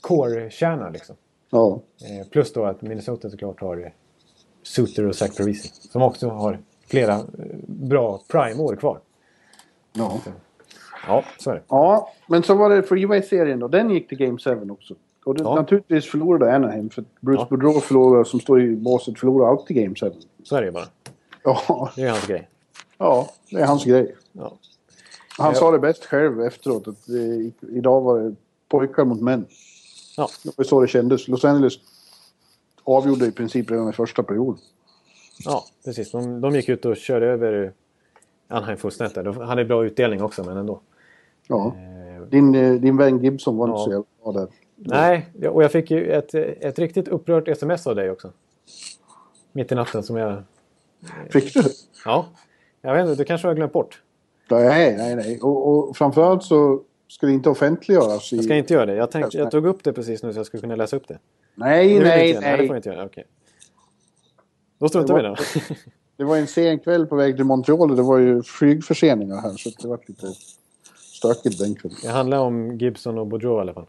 core-kärna 0.00 0.90
liksom. 0.90 1.16
Ja, 1.50 1.80
Eh, 2.00 2.26
plus 2.30 2.52
då 2.52 2.64
att 2.64 2.82
Minnesota 2.82 3.30
såklart 3.30 3.60
har 3.60 3.76
eh, 3.76 3.90
Suter 4.62 5.06
och 5.06 5.14
Zach 5.14 5.36
Parisi. 5.36 5.68
Som 5.90 6.02
också 6.02 6.28
har 6.28 6.58
flera 6.86 7.14
eh, 7.14 7.24
bra 7.66 8.20
prime-år 8.28 8.76
kvar. 8.76 9.00
Ja. 9.92 10.20
Ja, 11.06 11.24
så 11.38 11.50
är 11.50 11.54
det. 11.54 11.62
ja, 11.68 12.12
men 12.26 12.42
så 12.42 12.54
var 12.54 12.70
det 12.70 12.82
Freeway-serien 12.82 13.58
då. 13.58 13.68
Den 13.68 13.90
gick 13.90 14.08
till 14.08 14.18
Game 14.18 14.38
7 14.38 14.70
också. 14.70 14.94
Och 15.24 15.34
det, 15.34 15.42
Ja. 15.42 15.54
naturligtvis 15.54 16.10
förlorade 16.10 16.54
Anaheim 16.56 16.90
för 16.90 17.04
Bruce 17.20 17.40
Ja. 17.40 17.46
Boudreau 17.50 17.80
förlorar, 17.80 18.24
som 18.24 18.40
står 18.40 18.62
i 18.62 18.76
båset 18.76 19.18
förlorar 19.18 19.48
alltid 19.50 19.76
Game 19.76 19.94
7. 19.94 20.10
Så 20.42 20.56
är 20.56 20.60
det 20.60 20.66
ju 20.66 20.72
bara. 20.72 20.86
Ja, 21.44 21.90
Det 21.96 22.02
är 22.02 22.10
hans 22.10 22.26
grej. 22.26 22.48
ja, 22.98 23.28
det 23.50 23.56
är 23.56 23.66
hans 23.66 23.84
grej. 23.84 24.14
Ja. 24.32 24.52
Han 25.38 25.52
Ja. 25.52 25.58
sa 25.60 25.70
det 25.70 25.78
bäst 25.78 26.04
själv 26.04 26.40
efteråt 26.42 26.88
att 26.88 27.08
eh, 27.08 27.74
idag 27.76 28.00
var 28.00 28.18
det 28.20 28.34
pojkar 28.68 29.04
mot 29.04 29.20
män. 29.20 29.46
Ja. 30.16 30.28
Det 30.42 30.58
var 30.58 30.64
så 30.64 30.80
det 30.80 30.88
kändes. 30.88 31.28
Los 31.28 31.44
Angeles 31.44 31.74
avgjorde 32.84 33.26
i 33.26 33.32
princip 33.32 33.70
redan 33.70 33.90
i 33.90 33.92
första 33.92 34.22
perioden. 34.22 34.60
Ja, 35.44 35.64
precis. 35.84 36.10
De, 36.10 36.40
de 36.40 36.54
gick 36.54 36.68
ut 36.68 36.84
och 36.84 36.96
körde 36.96 37.26
över 37.26 37.72
Anaheim 38.48 38.76
fullständigt. 38.78 39.14
De 39.14 39.36
hade 39.36 39.64
bra 39.64 39.84
utdelning 39.84 40.22
också, 40.22 40.44
men 40.44 40.56
ändå. 40.56 40.80
Ja. 41.48 41.66
Eh, 41.76 42.22
Din, 42.28 42.54
eh, 42.54 42.74
din 42.74 42.96
vän 42.96 43.24
Gibson 43.24 43.56
var 43.56 43.66
inte 43.68 43.78
Ja. 43.80 43.84
så 43.84 43.90
jävla 43.90 44.04
bra 44.22 44.32
där. 44.32 44.48
nej, 44.76 45.48
och 45.48 45.62
jag 45.64 45.72
fick 45.72 45.90
ju 45.90 46.10
ett, 46.12 46.34
ett 46.34 46.78
riktigt 46.78 47.08
upprört 47.08 47.48
sms 47.48 47.86
av 47.86 47.96
dig 47.96 48.10
också. 48.10 48.32
Mitt 49.52 49.72
i 49.72 49.74
natten 49.74 50.02
som 50.02 50.16
jag... 50.16 50.42
Fick 51.30 51.54
du? 51.54 51.62
Ja, 52.04 52.26
jag 52.82 52.94
vet 52.94 53.02
inte, 53.08 53.14
du 53.22 53.24
kanske 53.24 53.48
har 53.48 53.54
glömt 53.54 53.72
bort. 53.72 54.02
Nej, 54.50 54.96
nej, 54.96 55.16
nej. 55.16 55.40
Och, 55.42 55.68
och 55.88 55.96
framförallt 55.96 56.42
så 56.44 56.80
ska 57.14 57.26
det 57.26 57.32
inte 57.32 57.50
offentliggöras. 57.50 58.32
I... 58.32 58.36
Jag 58.36 58.44
ska 58.44 58.54
inte 58.54 58.74
göra 58.74 58.86
det. 58.86 58.94
Jag, 58.94 59.10
tänkte, 59.10 59.38
jag 59.38 59.50
tog 59.50 59.66
upp 59.66 59.84
det 59.84 59.92
precis 59.92 60.22
nu 60.22 60.32
så 60.32 60.38
jag 60.38 60.46
skulle 60.46 60.60
kunna 60.60 60.76
läsa 60.76 60.96
upp 60.96 61.08
det. 61.08 61.18
Nej, 61.54 61.88
Det 61.88 61.98
du 61.98 62.04
nej, 62.04 62.28
inte 62.28 62.40
göra. 62.40 62.50
Nej, 62.50 62.62
det 62.62 62.66
får 62.66 62.76
inte 62.76 62.88
göra. 62.88 63.04
Okej. 63.04 63.24
Då 64.78 64.88
struntar 64.88 65.14
vi 65.14 65.20
i 65.20 65.22
det. 65.22 65.36
Det 66.16 66.24
var 66.24 66.36
en 66.36 66.46
sen 66.46 66.78
kväll 66.78 67.06
på 67.06 67.16
väg 67.16 67.36
till 67.36 67.44
Montreal 67.44 67.90
och 67.90 67.96
det 67.96 68.02
var 68.02 68.18
ju 68.18 68.42
flygförseningar 68.42 69.36
här 69.36 69.50
så 69.56 69.70
det 69.82 69.88
var 69.88 70.00
lite 70.06 70.26
stökigt 70.96 71.58
den 71.58 71.74
kvällen. 71.74 71.98
Det 72.02 72.08
handlar 72.08 72.38
om 72.38 72.78
Gibson 72.78 73.18
och 73.18 73.26
Boudreau 73.26 73.58
i 73.58 73.60
alla 73.60 73.74
fall. 73.74 73.86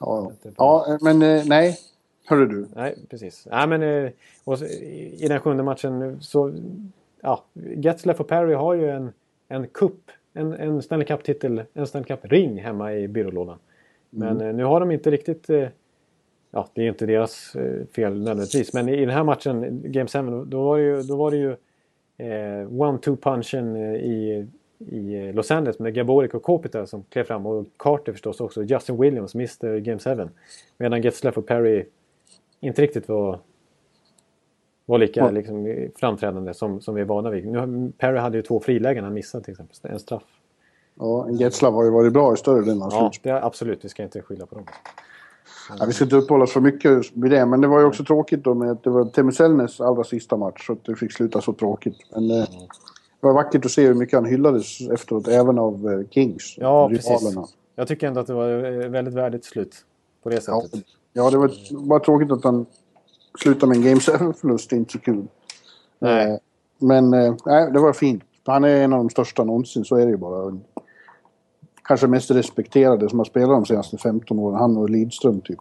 Ja, 0.00 0.32
ja. 0.56 0.98
men 1.00 1.22
eh, 1.22 1.44
nej. 1.46 1.78
Hörru 2.26 2.46
du. 2.46 2.66
Nej, 2.74 2.98
precis. 3.10 3.46
Nej, 3.50 3.68
men, 3.68 3.82
eh, 3.82 4.10
och 4.44 4.62
i 4.62 5.26
den 5.28 5.40
sjunde 5.40 5.62
matchen 5.62 6.18
så... 6.20 6.52
Ja, 7.20 7.44
Getzlaff 7.76 8.20
och 8.20 8.28
Perry 8.28 8.54
har 8.54 8.74
ju 8.74 8.90
en, 8.90 9.12
en 9.48 9.66
cup, 9.66 10.10
en, 10.34 10.52
en 10.52 10.82
Stanley 10.82 11.06
Cup-titel, 11.06 11.62
en 11.74 11.86
Stanley 11.86 12.06
Cup-ring 12.06 12.62
hemma 12.62 12.94
i 12.94 13.08
byrålådan. 13.08 13.58
Men 14.10 14.40
eh, 14.40 14.54
nu 14.54 14.64
har 14.64 14.80
de 14.80 14.90
inte 14.90 15.10
riktigt... 15.10 15.50
Eh, 15.50 15.68
ja, 16.50 16.68
det 16.74 16.82
är 16.82 16.88
inte 16.88 17.06
deras 17.06 17.56
eh, 17.56 17.86
fel 17.96 18.18
nödvändigtvis. 18.18 18.72
Men 18.74 18.88
i, 18.88 18.92
i 18.92 19.00
den 19.00 19.14
här 19.14 19.24
matchen, 19.24 19.82
Game 19.84 20.08
7, 20.08 20.44
då 20.44 20.64
var 20.64 20.78
det 20.78 20.84
ju, 20.84 21.02
då 21.02 21.16
var 21.16 21.30
det 21.30 21.36
ju 21.36 21.50
eh, 22.16 22.68
one-two 22.68 23.16
punchen 23.16 23.76
eh, 23.76 23.94
i, 23.94 24.46
i 24.78 25.32
Los 25.32 25.50
Angeles 25.50 25.78
med 25.78 25.94
Gaborik 25.94 26.34
och 26.34 26.42
Kopita 26.42 26.86
som 26.86 27.02
klev 27.02 27.24
fram 27.24 27.46
och 27.46 27.66
Carter 27.76 28.12
förstås 28.12 28.40
också. 28.40 28.62
Justin 28.62 29.00
Williams, 29.00 29.34
Mr 29.34 29.78
Game 29.78 29.98
7. 29.98 30.28
Medan 30.78 31.02
Getzlaff 31.02 31.38
och 31.38 31.46
Perry 31.46 31.84
inte 32.60 32.82
riktigt 32.82 33.08
var, 33.08 33.38
var 34.86 34.98
lika 34.98 35.20
Ja. 35.20 35.30
liksom, 35.30 35.88
framträdande 35.96 36.54
som, 36.54 36.80
som 36.80 36.94
vi 36.94 37.00
är 37.00 37.04
vana 37.04 37.30
vid. 37.30 37.46
Nu, 37.46 37.92
Perry 37.98 38.18
hade 38.18 38.36
ju 38.36 38.42
två 38.42 38.60
frilägen 38.60 39.04
han 39.04 39.14
missade 39.14 39.44
till 39.44 39.52
exempel. 39.52 39.76
En 39.82 39.98
straff. 39.98 40.22
Ja, 40.98 41.28
Getzlav 41.30 41.74
har 41.74 41.84
ju 41.84 41.90
varit 41.90 42.12
bra 42.12 42.34
i 42.34 42.36
större 42.36 42.60
delen 42.60 42.82
av 42.82 42.88
Ja, 42.92 43.10
det 43.22 43.44
absolut. 43.44 43.84
Vi 43.84 43.88
ska 43.88 44.02
inte 44.02 44.22
skylla 44.22 44.46
på 44.46 44.54
dem. 44.54 44.64
Ja, 45.78 45.84
vi 45.86 45.92
ska 45.92 46.04
inte 46.04 46.16
uppehålla 46.16 46.44
oss 46.44 46.52
för 46.52 46.60
mycket 46.60 47.10
vid 47.14 47.30
det, 47.30 47.46
men 47.46 47.60
det 47.60 47.66
var 47.68 47.80
ju 47.80 47.86
också 47.86 48.04
tråkigt 48.04 48.44
då 48.44 48.54
med 48.54 48.70
att 48.70 48.82
det 48.82 48.90
var 48.90 49.04
Teemu 49.04 49.32
Selännes 49.32 49.80
allra 49.80 50.04
sista 50.04 50.36
match 50.36 50.66
så 50.66 50.72
att 50.72 50.84
det 50.84 50.96
fick 50.96 51.12
sluta 51.12 51.40
så 51.40 51.52
tråkigt. 51.52 51.96
Men 52.14 52.30
eh, 52.30 52.36
det 53.20 53.26
var 53.26 53.32
vackert 53.32 53.64
att 53.64 53.70
se 53.70 53.86
hur 53.86 53.94
mycket 53.94 54.14
han 54.14 54.24
hyllades 54.24 54.80
efteråt, 54.90 55.28
även 55.28 55.58
av 55.58 55.74
eh, 55.92 56.08
Kings. 56.10 56.54
Ja, 56.58 56.88
rivalerna. 56.90 57.40
precis. 57.42 57.56
Jag 57.76 57.88
tycker 57.88 58.06
ändå 58.06 58.20
att 58.20 58.26
det 58.26 58.34
var 58.34 58.64
eh, 58.82 58.88
väldigt 58.88 59.14
värdigt 59.14 59.44
slut 59.44 59.76
på 60.22 60.28
det 60.28 60.34
Ja, 60.46 60.62
sättet. 60.62 60.80
ja, 61.12 61.30
det 61.30 61.38
var 61.38 61.50
bara 61.86 62.00
tråkigt 62.00 62.32
att 62.32 62.44
han 62.44 62.66
slutade 63.38 63.66
med 63.66 63.76
en 63.76 63.82
Game 63.84 64.00
7-förlust. 64.00 64.70
Det 64.70 64.76
är 64.76 64.78
inte 64.78 64.92
så 64.92 64.98
kul. 64.98 65.26
Nej. 65.98 66.30
Eh, 66.30 66.38
Men 66.78 67.14
eh, 67.14 67.34
nej, 67.46 67.70
det 67.72 67.78
var 67.78 67.92
fint. 67.92 68.24
Han 68.46 68.64
är 68.64 68.84
en 68.84 68.92
av 68.92 68.98
de 68.98 69.10
största 69.10 69.44
någonsin, 69.44 69.84
så 69.84 69.96
är 69.96 70.04
det 70.04 70.10
ju 70.10 70.16
bara. 70.16 70.58
Kanske 71.84 72.06
mest 72.06 72.30
respekterade 72.30 73.08
som 73.08 73.18
har 73.18 73.24
spelat 73.24 73.48
de 73.48 73.66
senaste 73.66 73.98
15 73.98 74.38
åren. 74.38 74.58
Han 74.58 74.76
och 74.76 74.90
Lidström 74.90 75.40
typ. 75.40 75.58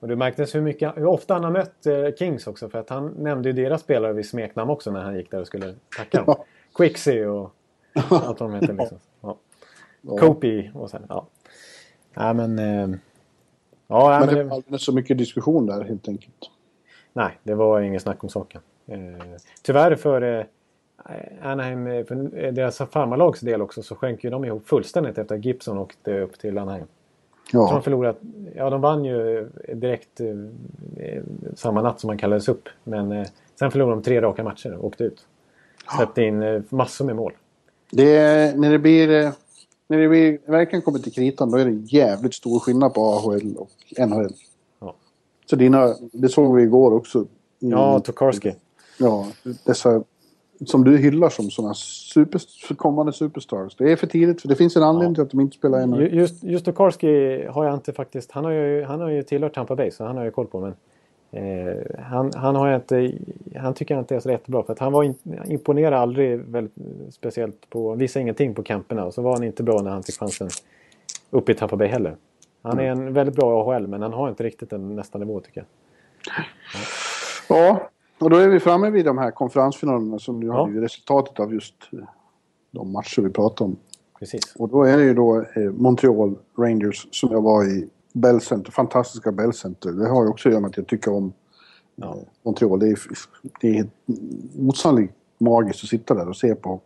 Och 0.00 0.08
det 0.08 0.16
märktes 0.16 0.54
hur, 0.54 0.60
mycket, 0.60 0.96
hur 0.96 1.06
ofta 1.06 1.34
han 1.34 1.44
har 1.44 1.50
mött 1.50 1.86
eh, 1.86 2.14
Kings 2.18 2.46
också. 2.46 2.68
För 2.68 2.78
att 2.78 2.90
han 2.90 3.14
nämnde 3.18 3.48
ju 3.48 3.52
deras 3.52 3.80
spelare 3.80 4.12
vid 4.12 4.26
smeknamn 4.26 4.70
också 4.70 4.90
när 4.90 5.00
han 5.00 5.16
gick 5.16 5.30
där 5.30 5.40
och 5.40 5.46
skulle 5.46 5.74
tacka 5.96 6.18
dem. 6.18 6.24
Ja. 6.26 6.44
Quixie 6.74 7.26
och 7.26 7.52
allt 7.94 8.40
vad 8.40 8.50
de 8.50 8.54
heter. 8.54 8.72
Liksom. 8.78 8.98
Ja. 9.20 9.36
Ja. 10.00 10.16
Kopi 10.16 10.70
och 10.74 10.90
sen, 10.90 11.06
ja. 11.08 11.26
Nej 12.14 12.34
men... 12.34 12.58
Eh, 12.58 12.98
ja, 13.88 14.18
Men 14.18 14.26
men 14.26 14.34
det 14.34 14.44
var 14.44 14.56
alldeles 14.56 14.84
så 14.84 14.92
mycket 14.92 15.18
diskussion 15.18 15.66
där 15.66 15.84
helt 15.84 16.08
enkelt. 16.08 16.50
nej, 17.12 17.38
det 17.42 17.54
var 17.54 17.80
ingen 17.80 18.00
snack 18.00 18.24
om 18.24 18.30
saken. 18.30 18.60
Eh, 18.86 18.98
tyvärr 19.62 19.94
för 19.94 20.22
eh, 20.22 20.44
Anaheim, 21.42 21.86
eh, 21.86 22.04
för 22.04 22.14
deras 22.52 22.78
farmarlags 22.78 23.40
del 23.40 23.62
också, 23.62 23.82
så 23.82 23.94
sjönk 23.94 24.24
ju 24.24 24.30
de 24.30 24.44
ihop 24.44 24.68
fullständigt 24.68 25.18
efter 25.18 25.34
att 25.34 25.44
Gibson 25.44 25.78
åkte 25.78 26.20
upp 26.20 26.38
till 26.38 26.58
Anaheim. 26.58 26.86
Så 27.50 27.56
de 27.56 27.74
Ja, 27.74 27.80
förlorat, 27.80 28.18
ja 28.56 28.70
de 28.70 28.80
vann 28.80 29.04
ju 29.04 29.38
eh, 29.38 29.76
direkt 29.76 30.20
eh, 30.20 30.28
eh, 30.96 31.22
samma 31.54 31.82
natt 31.82 32.00
som 32.00 32.08
man 32.08 32.18
kallades 32.18 32.48
upp. 32.48 32.68
Men 32.84 33.12
eh, 33.12 33.26
sen 33.58 33.70
förlorade 33.70 33.96
de 33.96 34.02
tre 34.02 34.20
raka 34.20 34.44
matcher 34.44 34.74
och 34.74 34.84
åkte 34.84 35.04
ut. 35.04 35.26
Släppte 35.96 36.22
in 36.22 36.64
massor 36.68 37.04
med 37.04 37.16
mål. 37.16 37.32
det 37.90 38.16
är, 38.16 38.56
när 38.56 38.70
det 38.70 38.78
blir... 38.78 39.32
När 39.88 40.08
blir, 40.08 40.38
verkligen 40.46 40.82
kommer 40.82 40.98
till 40.98 41.12
kritan, 41.12 41.50
då 41.50 41.56
är 41.56 41.64
det 41.64 41.92
jävligt 41.96 42.34
stor 42.34 42.58
skillnad 42.60 42.94
på 42.94 43.00
AHL 43.04 43.56
och 43.56 43.70
NHL. 44.08 44.32
Ja, 44.80 44.94
Så 45.46 45.56
dina, 45.56 45.94
det 46.12 46.28
såg 46.28 46.56
vi 46.56 46.62
igår 46.62 46.92
också. 46.92 47.18
Mm. 47.18 47.28
ja 47.78 48.00
Tokarski. 48.00 48.54
Ja, 48.98 49.26
dessa 49.64 50.02
som 50.66 50.84
du 50.84 50.96
hyllar 50.96 51.28
som 51.28 51.50
sådana 51.50 51.74
super, 51.74 52.40
kommande 52.76 53.12
superstars. 53.12 53.76
Det 53.76 53.92
är 53.92 53.96
för 53.96 54.06
tidigt, 54.06 54.40
för 54.40 54.48
det 54.48 54.56
finns 54.56 54.76
en 54.76 54.82
anledning 54.82 55.14
till 55.14 55.22
att 55.22 55.30
de 55.30 55.40
inte 55.40 55.56
spelar 55.56 55.80
ännu. 55.80 56.02
Ju- 56.02 56.16
Just, 56.16 56.44
just 56.44 56.64
Tokarski 56.64 57.44
har 57.46 57.64
jag 57.64 57.74
inte 57.74 57.92
faktiskt... 57.92 58.30
Han 58.32 58.44
har 58.44 58.52
ju, 58.52 58.82
han 58.84 59.00
har 59.00 59.08
ju 59.08 59.22
tillhört 59.22 59.54
Tampa 59.54 59.76
Bay 59.76 59.90
så 59.90 60.04
han 60.04 60.16
har 60.16 60.22
jag 60.22 60.28
ju 60.28 60.32
koll 60.34 60.46
på. 60.46 60.60
Men 60.60 60.74
eh, 61.30 62.02
han, 62.04 62.32
han 62.34 62.56
har 62.56 62.74
inte... 62.74 63.12
Han 63.56 63.74
tycker 63.74 63.94
jag 63.94 64.02
inte 64.02 64.16
är 64.16 64.20
så 64.20 64.30
jättebra. 64.30 64.62
För 64.62 64.72
att 64.72 64.78
han 64.78 64.92
var 64.92 65.02
in, 65.04 65.14
imponerade 65.46 65.98
aldrig 65.98 66.38
väldigt 66.38 66.74
speciellt 67.14 67.70
på... 67.70 67.94
Visade 67.94 68.22
ingenting 68.22 68.54
på 68.54 68.62
camperna. 68.62 69.04
Och 69.04 69.14
så 69.14 69.22
var 69.22 69.32
han 69.32 69.44
inte 69.44 69.62
bra 69.62 69.82
när 69.82 69.90
han 69.90 70.02
fick 70.02 70.18
chansen 70.18 70.48
uppe 71.30 71.52
i 71.52 71.54
Tampa 71.54 71.76
Bay 71.76 71.88
heller. 71.88 72.16
Han 72.62 72.78
är 72.78 72.84
en 72.84 73.12
väldigt 73.12 73.36
bra 73.36 73.62
AHL 73.74 73.86
men 73.86 74.02
han 74.02 74.12
har 74.12 74.28
inte 74.28 74.44
riktigt 74.44 74.70
den 74.70 74.96
nästa 74.96 75.18
nivå 75.18 75.40
tycker 75.40 75.60
jag. 75.60 75.66
Ja, 77.48 77.88
och 78.20 78.30
då 78.30 78.36
är 78.36 78.48
vi 78.48 78.60
framme 78.60 78.90
vid 78.90 79.04
de 79.04 79.18
här 79.18 79.30
konferensfinalerna 79.30 80.18
som 80.18 80.40
nu 80.40 80.46
Ja. 80.46 80.52
har 80.52 80.68
ju 80.68 80.80
resultatet 80.80 81.40
av 81.40 81.54
just 81.54 81.74
eh, 81.92 81.98
de 82.70 82.92
matcher 82.92 83.22
vi 83.22 83.30
pratar 83.30 83.64
om. 83.64 83.76
Precis. 84.18 84.56
Och 84.58 84.68
då 84.68 84.82
är 84.84 84.96
det 84.96 85.04
ju 85.04 85.14
då 85.14 85.44
eh, 85.56 85.62
Montreal 85.72 86.34
Rangers 86.58 87.08
som 87.10 87.32
jag 87.32 87.42
var 87.42 87.64
i 87.64 87.88
Bell 88.20 88.40
Center, 88.40 88.72
fantastiska 88.72 89.32
Bell 89.32 89.52
Center. 89.52 89.92
Det 89.92 90.08
har 90.08 90.22
ju 90.24 90.28
också 90.30 90.48
att 90.48 90.52
göra 90.52 90.60
med 90.60 90.68
att 90.68 90.76
jag 90.76 90.86
tycker 90.86 91.12
om 91.12 91.32
eh, 92.02 92.14
Montreal. 92.42 92.78
Det 92.80 92.86
är, 92.88 92.98
det 93.60 93.78
är 93.78 93.86
osannolikt 94.68 95.14
magiskt 95.38 95.84
att 95.84 95.88
sitta 95.90 96.14
där 96.14 96.28
och 96.28 96.36
se 96.36 96.54
på. 96.54 96.80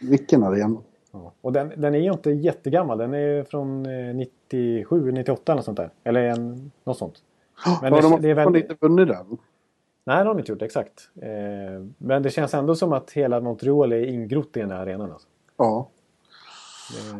Vilken 0.00 0.42
arena. 0.42 0.76
Ja. 1.12 1.32
Och 1.40 1.52
den, 1.52 1.72
den 1.76 1.94
är 1.94 1.98
ju 1.98 2.12
inte 2.12 2.30
jättegammal. 2.30 2.98
Den 2.98 3.14
är 3.14 3.44
från 3.44 3.86
eh, 3.86 4.14
97, 4.14 5.12
98 5.12 5.52
eller 5.52 5.62
sånt 5.62 5.76
där. 5.76 5.90
Eller 6.04 6.20
en, 6.22 6.72
något 6.84 6.98
sånt. 6.98 7.14
Men 7.82 7.92
ja, 7.92 7.96
det- 7.96 8.02
de 8.02 8.12
har 8.12 8.18
det 8.18 8.30
är 8.30 8.34
väl- 8.34 8.56
inte 8.56 8.76
vunnit 8.80 9.08
där. 9.08 9.24
Nej, 9.28 10.16
det 10.16 10.20
har 10.20 10.24
de 10.24 10.38
inte 10.38 10.52
gjort 10.52 10.62
exakt. 10.62 11.08
Eh, 11.22 11.28
men 11.98 12.22
det 12.22 12.30
känns 12.30 12.54
ändå 12.54 12.74
som 12.74 12.92
att 12.92 13.10
hela 13.10 13.40
Montreal 13.40 13.92
är 13.92 14.04
ingrott 14.06 14.56
i 14.56 14.60
den 14.60 14.70
här 14.70 14.78
arenan. 14.78 15.12
Alltså. 15.12 15.28
Ja. 15.56 15.88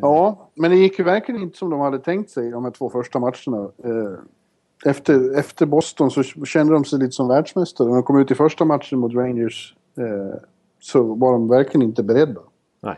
Ja, 0.00 0.48
men 0.54 0.70
det 0.70 0.76
gick 0.76 0.98
ju 0.98 1.04
verkligen 1.04 1.42
inte 1.42 1.58
som 1.58 1.70
de 1.70 1.80
hade 1.80 1.98
tänkt 1.98 2.30
sig 2.30 2.50
de 2.50 2.64
här 2.64 2.70
två 2.70 2.90
första 2.90 3.18
matcherna. 3.18 3.70
Eh, 3.84 4.18
Efter, 4.84 5.38
efter 5.38 5.66
Boston 5.66 6.10
så 6.10 6.22
kände 6.22 6.72
de 6.72 6.84
sig 6.84 6.98
lite 6.98 7.12
som 7.12 7.28
världsmästare. 7.28 7.88
När 7.88 7.94
de 7.94 8.02
kom 8.02 8.20
ut 8.20 8.30
i 8.30 8.34
första 8.34 8.64
matchen 8.64 8.98
mot 8.98 9.14
Rangers 9.14 9.74
eh, 9.98 10.38
så 10.80 11.02
var 11.02 11.32
de 11.32 11.48
verkligen 11.48 11.82
inte 11.82 12.02
beredda. 12.02 12.40
Nej. 12.80 12.96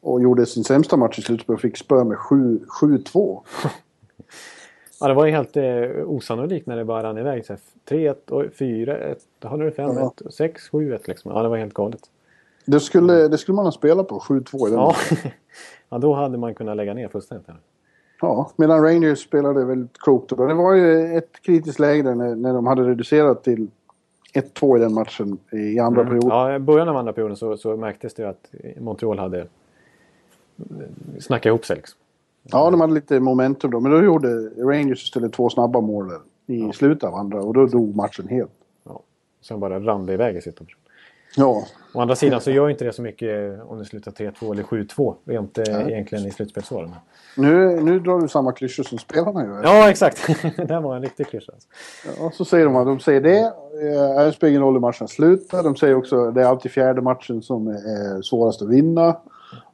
Och 0.00 0.22
gjorde 0.22 0.46
sin 0.46 0.64
sämsta 0.64 0.96
match 0.96 1.18
i 1.18 1.22
slutspelet 1.22 1.58
och 1.58 1.60
fick 1.60 1.76
spö 1.76 2.04
med 2.04 2.18
7 2.18 2.58
7-2. 2.80 3.40
Ja, 5.00 5.08
det 5.08 5.14
var 5.14 5.26
ju 5.26 5.32
helt 5.32 5.56
eh, 5.56 5.64
osannolikt 6.06 6.66
när 6.66 6.76
det 6.76 6.84
bara 6.84 7.02
rann 7.02 7.18
iväg. 7.18 7.46
så 7.46 7.52
här, 7.52 7.60
3-1, 7.88 8.30
och 8.30 8.42
4-1, 8.42 9.16
då 9.38 9.48
hade 9.48 9.64
det 9.64 9.70
5-1, 9.70 10.12
6-7-1 10.70 11.00
liksom. 11.04 11.32
Ja, 11.32 11.42
det 11.42 11.48
var 11.48 11.56
helt 11.56 11.74
galet. 11.74 12.00
Det 12.64 12.80
skulle, 12.80 13.28
det 13.28 13.38
skulle 13.38 13.56
man 13.56 13.64
ha 13.64 13.72
spelat 13.72 14.08
på, 14.08 14.18
7-2 14.18 14.68
i 14.68 14.70
den. 14.70 14.80
Ja. 14.80 14.94
ja, 15.88 15.98
då 15.98 16.14
hade 16.14 16.38
man 16.38 16.54
kunnat 16.54 16.76
lägga 16.76 16.94
ner 16.94 17.08
fullständigt. 17.08 17.48
Ja, 18.20 18.50
medan 18.56 18.82
Rangers 18.82 19.18
spelade 19.18 19.64
väldigt 19.64 19.98
klokt. 19.98 20.28
Det 20.28 20.54
var 20.54 20.74
ju 20.74 21.16
ett 21.16 21.42
kritiskt 21.42 21.78
läge 21.78 22.02
där 22.02 22.14
när, 22.14 22.34
när 22.34 22.54
de 22.54 22.66
hade 22.66 22.82
reducerat 22.82 23.44
till 23.44 23.68
1-2 24.34 24.76
i 24.76 24.80
den 24.80 24.94
matchen 24.94 25.38
i 25.52 25.78
andra 25.78 26.04
perioden. 26.04 26.28
Ja, 26.28 26.54
i 26.54 26.58
början 26.58 26.88
av 26.88 26.96
andra 26.96 27.12
perioden 27.12 27.36
så, 27.36 27.56
så 27.56 27.76
märktes 27.76 28.14
det 28.14 28.28
att 28.28 28.54
Montreal 28.80 29.18
hade 29.18 29.46
snackat 31.20 31.46
ihop 31.46 31.64
sig. 31.64 31.76
Liksom. 31.76 31.98
Ja, 32.42 32.70
de 32.70 32.80
hade 32.80 32.94
lite 32.94 33.20
momentum 33.20 33.70
då. 33.70 33.80
Men 33.80 33.92
då 33.92 34.02
gjorde 34.02 34.28
Rangers 34.56 35.04
istället 35.04 35.32
två 35.32 35.50
snabba 35.50 35.80
mål 35.80 36.12
i 36.46 36.72
slutet 36.72 37.04
av 37.04 37.14
andra 37.14 37.42
och 37.42 37.54
då 37.54 37.66
dog 37.66 37.96
matchen 37.96 38.28
helt. 38.28 38.50
Ja. 38.84 39.02
Sen 39.40 39.60
bara 39.60 39.80
rann 39.80 40.06
det 40.06 40.12
iväg 40.12 40.36
i 40.36 40.40
sista 40.40 40.64
matchen. 40.64 40.78
Ja, 41.36 41.64
Å 41.94 42.00
andra 42.00 42.16
sidan 42.16 42.40
så 42.40 42.50
gör 42.50 42.68
inte 42.68 42.84
det 42.84 42.92
så 42.92 43.02
mycket 43.02 43.60
om 43.62 43.78
det 43.78 43.84
slutar 43.84 44.10
3-2 44.12 44.52
eller 44.52 44.62
7-2. 44.62 45.14
Rent 45.24 45.58
eh, 45.58 45.88
egentligen 45.88 46.26
i 46.26 46.30
slutspelsåren. 46.30 46.90
nu, 47.36 47.80
nu 47.80 48.00
drar 48.00 48.20
du 48.20 48.28
samma 48.28 48.52
klyschor 48.52 48.82
som 48.84 48.98
spelarna 48.98 49.44
gör. 49.44 49.62
Ja, 49.64 49.90
exakt. 49.90 50.26
det 50.68 50.80
var 50.80 50.96
en 50.96 51.02
riktig 51.02 51.26
klyscha. 51.26 51.52
Alltså. 51.52 51.68
Ja, 52.22 52.30
så 52.34 52.44
säger 52.44 52.64
de 52.64 52.76
att 52.76 52.86
de 52.86 53.00
säger 53.00 53.20
det. 53.20 53.38
eh, 53.40 54.24
Det 54.24 54.32
spelar 54.32 54.50
ingen 54.50 54.62
roll 54.62 54.72
hur 54.74 54.80
matchen 54.80 55.08
slutar. 55.08 55.62
De 55.62 55.76
säger 55.76 55.94
också 55.94 56.24
att 56.28 56.34
det 56.34 56.40
är 56.42 56.44
alltid 56.46 56.70
fjärde 56.72 57.00
matchen 57.02 57.42
som 57.42 57.68
är 57.68 58.22
svårast 58.22 58.62
att 58.62 58.68
vinna. 58.68 59.16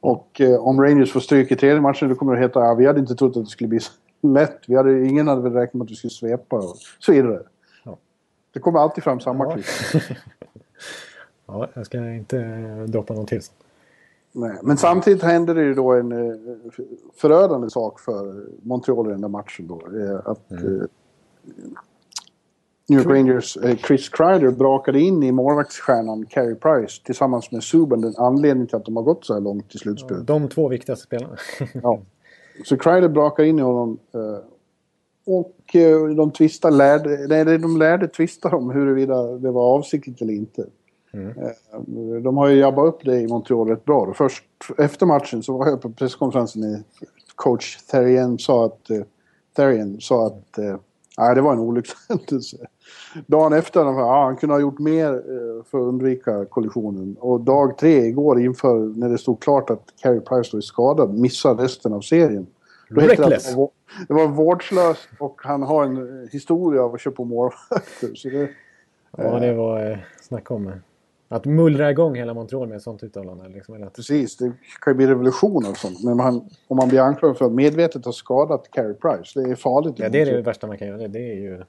Och 0.00 0.40
eh, 0.40 0.54
om 0.66 0.80
Rangers 0.82 1.12
får 1.12 1.20
stryk 1.20 1.52
i 1.52 1.56
tredje 1.56 1.80
matchen 1.80 2.08
då 2.08 2.14
kommer 2.14 2.34
det 2.34 2.40
heta 2.40 2.60
ja, 2.60 2.74
vi 2.74 2.86
hade 2.86 3.00
inte 3.00 3.14
trott 3.14 3.36
att 3.36 3.44
det 3.44 3.50
skulle 3.50 3.68
bli 3.68 3.80
så 3.80 3.92
lätt. 4.28 4.58
Vi 4.66 4.76
hade, 4.76 5.06
ingen 5.06 5.28
hade 5.28 5.42
väl 5.42 5.52
räknat 5.52 5.74
med 5.74 5.84
att 5.84 5.90
vi 5.90 5.94
skulle 5.96 6.10
svepa 6.10 6.56
och 6.56 6.76
så 6.98 7.12
vidare. 7.12 7.40
Ja. 7.84 7.96
Det 8.52 8.60
kommer 8.60 8.78
alltid 8.80 9.04
fram 9.04 9.20
samma 9.20 9.44
Ja. 9.44 9.50
klyscha. 9.52 10.14
Ja, 11.48 11.68
jag 11.74 11.86
ska 11.86 12.10
inte 12.10 12.38
droppa 12.88 13.14
någon 13.14 13.26
till. 13.26 13.40
Nej, 14.32 14.58
Men 14.62 14.76
samtidigt 14.76 15.22
hände 15.22 15.54
det 15.54 15.62
ju 15.62 15.74
då 15.74 15.92
en 15.92 16.12
eh, 16.12 16.36
förödande 17.16 17.70
sak 17.70 18.00
för 18.00 18.44
Montreal 18.62 19.06
i 19.06 19.10
den 19.10 19.20
där 19.20 19.28
matchen 19.28 19.66
då. 19.66 19.74
eh, 20.00 20.20
Att 20.30 20.50
Mm. 20.50 20.80
eh, 20.80 20.86
New 22.90 22.98
York 23.00 23.10
Rangers 23.10 23.56
eh, 23.56 23.76
Chris 23.76 24.08
Kreider 24.08 24.50
brakade 24.50 25.00
in 25.00 25.22
i 25.22 25.32
målvaktsstjärnan 25.32 26.26
Carey 26.26 26.54
Price 26.54 27.02
tillsammans 27.04 27.52
med 27.52 27.62
Subban. 27.62 28.00
Den 28.00 28.14
anledningen 28.16 28.66
till 28.66 28.76
att 28.76 28.84
de 28.84 28.96
har 28.96 29.02
gått 29.02 29.24
så 29.26 29.34
här 29.34 29.40
långt 29.40 29.74
i 29.74 29.78
slutspelet. 29.78 30.26
De 30.26 30.48
två 30.48 30.68
viktigaste 30.68 31.04
spelarna. 31.06 31.36
Ja. 31.82 32.00
Så 32.64 32.76
Kreider 32.76 33.08
brakar 33.08 33.44
in 33.44 33.58
i 33.58 33.62
honom. 33.62 33.98
eh, 34.14 34.38
Och 35.26 35.54
de 36.16 36.30
lärde, 36.70 37.26
nej, 37.28 37.58
de 37.58 37.76
lärde 37.76 38.08
tvista 38.08 38.56
om 38.56 38.70
huruvida 38.70 39.22
det 39.22 39.50
var 39.50 39.62
avsiktligt 39.74 40.22
eller 40.22 40.32
inte. 40.34 40.66
Eh, 41.12 42.20
De 42.22 42.36
har 42.36 42.48
ju 42.48 42.56
jabbat 42.58 42.86
upp 42.86 43.04
det 43.04 43.20
i 43.20 43.26
Montreal 43.28 43.68
rätt 43.68 43.84
bra. 43.84 44.12
Först 44.14 44.44
efter 44.78 45.06
matchen 45.06 45.42
så 45.42 45.58
var 45.58 45.66
jag 45.66 45.80
på 45.80 45.90
presskonferensen 45.90 46.64
i 46.64 46.82
coach 47.34 47.76
Therien 47.76 48.38
sa 48.38 48.66
att, 48.66 48.90
eh, 48.90 49.00
Therien 49.56 50.00
sa 50.00 50.26
att 50.26 50.58
eh, 50.58 50.76
nej, 51.18 51.34
det 51.34 51.40
var 51.40 51.52
en 51.52 51.58
olyckshändelse. 51.58 52.56
Dagen 53.26 53.52
efter, 53.52 53.84
han, 53.84 53.96
ja, 53.96 54.24
han 54.24 54.36
kunde 54.36 54.54
ha 54.54 54.60
gjort 54.60 54.78
mer 54.78 55.12
eh, 55.14 55.64
för 55.64 55.78
att 55.78 55.84
undvika 55.84 56.44
kollisionen. 56.44 57.16
Och 57.20 57.40
dag 57.40 57.78
tre 57.78 58.04
igår 58.06 58.40
inför, 58.40 58.78
när 58.98 59.08
det 59.08 59.18
stod 59.18 59.40
klart 59.40 59.70
att 59.70 59.82
Carey 60.02 60.20
Price 60.20 60.56
är 60.56 60.60
skadad, 60.60 61.18
missar 61.18 61.54
resten 61.54 61.92
av 61.92 62.00
serien. 62.00 62.46
Då 62.90 63.00
Reckless. 63.00 63.50
det 63.50 63.56
var- 63.56 63.70
Det 64.08 64.14
var 64.14 64.26
vårdslöst 64.28 65.08
och 65.18 65.40
han 65.44 65.62
har 65.62 65.84
en 65.84 66.28
historia 66.32 66.82
av 66.82 66.94
att 66.94 67.00
köpa 67.00 67.24
målvakter. 67.24 68.10
Ja, 69.16 69.38
det 69.40 69.54
var 69.54 69.90
eh, 69.90 69.98
snacka 70.20 70.54
om. 70.54 70.72
Att 71.30 71.44
mullra 71.44 71.90
igång 71.90 72.14
hela 72.14 72.34
Montreal 72.34 72.68
med 72.68 72.76
ett 72.76 72.82
sånt 72.82 73.02
uttalande. 73.02 73.48
Liksom, 73.48 73.74
eller 73.74 73.86
att, 73.86 73.94
Precis, 73.94 74.36
det 74.36 74.52
kan 74.80 74.92
ju 74.92 74.96
bli 74.96 75.06
revolution 75.06 75.66
och 75.70 75.76
sånt. 75.76 76.04
Men 76.04 76.16
man, 76.16 76.50
om 76.68 76.76
man 76.76 76.88
blir 76.88 77.00
anklagad 77.00 77.38
för 77.38 77.44
att 77.44 77.52
medvetet 77.52 78.04
ha 78.04 78.12
skadat 78.12 78.70
Carey 78.70 78.94
Price, 78.94 79.40
det 79.40 79.50
är 79.50 79.54
farligt. 79.54 79.98
ja, 79.98 80.08
det 80.08 80.20
är 80.20 80.26
det 80.26 80.42
värsta 80.42 80.66
man 80.66 80.78
kan 80.78 80.88
göra. 80.88 81.08
Det, 81.08 81.18
är 81.18 81.34
ju... 81.34 81.62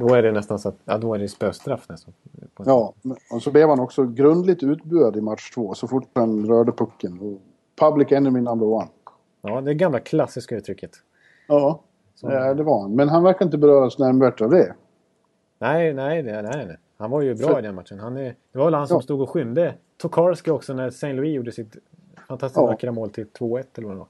Då 0.00 0.14
är 0.14 0.22
det 0.22 0.32
nästan 0.32 0.58
så 0.58 0.68
att... 0.68 0.76
Ja, 0.84 0.98
då 0.98 1.14
är 1.14 1.18
det 1.18 1.28
spöstraff 1.28 1.88
nästan. 1.88 2.14
Ja, 2.56 2.94
och 3.32 3.42
så 3.42 3.50
blev 3.50 3.68
han 3.68 3.80
också 3.80 4.04
grundligt 4.04 4.62
utbuad 4.62 5.16
i 5.16 5.20
match 5.20 5.50
två 5.50 5.74
så 5.74 5.88
fort 5.88 6.08
han 6.14 6.46
rörde 6.46 6.72
pucken. 6.72 7.40
Public 7.80 8.12
enemy 8.12 8.40
number 8.40 8.66
one. 8.66 8.88
ja, 9.42 9.60
det 9.60 9.74
gamla 9.74 10.00
klassiska 10.00 10.56
uttrycket. 10.56 10.90
Ja, 11.48 11.80
ja, 12.22 12.54
det 12.54 12.62
var 12.62 12.82
han. 12.82 12.94
Men 12.94 13.08
han 13.08 13.22
verkar 13.22 13.44
inte 13.44 13.58
beröras 13.58 13.98
nämnvärt 13.98 14.40
av 14.40 14.50
det. 14.50 14.74
Nej, 15.58 15.94
nej, 15.94 16.22
nej, 16.22 16.42
nej. 16.42 16.76
Han 16.98 17.10
var 17.10 17.20
ju 17.22 17.34
bra 17.34 17.48
För- 17.48 17.58
i 17.58 17.62
den 17.62 17.74
matchen. 17.74 17.98
Han 17.98 18.16
är, 18.16 18.34
det 18.52 18.58
var 18.58 18.64
väl 18.64 18.74
han 18.74 18.88
som 18.88 18.94
Ja. 18.96 19.00
stod 19.02 19.20
och 19.20 19.30
skymde 19.30 19.74
Tokarski 19.96 20.50
också 20.50 20.74
när 20.74 20.88
St. 20.88 21.12
Louis 21.12 21.34
gjorde 21.36 21.52
sitt 21.52 21.76
fantastiskt 22.28 22.56
Ja. 22.60 22.66
vackra 22.66 22.92
mål 22.92 23.10
till 23.10 23.26
2-1 23.26 23.64
eller 23.78 23.86
vad 23.88 23.96
det 23.96 23.98
var. 23.98 24.08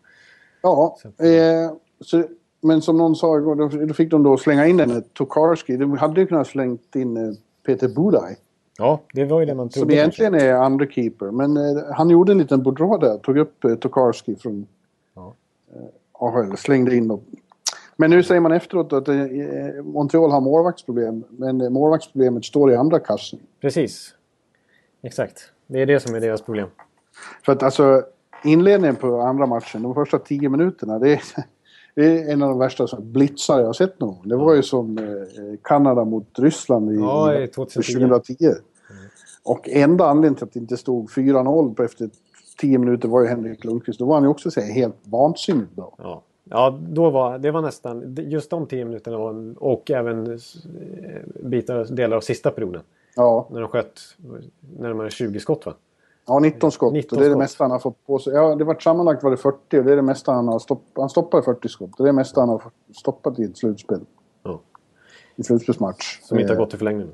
Ja, 0.63 0.97
Så 1.03 1.25
eh, 1.25 1.71
så, 2.01 2.25
men 2.61 2.83
som 2.83 2.97
någon 2.97 3.17
sa 3.17 3.39
igår, 3.39 3.55
då, 3.55 3.87
då 3.87 3.95
fick 3.95 4.11
de 4.11 4.23
då 4.23 4.37
slänga 4.37 4.67
in 4.67 4.77
den 4.77 5.03
Tokarski. 5.03 5.77
De 5.77 5.99
hade 5.99 6.21
ju 6.21 6.27
kunnat 6.27 6.47
slängt 6.47 6.97
in 6.97 7.17
eh, 7.17 7.33
Peter 7.67 7.89
Budaj. 7.89 8.37
Ja, 8.79 9.01
det 9.15 9.25
var 9.25 9.41
ju 9.41 9.47
det 9.47 9.55
man 9.55 9.71
Som 9.71 9.81
trodde. 9.81 9.95
egentligen 9.95 10.35
är 10.35 10.53
andra 10.53 10.87
keeper. 10.87 11.31
Men 11.31 11.57
eh, 11.57 11.83
han 11.95 12.11
gjorde 12.11 12.33
en 12.33 12.39
liten 12.39 12.63
bourgeois 12.63 13.01
där. 13.01 13.19
Tog 13.19 13.39
upp 13.39 13.65
eh, 13.65 13.75
Tokarski 13.75 14.37
från 14.37 14.67
Ja. 15.15 15.35
eh, 15.75 15.81
AHL. 16.13 16.57
Slängde 16.57 16.97
in 16.97 17.09
dem. 17.09 17.21
Men 17.97 18.11
nu 18.11 18.23
säger 18.23 18.41
man 18.41 18.53
efteråt 18.53 18.93
att 18.93 19.09
eh, 19.09 19.17
Montreal 19.85 20.31
har 20.31 20.41
målvaktsproblem. 20.41 21.25
Men 21.31 21.61
eh, 21.61 21.71
målvaktsproblemet 21.71 22.45
står 22.45 22.73
i 22.73 22.77
andra 22.77 22.99
kassen. 22.99 23.39
Precis. 23.61 24.15
Exakt. 25.03 25.53
Det 25.67 25.83
är 25.83 25.87
det 25.87 26.01
som 26.01 26.15
är 26.15 26.21
deras 26.21 26.43
problem. 26.43 26.69
För 27.45 27.53
att 27.53 27.63
alltså 27.63 28.03
inledningen 28.45 28.97
på 28.97 29.21
andra 29.21 29.47
matchen, 29.47 29.83
de 29.83 29.95
första 29.95 30.19
tio 30.19 30.49
minuterna. 30.49 30.99
Det 30.99 31.13
är, 31.13 31.21
det 31.95 32.05
är 32.05 32.33
en 32.33 32.43
av 32.43 32.49
de 32.49 32.59
värsta 32.59 33.01
blitzar 33.01 33.59
jag 33.59 33.67
har 33.67 33.73
sett 33.73 34.01
någon 34.01 34.09
gång. 34.09 34.29
Det 34.29 34.37
var 34.37 34.55
ju 34.55 34.63
som 34.63 34.99
eh, 34.99 35.05
Kanada 35.63 36.05
mot 36.05 36.39
Ryssland 36.39 36.93
i, 36.93 36.95
Ja, 36.95 37.35
i 37.35 37.45
i 37.45 37.49
2010. 37.49 37.93
2010. 37.93 38.55
Och 39.45 39.69
enda 39.69 40.07
anledningen 40.07 40.35
till 40.35 40.45
att 40.45 40.53
det 40.53 40.61
inte 40.61 40.77
stod 40.77 41.11
4-0 41.11 41.75
på 41.75 41.83
efter 41.83 42.11
10 42.61 42.79
minuter 42.79 43.09
var 43.09 43.23
ju 43.23 43.29
Henrik 43.29 43.65
Lundqvist. 43.65 43.99
Då 43.99 44.05
var 44.05 44.15
han 44.15 44.23
ju 44.23 44.29
också 44.29 44.51
så 44.51 44.61
här, 44.61 44.73
helt 44.73 44.97
vansinnigt 45.05 45.77
bra. 45.77 45.95
Ja, 45.99 46.23
ja 46.51 46.79
då 46.89 47.11
var, 47.11 47.39
det 47.39 47.51
var 47.51 47.63
nästan... 47.63 48.17
Just 48.19 48.51
de 48.51 48.67
10 48.67 48.85
minuterna 48.85 49.19
var, 49.19 49.55
och 49.57 49.91
även 49.91 50.33
eh, 50.33 50.39
bitar, 51.45 51.85
delar 51.85 52.17
av 52.17 52.21
sista 52.21 52.51
perioden. 52.51 52.83
Ja, 53.17 53.49
När 53.51 53.61
de 53.61 53.69
sköt 53.69 54.01
närmare 54.79 55.11
20 55.11 55.41
skott 55.41 55.67
va? 55.67 55.75
ja 56.27 56.39
19 56.39 56.73
skott. 56.73 56.93
19 56.93 57.17
och 57.17 57.21
det 57.21 57.27
är 57.27 57.31
det 57.31 57.37
mesta 57.37 57.65
han 57.65 57.71
har 57.71 57.79
fått 57.79 58.07
på 58.07 58.19
sig. 58.19 58.33
Ja, 58.33 58.55
det 58.55 58.65
var 58.65 58.75
sammanlagt 58.75 59.23
var 59.23 59.31
det 59.31 59.37
40 59.37 59.79
och 59.79 59.85
det 59.85 59.93
är 59.93 59.97
det 59.97 60.03
mesta 60.03 60.33
han 60.33 60.49
har 60.49 60.59
stoppat. 60.59 60.93
Han 60.97 61.09
stoppade 61.09 61.43
40 61.43 61.69
skott. 61.69 61.91
Och 61.91 61.97
det 61.97 62.03
är 62.03 62.07
det 62.07 62.13
mesta 62.13 62.41
han 62.41 62.49
har 62.49 62.63
stoppat 62.97 63.39
i 63.39 63.45
ett 63.45 63.59
slutspel. 63.59 64.01
Ja. 64.43 64.61
I 65.37 65.43
slutspelsmatch. 65.43 66.21
Som 66.23 66.39
inte 66.39 66.53
har 66.53 66.57
Eh, 66.57 66.61
gått 66.61 66.71
till 66.71 66.79
förlängning. 66.79 67.09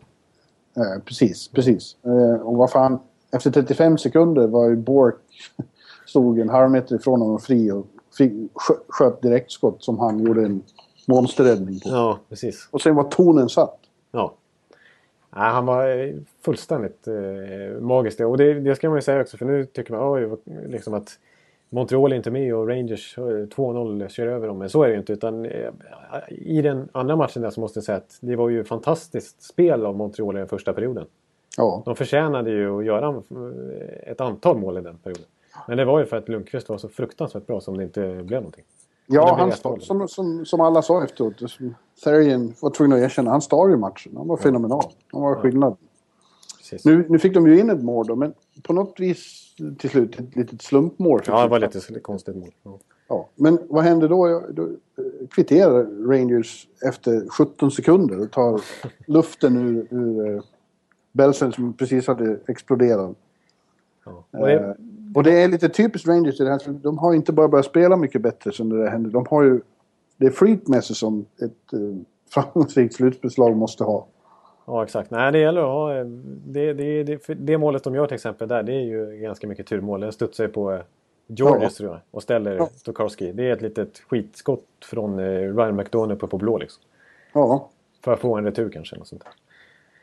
Eh, 0.77 1.03
precis, 1.05 1.49
precis. 1.49 1.97
Eh, 2.03 2.41
och 2.43 2.57
vad 2.57 2.71
fan, 2.71 2.99
efter 3.33 3.51
35 3.51 3.99
sekunder 3.99 4.47
var 4.47 4.69
ju 4.69 4.77
Bork 4.77 5.17
stod 6.07 6.39
en 6.39 6.49
halv 6.49 6.71
meter 6.71 6.97
ifrån 6.97 7.21
honom 7.21 7.39
fri 7.39 7.71
och 7.71 7.87
sköt 8.89 9.23
direktskott 9.23 9.83
som 9.83 9.99
han 9.99 10.25
gjorde 10.25 10.45
en 10.45 10.63
monsterräddning 11.09 11.81
på. 11.81 11.89
Ja, 11.89 12.19
precis. 12.29 12.69
Och 12.71 12.81
sen 12.81 12.95
var 12.95 13.05
tonen 13.05 13.49
satt. 13.49 13.79
Ja. 14.11 14.35
Nej, 15.37 15.51
han 15.51 15.67
var 15.67 15.99
eh, 15.99 16.15
fullständigt 16.45 17.09
eh, 17.09 17.81
magisk. 17.81 18.21
Och 18.21 18.37
det, 18.37 18.55
det 18.55 18.75
ska 18.75 18.89
man 18.89 18.99
ju 18.99 19.03
säga 19.03 19.21
också, 19.21 19.37
för 19.37 19.47
nu 19.47 19.67
tycker 19.67 19.93
man 19.93 20.13
oj, 20.13 20.31
liksom 20.67 20.95
att 20.95 21.19
Montreal 21.71 22.13
är 22.13 22.17
inte 22.17 22.31
med 22.31 22.55
och 22.55 22.69
Rangers 22.69 23.19
eh, 23.19 23.23
2-0 23.23 24.09
kör 24.09 24.27
över 24.27 24.49
dem. 24.49 24.59
Men 24.59 24.71
så 24.71 24.83
är 24.83 24.87
det 24.89 24.93
ju 24.93 24.99
inte. 24.99 25.13
Utan, 25.13 25.45
eh, 25.45 25.71
I 26.29 26.63
den 26.63 26.89
andra 26.93 27.17
matchen 27.17 27.43
där 27.43 27.51
så 27.51 27.61
måste 27.61 27.79
jag 27.79 27.85
säga 27.85 27.99
att 27.99 28.19
det 28.21 28.37
var 28.37 28.49
ju 28.49 28.65
fantastiskt 28.65 29.43
spel 29.43 29.87
av 29.87 29.97
Montreal 29.97 30.37
i 30.37 30.39
den 30.39 30.49
första 30.49 30.73
perioden. 30.73 31.07
Ja, 31.57 31.83
De 31.85 31.97
förtjänade 31.97 32.51
ju 32.51 32.79
att 32.79 32.85
göra 32.85 33.09
eh, 33.09 34.11
ett 34.11 34.21
antal 34.21 34.59
mål 34.59 34.79
i 34.79 34.81
den 34.81 34.99
perioden. 34.99 35.25
Men 35.69 35.77
det 35.77 35.85
var 35.85 35.99
ju 36.01 36.07
för 36.07 36.17
att 36.17 36.29
Lundqvist 36.29 36.69
var 36.69 36.79
så 36.79 36.89
fruktansvärt 36.89 37.47
bra 37.47 37.61
som 37.61 37.77
det 37.77 37.83
inte 37.85 38.23
blev 38.23 38.41
någonting. 38.41 38.65
ja 39.07 39.25
blev 39.25 39.37
han 39.39 39.49
ett 39.49 39.63
sta- 39.63 39.69
mål. 39.71 39.81
som, 39.83 40.09
som, 40.09 40.47
som 40.47 40.61
alla 40.61 40.83
sa 40.83 41.05
efteråt. 41.05 41.51
som 41.51 41.75
Therrien 42.05 42.55
var 42.63 42.71
tvungen 42.71 42.99
att 42.99 43.05
erkänna. 43.05 43.31
Han 43.31 43.43
stal 43.43 43.71
ju 43.71 43.77
matchen. 43.77 44.17
Han 44.17 44.29
var 44.29 44.37
fenomenal. 44.37 44.85
Han 45.13 45.23
var 45.23 45.35
skillnad. 45.35 45.77
Precis. 46.59 46.85
Nu, 46.85 47.07
nu 47.09 47.19
fick 47.19 47.35
de 47.35 47.47
ju 47.47 47.61
in 47.61 47.71
ett 47.71 47.83
mål 47.83 48.07
då, 48.07 48.17
men 48.17 48.35
på 48.63 48.73
något 48.73 49.01
vis 49.01 49.39
till 49.79 49.91
slut 49.91 50.19
ett 50.21 50.37
litet 50.37 50.63
slumpmål. 50.63 51.21
Ja, 51.27 51.37
det 51.37 51.43
de. 51.43 51.51
var 51.51 51.59
lite 51.59 52.01
konstigt 52.01 52.37
mål. 52.37 52.51
Ja. 52.63 52.79
Ja, 53.09 53.29
men 53.35 53.59
vad 53.69 53.85
händer 53.85 54.09
då? 54.09 54.29
Ja, 54.29 54.43
Då 54.51 54.63
eh, 54.63 55.29
kvitterar 55.31 56.07
Rangers 56.09 56.69
efter 56.89 57.29
17 57.29 57.71
sekunder 57.71 58.21
och 58.21 58.31
tar 58.31 58.61
luften 59.07 59.57
ur, 59.57 59.87
ur 59.91 60.35
eh, 60.37 60.43
Belsen 61.13 61.53
som 61.53 61.73
precis 61.73 62.07
hade 62.07 62.39
exploderat. 62.47 63.17
Ja. 64.05 64.25
Och 64.31 64.47
det, 64.47 64.53
Eh, 64.61 64.75
och 65.15 65.23
det 65.23 65.43
är 65.43 65.49
lite 65.49 65.69
typiskt 65.69 66.09
Rangers 66.09 66.41
i 66.41 66.45
det 66.45 66.51
här. 66.51 66.59
för 66.59 66.73
De 66.73 66.99
har 66.99 67.15
inte 67.15 67.33
bara 67.33 67.49
börjat 67.49 67.67
spela 67.67 67.97
mycket 67.97 68.23
bättre 68.23 68.53
sen 68.53 68.69
det 68.69 68.79
där 68.85 68.91
hände. 68.91 69.11
De 69.11 69.27
har 69.31 69.43
ju... 69.43 69.61
Det 70.17 70.27
är 70.27 70.31
flyt 70.31 70.69
med 70.69 70.85
sig 70.85 70.97
som 70.97 71.27
ett 71.43 71.73
eh, 71.73 71.79
framgångsrikt 72.31 72.95
slutspelslag 72.95 73.57
måste 73.57 73.85
ha. 73.85 74.07
Ja, 74.67 74.83
exakt. 74.85 75.11
Nej, 75.11 75.33
det 75.33 75.39
gäller 75.39 75.61
att 75.61 75.67
ha... 75.67 75.97
eh, 75.99 76.05
Det, 76.47 76.73
det, 76.73 77.03
det, 77.05 77.35
det 77.35 77.59
målet 77.59 77.85
de 77.85 77.95
gör 77.95 78.07
till 78.07 78.15
exempel 78.15 78.49
där, 78.49 78.63
det 78.63 78.73
är 78.73 78.81
ju 78.85 79.21
ganska 79.23 79.47
mycket 79.47 79.67
turmål. 79.67 80.01
Den 80.01 80.13
studsar 80.13 80.45
ju 80.45 80.51
på 80.51 80.73
eh, 80.73 80.81
Georges 81.27 81.81
jag 81.81 81.99
och 82.11 82.23
ställer 82.23 82.57
Ja. 82.57 82.69
Tokarski. 82.85 83.33
Det 83.33 83.49
är 83.49 83.53
ett 83.53 83.63
litet 83.63 83.99
skitskott 83.99 84.65
från 84.85 85.19
eh, 85.19 85.25
Ryan 85.57 85.77
McDonough 85.77 86.21
på, 86.21 86.27
på 86.27 86.39
blå 86.39 86.59
liksom. 86.59 86.83
Ja, 87.33 87.69
För 88.05 88.13
att 88.13 88.21
få 88.21 88.37
en 88.37 88.45
retur 88.45 88.71
kanske. 88.71 88.97
Eller 88.97 89.05
sånt 89.05 89.25
där. 89.25 89.33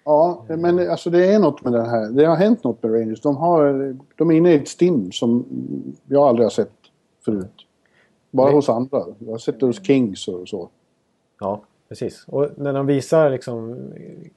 Ja, 0.03 0.45
men 0.47 0.89
alltså 0.89 1.09
det 1.09 1.25
är 1.25 1.39
något 1.39 1.63
med 1.63 1.73
det 1.73 1.83
här. 1.89 2.09
Det 2.09 2.25
har 2.25 2.35
hänt 2.35 2.63
något 2.63 2.83
med 2.83 2.93
Rangers. 2.93 3.21
De, 3.21 3.37
har, 3.37 3.95
de 4.15 4.31
är 4.31 4.35
inne 4.35 4.51
i 4.51 4.55
ett 4.55 4.67
stim 4.67 5.11
som 5.11 5.45
jag 6.07 6.23
aldrig 6.23 6.45
har 6.45 6.49
sett 6.51 6.71
förut. 7.25 7.65
Bara 8.31 8.47
Nej. 8.47 8.55
hos 8.55 8.69
andra. 8.69 9.03
Jag 9.19 9.31
har 9.31 9.37
sett 9.37 9.59
det 9.59 9.65
hos 9.65 9.85
Kings 9.85 10.27
och 10.27 10.47
så. 10.49 10.69
Ja, 11.39 11.61
precis. 11.89 12.25
Och 12.27 12.49
när 12.55 12.73
de 12.73 12.85
visar 12.85 13.29
liksom 13.29 13.77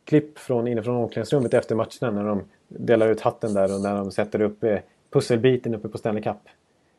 klipp 0.05 0.39
från 0.39 0.69
inifrån 0.69 0.97
omklädningsrummet 0.97 1.55
efter 1.55 1.75
matcherna 1.75 2.23
när 2.23 2.29
de 2.29 2.43
delar 2.69 3.09
ut 3.09 3.21
hatten 3.21 3.55
där 3.55 3.75
och 3.75 3.81
när 3.81 3.97
de 3.97 4.11
sätter 4.11 4.41
upp 4.41 4.65
eh, 4.65 4.79
pusselbiten 5.11 5.75
uppe 5.75 5.89
på 5.89 5.99
Stanley 5.99 6.23
Cup. 6.23 6.37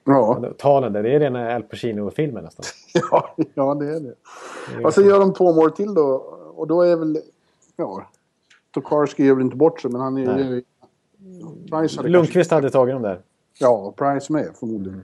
Ja, 0.06 0.44
Talen 0.58 0.94
där, 0.94 1.04
det 1.04 1.16
är 1.16 1.20
rena 1.20 1.56
Al 1.56 1.64
Pacino-filmen 1.64 2.44
nästan. 2.44 2.66
ja, 3.12 3.36
ja 3.54 3.74
det 3.76 3.86
är 3.86 4.00
det. 4.00 4.00
Det 4.00 4.82
är 4.82 4.86
Och 4.86 4.94
så 4.94 5.02
liksom- 5.02 5.06
gör 5.06 5.20
de 5.20 5.34
två 5.34 5.54
mål 5.54 5.72
till 5.72 5.94
då. 5.94 6.26
Och 6.56 6.68
då 6.68 6.82
är 6.82 6.96
väl... 6.96 7.18
Ja, 7.76 8.06
Tokarski 8.74 9.26
gör 9.26 9.34
väl 9.36 9.44
inte 9.46 9.56
bort 9.58 9.82
sig, 9.82 9.92
men 9.92 10.02
han 10.02 10.18
är 10.18 10.38
ju... 10.40 10.64
Price 11.72 11.98
hade 11.98 12.10
Lundqvist 12.10 12.52
hade 12.52 12.70
tagit 12.70 12.96
dem 12.96 13.02
där. 13.02 13.10
kanske- 13.14 13.26
Ja, 13.60 13.70
och 13.70 13.96
Price 13.96 14.34
med 14.34 14.50
förmodligen. 14.60 15.04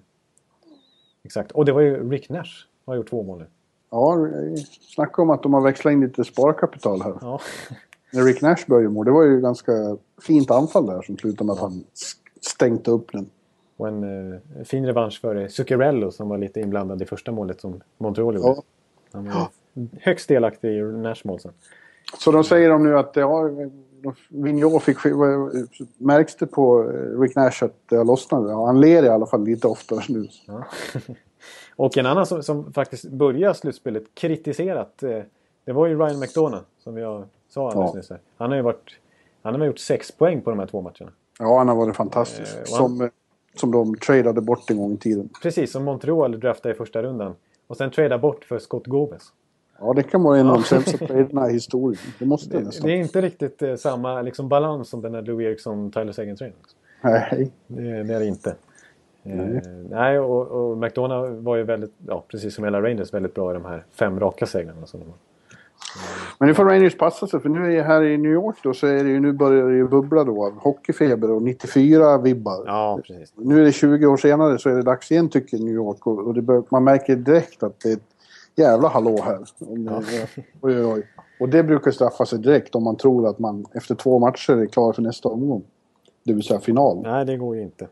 Exakt. 1.24 1.52
Och 1.52 1.66
det 1.66 1.72
var 1.72 1.82
ju 1.82 2.10
Rick 2.10 2.30
Nash 2.30 2.66
har 2.86 2.96
gjort 2.96 3.10
två 3.10 3.24
mål 3.24 3.40
nu. 3.40 3.46
Ja, 3.92 4.28
snacka 4.96 5.22
om 5.22 5.30
att 5.30 5.44
de 5.44 5.54
har 5.54 5.62
växlat 5.62 5.92
in 5.92 6.02
lite 6.02 6.24
sparkapital 6.24 7.02
här. 7.02 7.14
Ja. 7.22 7.40
När 8.14 8.24
Rick 8.24 8.42
Nash 8.42 8.58
började 8.68 8.90
mål, 8.90 9.06
det 9.06 9.12
var 9.12 9.24
ju 9.24 9.42
ganska 9.42 9.98
fint 10.22 10.52
anfall 10.52 10.86
där 10.86 11.02
som 11.02 11.18
slutade 11.18 11.44
med 11.48 11.54
att 11.54 11.60
han 11.60 11.84
stänkte 12.42 12.92
upp 12.92 13.12
den. 13.12 13.30
Och 13.78 13.88
en 13.88 14.32
eh, 14.34 14.40
fin 14.64 14.86
revansch 14.86 15.22
för 15.22 15.36
eh, 15.36 15.48
Zuccarello 15.48 16.12
som 16.12 16.30
var 16.30 16.38
lite 16.38 16.60
inblandad 16.60 17.02
i 17.02 17.06
första 17.06 17.32
målet 17.32 17.62
som 17.62 17.82
Montreal 17.98 18.36
gjorde. 18.36 18.48
Ja. 18.48 18.64
Han 19.12 19.26
var 19.30 19.48
högst 20.00 20.28
delaktig 20.28 20.70
i 20.78 20.82
Nash 20.82 21.22
mål 21.24 21.40
sen. 21.40 21.52
Så 22.20 22.32
de 22.32 22.44
säger 22.44 22.70
de 22.70 22.84
nu 22.84 22.98
att 22.98 23.16
ja, 23.16 23.50
Vigneault 24.30 24.84
fick... 24.84 24.98
Märks 25.98 26.36
det 26.36 26.48
på 26.48 26.84
Rick 27.22 27.36
Nash 27.36 27.64
att 27.64 27.76
det 27.90 27.96
har 27.96 28.06
lossnat? 28.06 28.50
Ja, 28.50 28.66
han 28.66 28.82
ler 28.82 29.04
i 29.04 29.08
alla 29.10 29.26
fall 29.26 29.44
lite 29.44 29.68
oftare 29.68 30.00
nu. 30.10 30.28
Ja. 30.48 30.64
och 31.76 31.98
en 31.98 32.06
annan 32.06 32.26
som, 32.26 32.44
som 32.44 32.74
faktiskt 32.74 33.10
börjar 33.10 33.54
slutspelet 33.54 34.04
kritiserat. 34.14 35.04
Eh, 35.04 35.20
det 35.66 35.72
var 35.74 35.88
ju 35.88 35.98
Ryan 36.00 36.20
McDonough 36.20 36.64
som 36.84 36.98
jag 36.98 37.24
sa 37.50 37.70
alldeles 37.72 37.92
Ja. 37.94 37.98
nyss. 37.98 38.10
här. 38.10 38.20
Han 38.38 38.50
har 38.50 38.56
ju 38.58 38.62
varit... 38.64 38.90
Han 39.42 39.60
har 39.60 39.68
gjort 39.68 39.80
sex 39.80 40.12
poäng 40.12 40.42
på 40.42 40.50
de 40.50 40.60
här 40.60 40.68
två 40.68 40.82
matcherna. 40.82 41.12
Ja, 41.40 41.58
han 41.58 41.68
har 41.68 41.76
varit 41.76 41.96
fantastisk. 41.96 42.54
Eh, 42.54 42.58
han- 42.58 42.66
Som, 42.98 43.10
som 43.56 43.72
de 43.72 43.96
tradade 43.96 44.42
bort 44.42 44.70
en 44.70 44.78
gång 44.78 44.94
i 44.94 44.98
tiden. 44.98 45.30
Precis 45.42 45.72
som 45.72 45.84
Montreal 45.84 46.40
draftade 46.40 46.74
i 46.76 46.78
första 46.78 47.02
rundan. 47.04 47.36
Och 47.68 47.78
sen 47.78 47.92
trada 47.92 48.18
bort 48.18 48.46
för 48.46 48.60
Scott 48.60 48.88
Gomez. 48.88 49.24
Ja, 49.82 49.94
det 49.94 50.04
kan 50.04 50.24
vara 50.24 50.38
en 50.38 50.48
av 50.48 50.54
de 50.54 50.64
sämsta 50.64 50.98
traderna 51.08 51.50
i 51.50 51.54
historien. 51.54 52.02
Det 52.20 52.26
måste 52.26 52.50
det 52.50 52.58
Det, 52.58 52.64
nästan. 52.64 52.88
det 52.88 52.94
är 52.94 52.98
inte 52.98 53.22
riktigt 53.22 53.62
eh, 53.62 53.76
samma 53.76 54.22
liksom, 54.22 54.50
balans 54.50 54.90
som 54.90 55.02
den 55.02 55.14
här 55.16 55.22
Lou 55.22 55.44
Eriksson 55.44 55.92
Tyler 55.92 56.12
Seguin 56.12 56.36
trade. 56.36 56.54
Nej. 57.02 57.52
Det, 57.68 58.04
det 58.04 58.14
är 58.14 58.20
det 58.20 58.26
inte. 58.26 58.56
Eh, 59.24 59.62
nej, 59.90 60.20
och, 60.20 60.48
och 60.48 60.78
McDonough 60.78 61.32
var 61.32 61.56
ju 61.56 61.64
väldigt, 61.64 61.94
ja, 62.08 62.24
precis 62.28 62.56
som 62.56 62.64
hela 62.64 62.82
Rangers, 62.82 63.14
väldigt 63.14 63.34
bra 63.34 63.52
i 63.52 63.54
de 63.54 63.66
här 63.66 63.84
fem 63.92 64.20
raka 64.20 64.46
segrarna. 64.46 64.86
Som 64.86 65.00
de 65.00 65.06
har. 65.06 65.16
Men 66.38 66.48
nu 66.48 66.54
får 66.54 66.66
Rangers 66.66 66.98
passa 66.98 67.28
sig 67.28 67.40
för 67.40 67.50
nu 67.50 67.78
är 67.78 67.84
här 67.84 68.04
i 68.04 68.18
New 68.18 68.32
York 68.32 68.56
då 68.64 68.74
så 68.74 68.88
är 68.88 69.04
det 69.04 69.10
ju, 69.10 69.20
nu 69.20 69.32
börjar 69.32 69.70
det 69.70 69.76
ju 69.76 69.88
bubbla 69.88 70.24
då 70.24 70.46
av 70.46 70.54
hockeyfeber 70.60 71.32
och 71.32 71.42
94-vibbar. 71.42 72.64
Ja, 72.66 73.00
precis. 73.08 73.34
Nu 73.36 73.60
är 73.60 73.66
det 73.66 73.72
20 73.72 74.06
år 74.06 74.18
senare 74.18 74.58
så 74.58 74.70
är 74.70 74.76
det 74.76 74.82
dags 74.82 75.12
igen 75.12 75.30
tycker 75.30 75.58
New 75.58 75.74
York 75.74 76.08
och, 76.08 76.28
och 76.28 76.34
det 76.34 76.42
bör, 76.42 76.64
man 76.70 76.84
märker 76.84 77.16
direkt 77.16 77.64
att 77.64 77.80
det 77.80 77.90
är 77.90 77.94
ett 77.94 78.02
jävla 78.60 78.88
hallå 78.88 79.22
här. 79.24 79.40
Oj, 80.62 80.80
oj, 80.80 80.86
oj. 80.86 81.08
Och 81.40 81.50
det 81.50 81.64
brukar 81.64 81.92
straffa 81.92 82.26
sig 82.26 82.40
direkt 82.40 82.76
om 82.76 82.84
man 82.84 82.96
tror 82.96 83.28
att 83.28 83.40
man 83.40 83.66
efter 83.74 83.96
två 83.96 84.20
matcher 84.20 84.54
är 84.54 84.66
klar 84.66 84.94
för 84.94 85.02
nästa 85.02 85.30
omgång. 85.30 85.64
Det 86.24 86.34
vill 86.34 86.44
säga 86.44 86.60
final. 86.60 87.02
Nej, 87.02 87.26
det 87.26 87.38
går 87.38 87.56
ju 87.56 87.62
inte. 87.62 87.88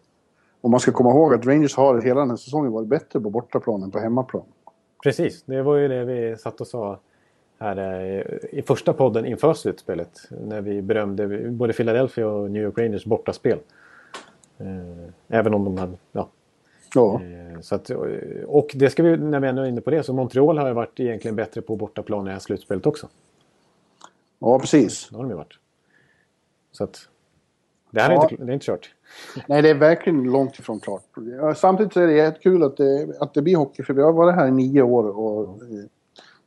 Och 0.62 0.70
man 0.70 0.80
ska 0.80 0.92
komma 0.92 1.10
ihåg 1.10 1.34
att 1.34 1.46
Rangers 1.46 1.76
har 1.76 2.02
hela 2.02 2.20
den 2.20 2.30
här 2.30 2.38
säsongen 2.38 2.72
varit 2.72 2.88
bättre 2.88 3.20
på 3.20 3.30
bortaplan 3.30 3.84
än 3.84 3.92
på 3.92 4.00
hemmaplan. 4.00 4.44
Precis, 5.04 5.44
det 5.44 5.62
var 5.62 5.76
ju 5.76 5.88
det 5.88 6.06
vi 6.06 6.38
satt 6.38 6.62
och 6.62 6.68
sa 6.68 7.00
här 7.60 7.78
eh, 7.78 8.60
i 8.60 8.62
första 8.62 8.94
podden 8.94 9.26
inför 9.26 9.54
slutspelet. 9.54 10.20
När 10.30 10.62
vi 10.62 10.82
berömde 10.82 11.52
både 11.52 11.74
Philadelphia 11.74 12.28
och 12.28 12.52
New 12.52 12.64
York 12.64 12.78
Rangers 12.78 13.06
bortaspel. 13.06 13.60
Eh, 14.58 15.10
även 15.28 15.54
om 15.54 15.64
de 15.64 15.78
hade, 15.78 15.98
ja. 16.12 16.30
Ja, 16.96 17.22
Eh, 17.24 17.47
så 17.62 17.76
att, 17.76 17.90
och 18.48 18.72
det 18.76 18.90
ska 18.90 19.04
vi, 19.04 19.18
när 19.18 19.40
vi 19.40 19.48
ändå 19.48 19.62
är 19.62 19.66
inne 19.68 19.82
på 19.82 19.90
det, 19.90 20.04
så 20.04 20.14
Montreal 20.14 20.58
har 20.58 20.68
ju 20.68 20.74
varit 20.74 21.00
egentligen 21.00 21.36
bättre 21.36 21.62
på 21.62 21.76
bortaplan 21.76 22.26
i 22.26 22.30
det 22.30 22.34
här 22.34 22.40
slutspelet 22.40 22.86
också. 22.86 23.08
ja 24.40 24.60
precis. 24.60 25.08
Det 25.10 25.16
har 25.16 25.24
de 25.24 25.30
ju 25.30 25.36
varit. 25.38 25.54
Så 26.72 26.84
att, 26.84 27.00
det 27.92 28.02
här 28.02 28.10
är, 28.10 28.14
Ja. 28.14 28.30
inte, 28.32 28.44
det 28.46 28.52
är 28.52 28.54
inte 28.54 28.66
kört. 28.66 28.94
Nej, 29.48 29.62
det 29.62 29.70
är 29.70 29.76
verkligen 29.76 30.24
långt 30.24 30.60
ifrån 30.60 30.80
klart. 30.80 31.04
Samtidigt 31.58 31.94
så 31.94 32.00
är 32.00 32.08
det 32.08 32.14
jättekul 32.14 32.64
att 32.64 32.78
det, 32.78 33.08
att 33.20 33.34
det 33.34 33.42
blir 33.42 33.56
hockey, 33.56 33.84
för 33.84 33.94
vi 33.94 34.02
har 34.02 34.14
varit 34.14 34.36
här 34.36 34.48
i 34.48 34.52
nio 34.52 34.82
år 34.82 35.20
och 35.20 35.62
eh, 35.62 35.86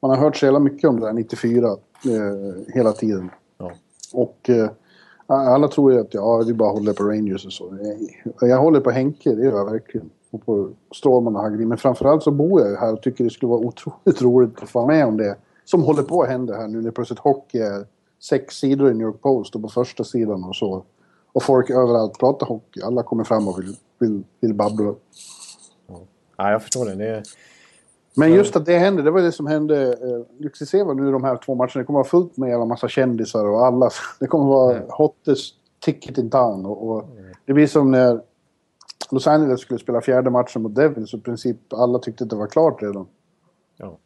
man 0.01 0.11
har 0.11 0.17
hört 0.17 0.37
så 0.37 0.47
jävla 0.47 0.59
mycket 0.61 0.91
om 0.91 1.01
det 1.01 1.07
där 1.07 1.13
94 1.13 1.67
eh, 1.67 2.75
hela 2.75 2.93
tiden. 2.93 3.31
Ja. 3.59 3.73
Och 4.13 4.51
eh, 4.51 4.71
alla 5.27 5.69
tror 5.69 5.93
ju 5.93 6.01
att 6.01 6.15
ja, 6.15 6.43
vi 6.47 6.53
bara 6.55 6.71
håller 6.73 6.93
på 6.93 7.05
Rangers 7.05 7.47
och 7.47 7.53
så. 7.53 7.79
Jag 8.41 8.59
håller 8.59 8.81
på 8.81 8.91
Henke, 8.91 9.35
det 9.35 9.45
gör 9.45 9.53
jag 9.53 9.71
verkligen. 9.71 10.11
Och 10.31 10.47
på 10.47 10.71
Strålman 10.95 11.37
och 11.37 11.43
Hagrin. 11.43 11.69
Men 11.69 11.79
framförallt 11.79 12.23
så 12.23 12.31
bor 12.31 12.61
jag 12.61 12.71
ju 12.71 12.77
här 12.77 12.93
och 12.93 13.03
tycker 13.03 13.25
det 13.25 13.31
skulle 13.31 13.51
vara 13.51 13.61
otroligt 13.61 14.23
roligt 14.23 14.63
att 14.63 14.69
få 14.69 14.79
vara 14.79 14.87
med 14.87 15.07
om 15.07 15.17
det. 15.17 15.37
Som 15.65 15.83
håller 15.83 16.03
på 16.03 16.23
att 16.23 16.29
hända 16.29 16.57
här 16.57 16.69
nu 16.69 16.83
när 16.83 16.91
plötsligt 16.91 17.19
hockey 17.19 17.59
är 17.59 17.87
sex 18.23 18.55
sidor 18.55 18.91
i 18.91 18.95
New 18.95 19.07
York 19.07 19.21
Post 19.21 19.55
och 19.55 19.63
på 19.63 19.69
första 19.69 20.05
sidan 20.05 20.45
och 20.45 20.57
så. 20.57 20.83
Och 21.33 21.43
folk 21.43 21.71
överallt 21.71 22.19
pratar 22.19 22.47
hockey. 22.47 22.81
Alla 22.83 23.03
kommer 23.03 23.25
fram 23.25 23.49
och 23.49 23.59
vill, 23.59 23.77
vill, 23.99 24.23
vill 24.41 24.55
babbla. 24.55 24.95
Ja, 26.37 26.51
jag 26.51 26.63
förstår 26.63 26.85
det. 26.87 26.95
det 26.95 27.07
är, 27.09 27.23
Men 28.15 28.33
just 28.33 28.57
att 28.57 28.67
det 28.67 28.79
hände, 28.79 29.03
det 29.03 29.11
var 29.11 29.21
det 29.23 29.33
som 29.33 29.47
hände. 29.47 29.83
Eh, 29.93 30.27
du 30.39 30.51
ska 30.55 30.65
se 30.65 30.83
vad 30.83 30.97
nu 30.97 31.13
de 31.13 31.25
här 31.25 31.37
två 31.37 31.55
matcherna, 31.55 31.73
det 31.75 31.85
kommer 31.85 31.99
vara 31.99 32.09
fullt 32.09 32.37
med 32.37 32.55
en 32.55 32.69
massa 32.69 32.89
kändisar 32.89 33.45
och 33.45 33.67
alla. 33.67 33.91
Det 34.21 34.27
kommer 34.27 34.45
vara 34.45 34.77
Mm. 34.77 34.89
hottest 34.91 35.55
ticket 35.81 36.19
in 36.19 36.31
town. 36.31 36.67
Och, 36.67 36.89
och 36.89 37.05
det 37.47 37.53
blir 37.53 37.67
som 37.67 37.91
när 37.91 38.21
Los 39.11 39.27
Angeles 39.27 39.61
skulle 39.61 39.81
spela 39.81 40.01
fjärde 40.01 40.31
matchen 40.31 40.63
mot 40.63 40.75
Devils 40.75 41.15
och 41.15 41.19
i 41.19 41.23
princip 41.23 41.73
alla 41.73 41.99
tyckte 41.99 42.25
att 42.25 42.31
det 42.31 42.37
var 42.37 42.47
klart 42.47 42.83
redan. 42.83 43.07
ja. 43.77 43.99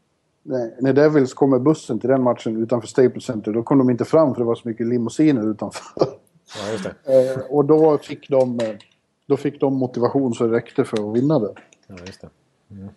När, 0.46 0.72
när 0.80 0.92
Devils 0.92 1.34
kom 1.34 1.50
med 1.50 1.62
bussen 1.62 1.98
till 1.98 2.10
den 2.10 2.22
matchen 2.22 2.62
utanför 2.62 2.88
Staples 2.88 3.24
Center, 3.24 3.52
då 3.52 3.62
kom 3.62 3.78
de 3.78 3.90
inte 3.90 4.04
fram 4.04 4.34
för 4.34 4.40
det 4.40 4.46
var 4.46 4.54
så 4.54 4.68
mycket 4.68 4.86
limousiner 4.86 5.50
utanför. 5.50 5.82
ja, 5.96 6.72
just 6.72 6.84
det. 6.84 6.94
Eh, 7.34 7.40
och 7.50 7.64
då 7.64 7.98
fick, 7.98 8.28
de, 8.28 8.60
eh, 8.60 8.74
då 9.26 9.36
fick 9.36 9.60
de 9.60 9.74
motivation 9.74 10.34
så 10.34 10.46
det 10.46 10.56
räckte 10.56 10.84
för 10.84 11.10
att 11.10 11.16
vinna 11.16 11.38
det. 11.38 11.54
Ja, 11.86 11.94
just 12.06 12.20
det. 12.20 12.28
Mm. 12.70 12.88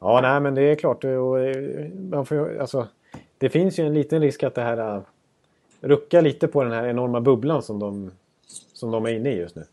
Ja, 0.00 0.20
nej, 0.22 0.40
men 0.40 0.54
det 0.54 0.62
är 0.62 0.74
klart. 0.74 1.04
Och, 1.04 1.40
eh, 1.40 1.88
man 2.10 2.26
får, 2.26 2.58
alltså, 2.58 2.88
det 3.38 3.48
finns 3.48 3.78
ju 3.78 3.86
en 3.86 3.94
liten 3.94 4.20
risk 4.20 4.42
att 4.42 4.54
det 4.54 4.62
här 4.62 5.02
ruckar 5.80 6.22
lite 6.22 6.48
på 6.48 6.62
den 6.64 6.72
här 6.72 6.86
enorma 6.86 7.20
bubblan 7.20 7.62
som 7.62 7.78
de, 7.78 8.10
som 8.72 8.90
de 8.90 9.04
är 9.04 9.10
inne 9.10 9.30
i 9.30 9.38
just 9.38 9.56
nu. 9.56 9.64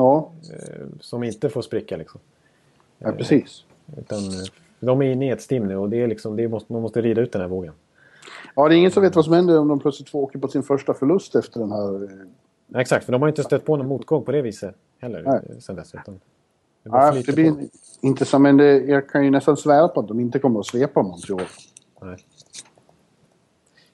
Ja, 0.00 0.30
Eh, 0.52 0.86
Som 1.00 1.24
inte 1.24 1.48
får 1.48 1.62
spricka 1.62 1.96
liksom. 1.96 2.20
ja 2.98 3.12
precis. 3.12 3.64
Utan, 3.98 4.18
eh, 4.18 4.44
de 4.80 5.02
är 5.02 5.12
inne 5.12 5.26
i 5.26 5.30
ett 5.30 5.42
stim 5.42 5.66
nu 5.66 5.76
och 5.76 5.88
det 5.90 5.96
är 6.02 6.06
liksom, 6.08 6.36
det 6.36 6.48
måste, 6.48 6.72
man 6.72 6.82
måste 6.82 7.00
rida 7.00 7.20
ut 7.20 7.32
den 7.32 7.40
här 7.40 7.48
vågen. 7.48 7.72
Ja, 8.54 8.68
det 8.68 8.74
är 8.74 8.76
ingen 8.76 8.90
som 8.90 9.02
vet 9.02 9.16
vad 9.16 9.24
som 9.24 9.34
händer 9.34 9.58
om 9.58 9.68
de 9.68 9.80
plötsligt 9.80 10.08
får 10.10 10.18
åka 10.18 10.38
på 10.38 10.48
sin 10.48 10.62
första 10.62 10.94
förlust 10.94 11.34
efter 11.34 11.60
den 11.60 11.72
här... 11.72 12.02
eh, 12.02 12.08
Ja, 12.72 12.80
exakt, 12.80 13.04
för 13.04 13.12
de 13.12 13.22
har 13.22 13.28
inte 13.28 13.44
stött 13.44 13.64
på 13.64 13.76
någon 13.76 13.86
motgång 13.86 14.24
på 14.24 14.32
det 14.32 14.42
viset 14.42 14.74
heller 15.00 15.22
Nej. 15.22 15.40
eh, 15.50 15.58
sen 15.58 15.76
dess. 15.76 15.94
Utan 15.94 16.20
det 16.82 17.12
flyter 17.12 17.32
det 17.32 17.32
blir 17.32 17.68
intressant, 18.00 18.42
men 18.42 18.56
det, 18.56 18.78
jag 18.78 19.08
kan 19.08 19.24
ju 19.24 19.30
nästan 19.30 19.56
svära 19.56 19.88
på 19.88 20.00
att 20.00 20.08
de 20.08 20.20
inte 20.20 20.38
kommer 20.38 20.60
att 20.60 20.66
svepa 20.66 21.02
Montreal. 21.02 21.40
Nej. 22.02 22.16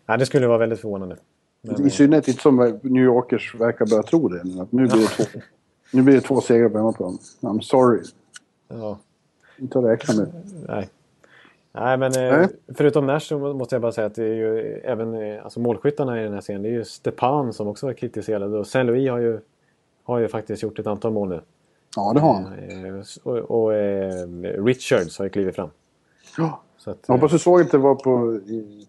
Nej, 0.07 0.19
det 0.19 0.27
skulle 0.27 0.47
vara 0.47 0.59
väldigt 0.59 0.81
förvånande. 0.81 1.17
Men, 1.63 1.81
I 1.81 1.85
eh, 1.85 1.91
synnerhet 1.91 2.29
inte 2.29 2.41
som 2.43 2.79
New 2.83 3.05
Yorkers 3.05 3.55
verkar 3.55 3.87
börja 3.87 4.03
tro 4.03 4.29
det. 4.29 4.45
nu, 4.45 4.61
Att 4.61 4.73
nu, 4.73 4.87
blir 4.87 5.01
det 5.01 5.25
två, 5.25 5.41
nu 5.91 6.03
blir 6.03 6.15
det 6.15 6.21
två 6.21 6.41
segrar 6.41 6.69
på 6.69 6.79
hemmaplan. 6.79 7.19
I'm 7.41 7.61
sorry. 7.61 8.03
ja. 8.69 8.99
Inte 9.59 9.79
att 9.79 9.85
räkna 9.85 10.15
med. 10.15 10.33
Nej. 10.69 10.89
Nej, 11.73 11.97
men 11.99 12.13
eh, 12.13 12.39
Nej. 12.39 12.49
förutom 12.75 13.07
Nash 13.07 13.21
så 13.21 13.39
måste 13.39 13.75
jag 13.75 13.83
bara 13.83 13.93
säga 13.93 14.07
att 14.07 14.15
det 14.15 14.25
är 14.25 14.35
ju 14.35 14.59
även 14.85 15.15
eh, 15.15 15.45
alltså 15.45 15.61
målskyttarna 15.61 16.21
i 16.21 16.25
den 16.25 16.33
här 16.35 16.41
serien. 16.41 16.63
Det 16.63 16.69
är 16.69 16.73
ju 16.73 16.85
Stepan 16.85 17.53
som 17.53 17.69
också 17.69 17.87
var 17.87 17.93
kritiserad 17.93 18.55
och 18.55 18.67
Saint-Louis 18.67 19.11
har 19.11 19.19
ju, 19.19 19.41
har 20.05 20.19
ju 20.19 20.29
faktiskt 20.29 20.63
gjort 20.63 20.79
ett 20.79 20.87
antal 20.87 21.13
mål 21.13 21.29
nu. 21.29 21.41
Ja, 21.97 22.13
det 22.15 22.21
har 22.21 22.35
han. 22.35 22.45
Eh, 22.45 23.03
och 23.23 23.37
och 23.37 23.75
eh, 23.75 24.27
Richards 24.65 25.19
har 25.19 25.25
ju 25.25 25.31
klivit 25.31 25.57
fram. 25.57 25.71
Ja. 26.39 26.61
Så 26.79 26.91
att, 26.91 26.99
Jag 27.07 27.15
hoppas 27.15 27.33
du 27.33 27.39
såg 27.39 27.61
att 27.61 27.71
det 27.71 27.79
var 27.79 27.95
på, 27.95 28.35
i, 28.35 28.87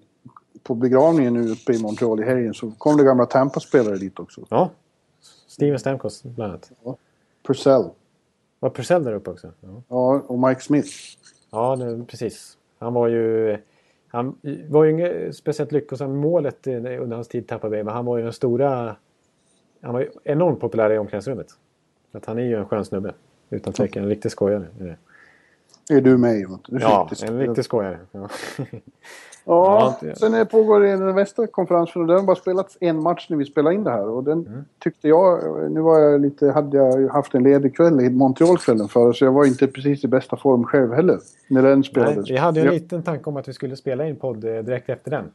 på 0.63 0.75
begravningen 0.75 1.33
nu 1.33 1.51
uppe 1.51 1.73
i 1.73 1.81
Montreal 1.81 2.19
i 2.19 2.23
helgen. 2.23 2.53
Så 2.53 2.71
kom 2.77 2.97
det 2.97 3.03
gamla 3.03 3.25
Tampa-spelare 3.25 3.97
dit 3.97 4.19
också. 4.19 4.41
ja. 4.49 4.69
Steven 5.57 5.79
Stamkos 5.79 6.23
bland 6.23 6.51
annat. 6.51 6.71
Purcell. 7.47 7.89
Var 8.59 8.69
Purcell 8.69 9.03
där 9.03 9.13
uppe 9.13 9.29
också? 9.29 9.51
Ja, 9.61 9.81
Ja, 9.87 10.21
och 10.27 10.39
Mike 10.39 10.61
Smith. 10.61 10.89
ja 11.51 11.75
det, 11.75 12.05
precis. 12.05 12.57
Han 12.79 12.93
var 12.93 13.07
ju... 13.07 13.57
Han 14.07 14.37
var 14.69 14.83
ju 14.83 14.91
inget 14.91 15.35
speciellt 15.35 15.71
lyckosamt 15.71 16.15
målet 16.15 16.67
under 16.67 17.15
hans 17.15 17.27
tid 17.27 17.43
i 17.43 17.47
Tampa 17.47 17.69
Bay, 17.69 17.83
men 17.83 17.93
han 17.93 18.05
var 18.05 18.17
ju 18.17 18.23
den 18.23 18.33
stora... 18.33 18.95
Han 19.81 19.93
var 19.93 20.01
ju 20.01 20.09
enormt 20.23 20.59
populär 20.59 20.91
i 20.91 20.97
omklädningsrummet. 20.97 21.47
Att 22.11 22.25
han 22.25 22.37
är 22.37 22.43
ju 22.43 22.55
en 22.55 22.65
skön 22.65 22.85
snubbe. 22.85 23.13
Utan 23.49 23.73
tvekan, 23.73 24.03
en 24.03 24.09
riktig 24.09 24.31
skojare. 24.31 24.97
Är 25.89 26.01
du 26.01 26.17
med 26.17 26.39
Jonas? 26.39 26.61
Ja, 26.67 27.09
en 27.23 27.39
riktig 27.39 27.65
skojare. 27.65 27.99
Ja. 28.11 28.29
Ja, 29.49 29.99
sen 30.17 30.47
pågår 30.47 30.79
det 30.79 30.89
en 30.89 31.15
västerkonferens 31.15 31.95
och 31.95 32.07
den 32.07 32.17
har 32.17 32.23
bara 32.23 32.35
spelats 32.35 32.77
en 32.81 33.03
match 33.03 33.27
när 33.29 33.37
vi 33.37 33.45
spelar 33.45 33.71
in 33.71 33.83
det 33.83 33.91
här. 33.91 34.07
Och 34.09 34.23
den 34.23 34.47
mm. 34.47 34.65
tyckte 34.79 35.07
jag, 35.07 35.41
nu 35.71 35.81
var 35.81 35.99
jag 35.99 36.21
lite, 36.21 36.51
hade 36.51 36.77
jag 36.77 37.09
haft 37.09 37.33
en 37.33 37.43
ledig 37.43 37.75
kväll 37.75 38.01
i 38.01 38.09
Montreal-kvällen 38.09 38.87
för 38.87 39.13
så 39.13 39.25
jag 39.25 39.31
var 39.31 39.45
inte 39.45 39.67
precis 39.67 40.03
i 40.03 40.07
bästa 40.07 40.37
form 40.37 40.63
själv 40.63 40.93
heller. 40.93 41.19
När 41.47 41.61
den 41.61 41.83
spelades. 41.83 42.15
Nej, 42.15 42.25
vi 42.29 42.37
hade 42.37 42.61
en 42.61 42.67
liten 42.67 43.03
tanke 43.03 43.29
om 43.29 43.37
att 43.37 43.47
vi 43.47 43.53
skulle 43.53 43.75
spela 43.75 44.07
in 44.07 44.15
podd 44.15 44.43
eh, 44.43 44.63
direkt 44.63 44.89
efter 44.89 45.11
den. 45.11 45.31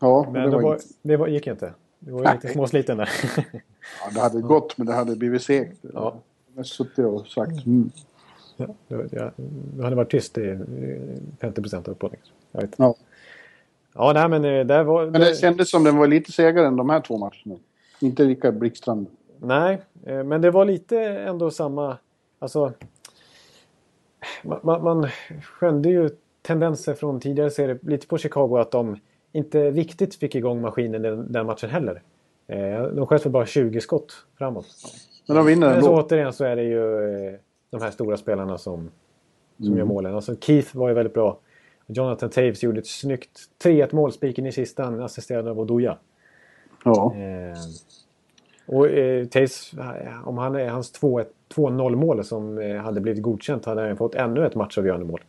Ja, 0.00 0.30
men 0.32 0.50
det, 0.50 0.56
var, 0.56 0.62
var, 0.62 0.78
det 1.02 1.16
var, 1.16 1.28
gick 1.28 1.46
inte. 1.46 1.72
Det 1.98 2.12
var 2.12 2.24
ju 2.24 2.34
lite 2.34 2.48
småsliten 2.48 2.96
där. 2.96 3.10
ja, 3.36 4.10
det 4.14 4.20
hade 4.20 4.40
gått 4.40 4.78
men 4.78 4.86
det 4.86 4.92
hade 4.92 5.16
blivit 5.16 5.42
segt. 5.42 5.78
Ja. 5.94 6.14
Jag 6.56 6.66
suttit 6.66 6.98
och 6.98 7.26
sagt 7.26 7.66
mm. 7.66 7.90
Ja, 8.56 8.66
du 9.76 9.82
hade 9.82 9.96
varit 9.96 10.10
tyst 10.10 10.38
i 10.38 10.58
50 11.40 11.62
procent 11.62 11.88
av 11.88 11.96
vet. 12.52 12.74
Ja. 12.76 12.94
Ja, 13.98 14.12
nej, 14.12 14.28
men 14.28 14.44
eh, 14.44 14.66
det 14.66 14.84
var... 14.84 15.06
Men 15.06 15.20
det 15.20 15.38
kändes 15.38 15.70
som 15.70 15.84
den 15.84 15.96
var 15.96 16.06
lite 16.06 16.32
segare 16.32 16.66
än 16.66 16.76
de 16.76 16.90
här 16.90 17.00
två 17.00 17.18
matcherna. 17.18 17.60
Inte 18.00 18.24
lika 18.24 18.52
blixtrande. 18.52 19.10
Nej, 19.38 19.82
eh, 20.06 20.24
men 20.24 20.40
det 20.40 20.50
var 20.50 20.64
lite 20.64 21.00
ändå 21.00 21.50
samma... 21.50 21.96
Alltså... 22.38 22.72
Man, 24.42 24.82
man 24.82 25.08
skönde 25.42 25.88
ju 25.88 26.10
tendenser 26.42 26.94
från 26.94 27.20
tidigare 27.20 27.50
serier 27.50 27.78
lite 27.82 28.06
på 28.06 28.18
Chicago 28.18 28.56
att 28.56 28.70
de 28.70 28.96
inte 29.32 29.70
riktigt 29.70 30.14
fick 30.14 30.34
igång 30.34 30.60
maskinen 30.60 31.02
den, 31.02 31.32
den 31.32 31.46
matchen 31.46 31.70
heller. 31.70 32.02
Eh, 32.46 32.82
de 32.82 33.06
sköt 33.06 33.24
väl 33.24 33.32
bara 33.32 33.46
20 33.46 33.80
skott 33.80 34.12
framåt. 34.38 34.66
Men 35.26 35.36
de 35.36 35.46
vinner 35.46 35.66
ändå. 35.66 35.74
Men 35.74 35.84
så 35.84 36.06
återigen 36.06 36.32
så 36.32 36.44
är 36.44 36.56
det 36.56 36.62
ju 36.62 37.38
de 37.70 37.82
här 37.82 37.90
stora 37.90 38.16
spelarna 38.16 38.58
som, 38.58 38.90
som 39.56 39.66
mm. 39.66 39.78
gör 39.78 39.84
målen. 39.84 40.14
Alltså 40.14 40.36
Keith 40.40 40.76
var 40.76 40.88
ju 40.88 40.94
väldigt 40.94 41.14
bra. 41.14 41.38
Jonathan 41.90 42.30
Taves 42.30 42.62
gjorde 42.62 42.78
ett 42.78 42.86
snyggt 42.86 43.40
3-1 43.62 43.94
mål, 43.94 44.12
spiken 44.12 44.46
i 44.46 44.52
kistan, 44.52 45.02
assisterad 45.02 45.48
av 45.48 45.60
Oduya. 45.60 45.96
Ja. 46.84 47.14
Eh, 47.16 47.58
och 48.66 48.88
eh, 48.88 49.26
Taves, 49.26 49.72
om 50.24 50.38
han 50.38 50.54
är 50.54 50.68
hans 50.68 51.00
2-0 51.00 51.96
mål 51.96 52.24
som 52.24 52.58
eh, 52.58 52.76
hade 52.76 53.00
blivit 53.00 53.22
godkänt 53.22 53.64
hade 53.64 53.80
han 53.80 53.96
fått 53.96 54.14
ännu 54.14 54.46
ett 54.46 54.54
matchavgörande 54.54 55.06
mål. 55.06 55.20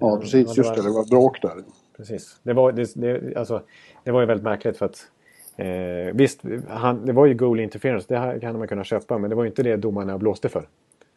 Ja, 0.00 0.18
precis. 0.20 0.56
Just 0.56 0.74
det. 0.74 0.82
Det 0.82 0.90
var 0.90 1.10
bråk 1.10 1.42
där. 1.42 1.52
Precis. 1.96 2.36
Det 2.42 2.52
var, 2.52 2.72
det, 2.72 2.94
det, 2.94 3.36
alltså, 3.36 3.62
det 4.04 4.10
var 4.10 4.20
ju 4.20 4.26
väldigt 4.26 4.44
märkligt 4.44 4.76
för 4.76 4.86
att 4.86 5.06
eh, 5.56 6.14
visst, 6.14 6.40
han, 6.68 7.06
det 7.06 7.12
var 7.12 7.26
ju 7.26 7.34
goal 7.34 7.60
interference. 7.60 8.06
Det 8.08 8.18
här 8.18 8.38
kan 8.38 8.58
man 8.58 8.68
kunna 8.68 8.84
köpa. 8.84 9.18
Men 9.18 9.30
det 9.30 9.36
var 9.36 9.42
ju 9.42 9.48
inte 9.48 9.62
det 9.62 9.76
domarna 9.76 10.18
blåste 10.18 10.48
för. 10.48 10.68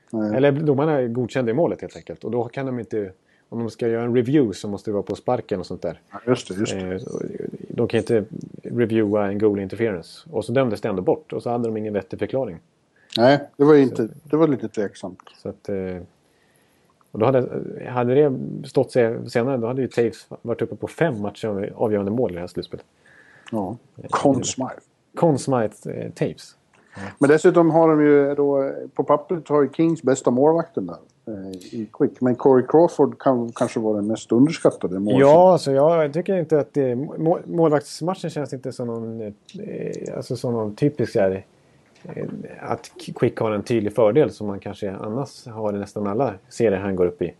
Nej. 0.09 0.35
Eller 0.35 0.51
domarna 0.51 1.07
godkände 1.07 1.53
målet 1.53 1.81
helt 1.81 1.95
enkelt. 1.95 2.23
Och 2.23 2.31
då 2.31 2.43
kan 2.43 2.65
de 2.65 2.79
inte 2.79 3.11
om 3.49 3.59
de 3.59 3.69
ska 3.69 3.87
göra 3.87 4.03
en 4.03 4.15
review 4.15 4.53
så 4.53 4.67
måste 4.67 4.89
det 4.89 4.93
vara 4.93 5.03
på 5.03 5.15
sparken 5.15 5.59
och 5.59 5.65
sånt 5.65 5.81
där. 5.81 6.01
Ja, 6.11 6.19
just 6.27 6.47
det, 6.47 6.55
just 6.55 6.73
det. 6.73 6.95
Eh, 6.95 7.01
de 7.69 7.87
kan 7.87 7.97
inte 7.97 8.25
reviewa 8.63 9.27
en 9.27 9.39
goal 9.39 9.59
interference. 9.59 10.29
Och 10.31 10.45
så 10.45 10.51
dömdes 10.51 10.81
det 10.81 10.89
ändå 10.89 11.01
bort 11.01 11.33
och 11.33 11.43
så 11.43 11.49
hade 11.49 11.67
de 11.67 11.77
ingen 11.77 11.93
vettig 11.93 12.19
förklaring. 12.19 12.59
Nej, 13.17 13.49
det 13.57 13.63
var, 13.63 13.75
inte, 13.75 14.09
det 14.23 14.37
var 14.37 14.47
lite 14.47 14.67
tveksamt. 14.67 15.19
Så 15.41 15.49
att, 15.49 15.69
eh, 15.69 15.97
och 17.11 17.19
då 17.19 17.25
hade, 17.25 17.49
hade 17.89 18.15
det 18.15 18.33
stått 18.67 18.91
sig 18.91 19.29
senare 19.29 19.57
då 19.57 19.67
hade 19.67 19.81
ju 19.81 19.87
Taves 19.87 20.27
varit 20.41 20.61
uppe 20.61 20.75
på 20.75 20.87
fem 20.87 21.21
matcher 21.21 21.73
avgörande 21.75 22.11
mål 22.11 22.31
i 22.31 22.33
det 22.33 22.39
här 22.39 22.47
slutspelet. 22.47 22.85
Ja, 23.51 23.77
Conn 24.09 24.43
Smythe. 24.43 24.81
Conn 25.15 25.39
Smythe 25.39 25.91
eh, 25.91 26.11
Taves. 26.11 26.55
Men 27.19 27.29
dessutom 27.29 27.71
har 27.71 27.89
de 27.89 28.01
ju 28.01 28.35
då, 28.35 28.73
på 28.93 29.03
pappret 29.03 29.47
har 29.47 29.61
ju 29.61 29.69
Kings 29.73 30.03
bästa 30.03 30.31
målvakten 30.31 30.85
där. 30.85 30.97
Eh, 31.27 31.79
i 31.79 31.89
Quick. 31.93 32.21
Men 32.21 32.35
Corey 32.35 32.65
Crawford 32.67 33.19
kan 33.19 33.51
kanske 33.51 33.79
vara 33.79 33.95
den 33.95 34.07
mest 34.07 34.31
underskattade 34.31 34.99
målvakten. 34.99 35.19
Ja, 35.19 35.51
alltså 35.51 35.71
jag 35.71 36.13
tycker 36.13 36.37
inte 36.37 36.59
att 36.59 36.73
det, 36.73 36.95
målvaktsmatchen 37.45 38.29
känns 38.29 38.53
inte 38.53 38.71
som 38.71 38.87
någon, 38.87 39.21
eh, 39.21 39.31
alltså 40.15 40.35
som 40.35 40.53
någon 40.53 40.75
typisk 40.75 41.15
här, 41.15 41.45
eh, 42.03 42.25
att 42.59 42.91
Quick 43.15 43.39
har 43.39 43.51
en 43.51 43.63
tydlig 43.63 43.95
fördel 43.95 44.31
som 44.31 44.47
man 44.47 44.59
kanske 44.59 44.91
annars 44.91 45.47
har 45.47 45.75
i 45.75 45.79
nästan 45.79 46.07
alla 46.07 46.33
serier 46.49 46.79
han 46.79 46.95
går 46.95 47.05
upp 47.05 47.21
i. 47.21 47.33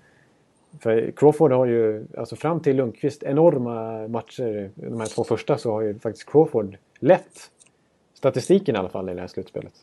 För 0.80 1.12
Crawford 1.12 1.52
har 1.52 1.66
ju, 1.66 2.06
alltså 2.18 2.36
fram 2.36 2.60
till 2.60 2.76
Lundqvist, 2.76 3.24
enorma 3.24 4.08
matcher. 4.08 4.72
De 4.76 5.00
här 5.00 5.08
två 5.08 5.24
första 5.24 5.58
så 5.58 5.72
har 5.72 5.82
ju 5.82 6.00
faktiskt 6.00 6.32
Crawford 6.32 6.78
lett 7.00 7.52
statistiken 8.14 8.76
i 8.76 8.78
alla 8.78 8.90
fall 8.90 9.10
i 9.10 9.14
det 9.14 9.22
här 9.22 9.28
slutspelet. 9.28 9.74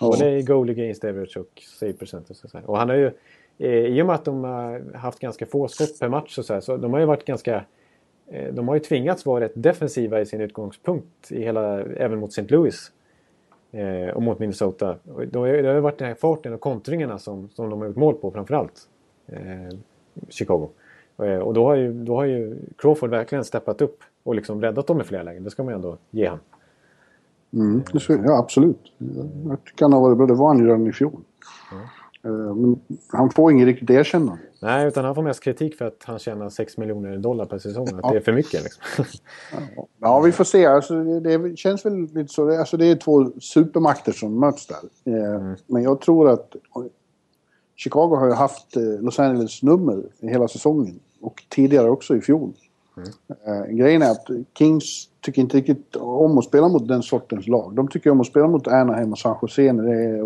Ja. 0.00 0.06
Både 0.06 0.30
i 0.30 0.42
goal 0.42 0.70
against 0.70 1.04
average 1.04 1.36
och 1.36 1.62
save 1.78 1.92
percentage. 1.92 2.64
Och 2.66 2.78
han 2.78 2.88
har 2.88 2.96
ju 2.96 3.10
I 3.58 4.02
och 4.02 4.06
med 4.06 4.14
att 4.14 4.24
de 4.24 4.44
har 4.44 4.94
haft 4.94 5.18
ganska 5.18 5.46
få 5.46 5.68
skott 5.68 6.00
per 6.00 6.08
match 6.08 6.38
och 6.38 6.44
så, 6.44 6.54
här, 6.54 6.60
så 6.60 6.76
de 6.76 6.92
har 6.92 7.00
ju 7.00 7.06
varit 7.06 7.24
ganska... 7.24 7.64
Eh, 8.26 8.54
de 8.54 8.68
har 8.68 8.74
ju 8.74 8.80
tvingats 8.80 9.26
vara 9.26 9.44
rätt 9.44 9.52
defensiva 9.54 10.20
i 10.20 10.26
sin 10.26 10.40
utgångspunkt, 10.40 11.32
i 11.32 11.42
hela, 11.42 11.82
även 11.82 12.18
mot 12.18 12.30
St. 12.30 12.54
Louis. 12.54 12.92
Eh, 13.72 14.14
och 14.14 14.22
mot 14.22 14.38
Minnesota. 14.38 14.96
Det 15.32 15.38
har 15.38 15.46
ju 15.46 15.80
varit 15.80 15.98
den 15.98 16.08
här 16.08 16.14
farten 16.14 16.52
och 16.52 16.60
kontringarna 16.60 17.18
som, 17.18 17.48
som 17.48 17.70
de 17.70 17.80
har 17.80 17.86
gjort 17.86 17.96
mål 17.96 18.14
på 18.14 18.30
framförallt. 18.30 18.88
Eh, 19.26 19.78
Chicago. 20.28 20.68
Eh, 21.18 21.38
och 21.38 21.54
då 21.54 21.64
har, 21.64 21.74
ju, 21.74 21.92
då 21.92 22.16
har 22.16 22.24
ju 22.24 22.56
Crawford 22.78 23.10
verkligen 23.10 23.44
steppat 23.44 23.80
upp 23.80 23.98
och 24.22 24.34
liksom 24.34 24.62
räddat 24.62 24.86
dem 24.86 25.00
i 25.00 25.04
flera 25.04 25.22
lägen. 25.22 25.44
Det 25.44 25.50
ska 25.50 25.62
man 25.62 25.72
ju 25.72 25.76
ändå 25.76 25.96
ge 26.10 26.28
honom. 26.28 26.44
Mm, 27.52 27.82
ja, 28.08 28.38
absolut. 28.38 28.92
Jag 29.48 29.64
tycker 29.64 29.84
han 29.84 29.92
har 29.92 30.00
varit 30.00 30.16
bra. 30.16 30.26
Det 30.26 30.34
var 30.34 30.48
han 30.48 30.58
ju 30.58 30.66
redan 30.66 30.86
i 30.86 30.92
fjol. 30.92 31.20
Mm. 31.72 31.84
Eh, 32.24 32.54
men 32.54 32.80
han 33.08 33.30
får 33.30 33.52
inget 33.52 33.66
riktigt 33.66 33.90
erkännande. 33.90 34.42
Nej, 34.60 34.88
utan 34.88 35.04
han 35.04 35.14
får 35.14 35.22
mest 35.22 35.42
kritik 35.42 35.76
för 35.76 35.84
att 35.84 36.02
han 36.04 36.18
tjänar 36.18 36.48
6 36.48 36.76
miljoner 36.78 37.16
dollar 37.16 37.44
per 37.44 37.58
säsong. 37.58 37.88
Att 38.02 38.12
det 38.12 38.16
är 38.16 38.20
för 38.20 38.32
mycket 38.32 38.62
liksom. 38.62 39.04
ja, 40.00 40.20
vi 40.20 40.32
får 40.32 40.44
se. 40.44 40.66
Alltså, 40.66 41.04
det, 41.04 41.58
känns 41.58 41.86
väl 41.86 42.00
lite 42.00 42.32
så. 42.32 42.58
Alltså, 42.58 42.76
det 42.76 42.86
är 42.86 42.96
två 42.96 43.30
supermakter 43.40 44.12
som 44.12 44.40
möts 44.40 44.66
där. 44.66 45.12
Eh, 45.14 45.34
mm. 45.34 45.56
Men 45.66 45.82
jag 45.82 46.00
tror 46.00 46.30
att 46.30 46.56
Chicago 47.76 48.16
har 48.16 48.26
ju 48.26 48.32
haft 48.32 48.76
eh, 48.76 48.82
Los 48.82 49.18
Angeles 49.18 49.62
nummer 49.62 50.02
hela 50.20 50.48
säsongen. 50.48 51.00
Och 51.20 51.42
tidigare 51.48 51.90
också 51.90 52.16
i 52.16 52.20
fjol. 52.20 52.52
Mm. 53.46 53.76
grejen 53.76 54.02
är 54.02 54.10
att 54.10 54.26
Kings 54.58 55.08
tycker 55.20 55.42
inte 55.42 55.56
riktigt 55.56 55.96
om 55.96 56.38
att 56.38 56.44
spela 56.44 56.68
mot 56.68 56.88
den 56.88 57.02
sortens 57.02 57.48
lag. 57.48 57.74
De 57.74 57.88
tycker 57.88 58.10
om 58.10 58.20
att 58.20 58.26
spela 58.26 58.48
mot 58.48 58.68
Anaheim 58.68 59.12
och 59.12 59.18
San 59.18 59.36
Jose 59.42 59.72
när 59.72 59.82
det 59.82 59.94
är, 59.94 60.22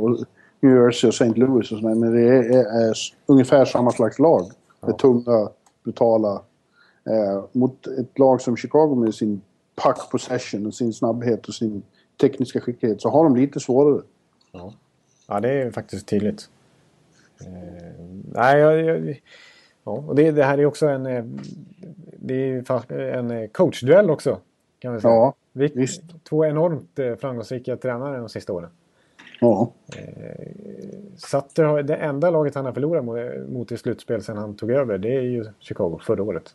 New 0.61 0.77
Jersey 0.77 1.09
och 1.09 1.15
St. 1.15 1.41
Louis 1.41 1.73
och 1.73 1.79
sådär. 1.79 1.95
Men 1.95 2.13
det 2.13 2.23
är, 2.23 2.43
är, 2.43 2.89
är, 2.89 2.95
ungefär 3.27 3.65
samma 3.65 3.91
slags 3.91 4.19
lag. 4.19 4.43
Ja. 4.81 4.87
Med 4.87 4.99
tunga, 4.99 5.49
brutala. 5.85 6.43
Eh, 7.05 7.45
mot 7.53 7.87
ett 7.87 8.19
lag 8.19 8.41
som 8.41 8.57
Chicago 8.57 8.95
med 8.95 9.15
sin 9.15 9.41
puck 9.85 10.11
possession 10.11 10.67
och 10.67 10.75
sin 10.75 10.93
snabbhet 10.93 11.49
och 11.49 11.55
sin 11.55 11.83
tekniska 12.21 12.61
skicklighet 12.61 13.03
så 13.03 13.11
har 13.11 13.25
de 13.25 13.37
lite 13.37 13.61
svårare. 13.61 14.03
Ja, 14.53 14.73
ja 15.29 15.41
det 15.41 15.51
är 15.51 15.71
faktiskt 15.71 16.07
tydligt. 16.09 16.49
Eh, 17.41 18.05
nej, 18.33 18.59
jag, 18.59 18.85
jag, 18.85 19.23
ja, 19.85 19.93
och 19.93 20.15
det, 20.15 20.31
det, 20.31 20.45
här 20.45 20.59
är 20.59 20.67
också 20.67 20.87
en, 20.87 21.07
eh, 21.07 21.25
det 22.17 22.35
är 22.35 22.93
en 22.93 23.31
eh, 23.31 23.49
coachduell 23.49 24.11
också. 24.11 24.41
Kan 24.79 24.93
man 24.93 25.01
säga. 25.01 25.15
Ja, 25.15 25.35
Vi, 25.53 25.73
visst. 25.75 26.03
Två 26.29 26.45
enormt 26.45 26.99
eh, 26.99 27.15
framgångsrika 27.15 27.77
tränare 27.77 28.19
de 28.19 28.29
sista 28.29 28.53
åren. 28.53 28.71
Ja. 29.41 29.73
Eh, 29.97 30.49
Sutter 31.17 31.65
har, 31.65 31.83
det 31.83 31.97
enda 31.97 32.31
laget 32.31 32.55
han 32.55 32.65
har 32.65 32.73
förlorat 32.73 33.05
mot, 33.49 33.73
i 33.73 33.77
slutspel 33.77 34.23
sen 34.23 34.37
han 34.37 34.57
tog 34.57 34.71
över 34.71 34.99
det 34.99 35.17
är 35.17 35.23
ju 35.23 35.45
Chicago 35.61 36.01
förra 36.03 36.23
året. 36.23 36.55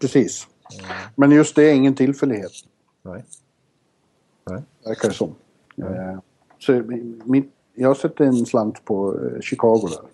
Precis. 0.00 0.48
Mm. 0.72 0.86
Men 1.14 1.30
just 1.30 1.56
det 1.56 1.70
är 1.70 1.74
ingen 1.74 1.94
tillfällighet. 1.94 2.52
Nej. 3.02 3.24
Nej. 4.44 4.62
Verkar 4.84 5.10
som. 5.10 5.34
Eh, 5.76 6.18
så 6.58 6.72
min, 7.24 7.50
jag 7.74 7.96
sätter 7.96 8.24
en 8.24 8.46
slant 8.46 8.84
på 8.84 9.20
eh, 9.20 9.40
Chicago 9.40 9.88
där. 9.88 10.10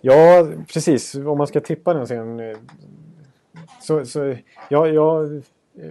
Ja, 0.00 0.48
precis. 0.72 1.14
Om 1.14 1.38
man 1.38 1.46
ska 1.46 1.60
tippa 1.60 1.94
den 1.94 2.06
sen. 2.06 2.56
Så, 3.82 4.06
så 4.06 4.36
ja, 4.68 4.86
jag 4.88 5.42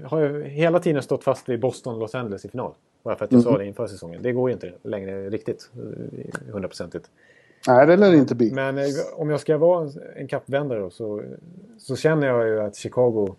har 0.03 0.41
hela 0.41 0.79
tiden 0.79 1.03
stått 1.03 1.23
fast 1.23 1.49
vid 1.49 1.59
Boston-Los 1.59 2.15
Angeles 2.15 2.45
i 2.45 2.49
final. 2.49 2.73
Bara 3.05 3.15
för 3.15 3.25
att 3.25 3.31
jag 3.31 3.41
mm. 3.41 3.53
sa 3.53 3.57
det 3.57 3.65
inför 3.65 3.87
säsongen. 3.87 4.21
Det 4.21 4.31
går 4.31 4.49
ju 4.49 4.53
inte 4.53 4.73
längre 4.83 5.29
riktigt 5.29 5.71
eh, 5.73 6.51
hundraprocentigt. 6.51 7.09
Nej, 7.67 7.87
det 7.87 7.97
lär 7.97 8.11
det 8.11 8.17
inte 8.17 8.35
bli. 8.35 8.51
Men 8.51 8.77
eh, 8.77 8.85
om 9.15 9.29
jag 9.29 9.39
ska 9.39 9.57
vara 9.57 9.89
en 10.15 10.27
kappvändare 10.27 10.79
då 10.79 10.89
så, 10.89 11.21
så 11.77 11.95
känner 11.95 12.27
jag 12.27 12.47
ju 12.47 12.61
att 12.61 12.75
Chicago... 12.75 13.35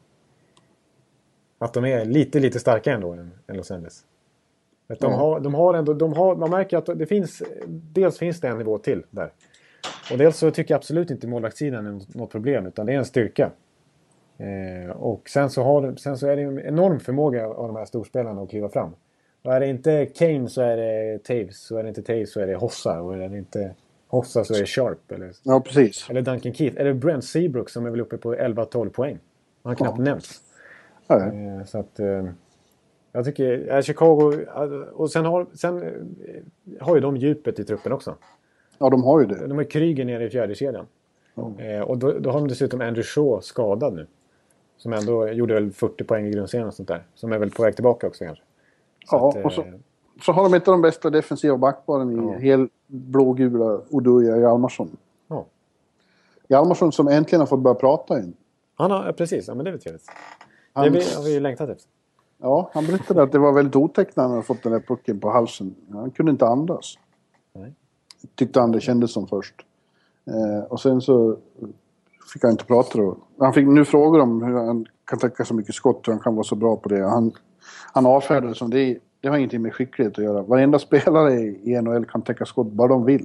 Att 1.58 1.72
de 1.72 1.84
är 1.84 2.04
lite, 2.04 2.40
lite 2.40 2.58
starkare 2.58 2.94
ändå 2.94 3.12
än, 3.12 3.30
än 3.46 3.56
Los 3.56 3.70
Angeles. 3.70 4.04
Att 4.88 5.00
de, 5.00 5.12
ja. 5.12 5.18
har, 5.18 5.40
de 5.40 5.54
har 5.54 5.74
ändå, 5.74 5.94
de 5.94 6.12
har, 6.12 6.36
man 6.36 6.50
märker 6.50 6.78
att 6.78 6.98
det 6.98 7.06
finns... 7.06 7.42
Dels 7.66 8.18
finns 8.18 8.40
det 8.40 8.48
en 8.48 8.58
nivå 8.58 8.78
till 8.78 9.04
där. 9.10 9.32
Och 10.12 10.18
dels 10.18 10.36
så 10.36 10.50
tycker 10.50 10.74
jag 10.74 10.78
absolut 10.78 11.10
inte 11.10 11.26
målvaktssidan 11.26 11.86
är 11.86 12.18
något 12.18 12.30
problem 12.30 12.66
utan 12.66 12.86
det 12.86 12.92
är 12.92 12.98
en 12.98 13.04
styrka. 13.04 13.50
Eh, 14.38 14.90
och 14.90 15.28
sen 15.28 15.50
så, 15.50 15.62
har, 15.62 15.96
sen 15.96 16.18
så 16.18 16.26
är 16.26 16.36
det 16.36 16.42
en 16.42 16.60
enorm 16.60 17.00
förmåga 17.00 17.46
av 17.46 17.66
de 17.66 17.76
här 17.76 17.84
storspelarna 17.84 18.42
att 18.42 18.50
kliva 18.50 18.68
fram. 18.68 18.90
Och 19.46 19.54
är 19.54 19.60
det 19.60 19.66
inte 19.66 20.06
Kane 20.06 20.48
så 20.48 20.62
är 20.62 20.76
det 20.76 21.18
Taves. 21.24 21.70
Och 21.70 21.78
är 21.78 21.82
det 21.82 21.88
inte 21.88 22.02
Taves 22.02 22.32
så 22.32 22.40
är 22.40 22.46
det 22.46 22.54
Hossa. 22.54 23.00
Och 23.00 23.14
är 23.16 23.28
det 23.28 23.38
inte 23.38 23.74
Hossa 24.08 24.44
så 24.44 24.54
är 24.54 24.58
det 24.58 24.66
Sharp. 24.66 25.12
Eller, 25.12 25.32
Ja, 25.42 25.60
precis. 25.60 26.10
eller 26.10 26.22
Duncan 26.22 26.54
Keith. 26.54 26.80
Eller 26.80 26.92
Brent 26.94 27.24
Seabrook 27.24 27.70
som 27.70 27.86
är 27.86 27.90
väl 27.90 28.00
uppe 28.00 28.16
på 28.16 28.34
11-12 28.34 28.88
poäng. 28.90 29.18
Han 29.62 29.70
har 29.70 29.74
knappt 29.76 29.98
Ja. 29.98 30.04
nämnts. 30.04 30.40
Ja, 31.06 31.26
Eh, 31.26 31.64
så 31.66 31.78
att... 31.78 32.00
Eh, 32.00 32.24
jag 33.12 33.24
tycker... 33.24 33.74
Eh, 33.74 33.82
Chicago... 33.82 34.32
Och 34.92 35.10
sen 35.10 35.24
har, 35.24 35.46
sen 35.54 35.82
har 36.80 36.94
ju 36.94 37.00
de 37.00 37.16
djupet 37.16 37.58
i 37.58 37.64
truppen 37.64 37.92
också. 37.92 38.14
ja, 38.78 38.90
de 38.90 39.04
har 39.04 39.20
ju 39.20 39.26
det. 39.26 39.46
De 39.46 39.56
har 39.58 39.64
Kryger 39.64 40.04
nere 40.04 40.24
i 40.24 40.30
fjärde 40.30 40.54
kedjan. 40.54 40.86
Ja. 41.34 41.52
Eh, 41.58 41.80
och 41.80 41.98
då, 41.98 42.12
då 42.18 42.30
har 42.30 42.38
de 42.38 42.48
dessutom 42.48 42.80
Andrew 42.80 43.02
Shaw 43.02 43.40
skadad 43.40 43.94
nu. 43.94 44.06
Som 44.76 44.92
ändå 44.92 45.28
gjorde 45.28 45.54
väl 45.54 45.70
40 45.72 46.04
poäng 46.04 46.26
i 46.26 46.30
grundserien 46.30 46.68
och 46.68 46.74
sånt 46.74 46.88
där. 46.88 47.02
Som 47.14 47.32
är 47.32 47.38
väl 47.38 47.50
på 47.50 47.62
väg 47.62 47.74
tillbaka 47.74 48.06
också 48.06 48.24
kanske. 48.24 48.44
Ja, 49.10 49.28
att, 49.28 49.44
och 49.44 49.52
så- 49.52 49.60
eh, 49.62 49.66
Så 50.22 50.32
har 50.32 50.42
de 50.42 50.54
inte 50.54 50.70
de 50.70 50.82
bästa 50.82 51.10
defensiva 51.10 51.56
backparen 51.56 52.12
i 52.12 52.32
Ja. 52.32 52.38
hel 52.38 52.68
blågula 52.86 53.80
Oduya 53.90 54.36
Hjalmarsson. 54.36 54.96
ja. 55.28 55.44
Hjalmarsson 56.48 56.92
som 56.92 57.08
äntligen 57.08 57.40
har 57.40 57.46
fått 57.46 57.60
börja 57.60 57.74
prata 57.74 58.18
igen. 58.18 58.34
Han 58.74 58.90
har, 58.90 59.12
precis, 59.12 59.48
ja, 59.48 59.54
men 59.54 59.64
det 59.64 59.70
är 59.70 59.72
väl 59.72 59.80
trevligt. 59.80 60.06
Han, 60.72 60.84
Det 60.84 60.90
vi- 60.90 61.14
har 61.16 61.22
vi 61.24 61.34
ju 61.34 61.40
längtat 61.40 61.68
efter. 61.70 61.90
ja, 62.38 62.70
han 62.74 62.86
berättade 62.86 63.22
att 63.22 63.32
det 63.32 63.38
var 63.38 63.52
väldigt 63.52 63.76
otäckt 63.76 64.16
när 64.16 64.22
han 64.24 64.30
hade 64.30 64.42
fått 64.42 64.62
den 64.62 64.72
där 64.72 64.80
pucken 64.80 65.20
på 65.20 65.30
halsen. 65.30 65.74
Han 65.92 66.10
kunde 66.10 66.32
inte 66.32 66.46
andas. 66.46 66.94
Nej. 67.52 67.74
Tyckte 68.34 68.60
han 68.60 68.72
det 68.72 68.80
kändes 68.80 69.12
som 69.12 69.26
först. 69.26 69.54
Eh, 70.26 70.64
och 70.72 70.80
sen 70.80 71.00
så 71.00 71.36
fick 72.32 72.42
han 72.42 72.50
inte 72.52 72.64
prata 72.64 72.98
då. 72.98 73.16
Han 73.38 73.52
fick 73.52 73.66
nu 73.66 73.84
frågor 73.84 74.20
om 74.20 74.42
hur 74.42 74.54
han 74.54 74.86
kan 75.04 75.18
täcka 75.18 75.44
så 75.44 75.54
mycket 75.54 75.74
skott 75.74 76.08
och 76.08 76.14
han 76.14 76.22
kan 76.22 76.34
vara 76.34 76.44
så 76.44 76.54
bra 76.54 76.76
på 76.76 76.88
det. 76.88 77.02
Han, 77.08 77.32
han 77.92 78.06
avfärdade 78.06 78.48
det 78.48 78.54
som 78.54 78.70
det, 78.70 78.98
det 79.20 79.28
har 79.28 79.36
ingenting 79.36 79.62
med 79.62 79.74
skicklighet 79.74 80.18
att 80.18 80.24
göra. 80.24 80.42
Varenda 80.42 80.78
spelare 80.78 81.32
i 81.40 81.80
NHL 81.82 82.04
kan 82.04 82.22
täcka 82.22 82.46
skott 82.46 82.66
bara 82.66 82.88
de 82.88 83.04
vill. 83.04 83.22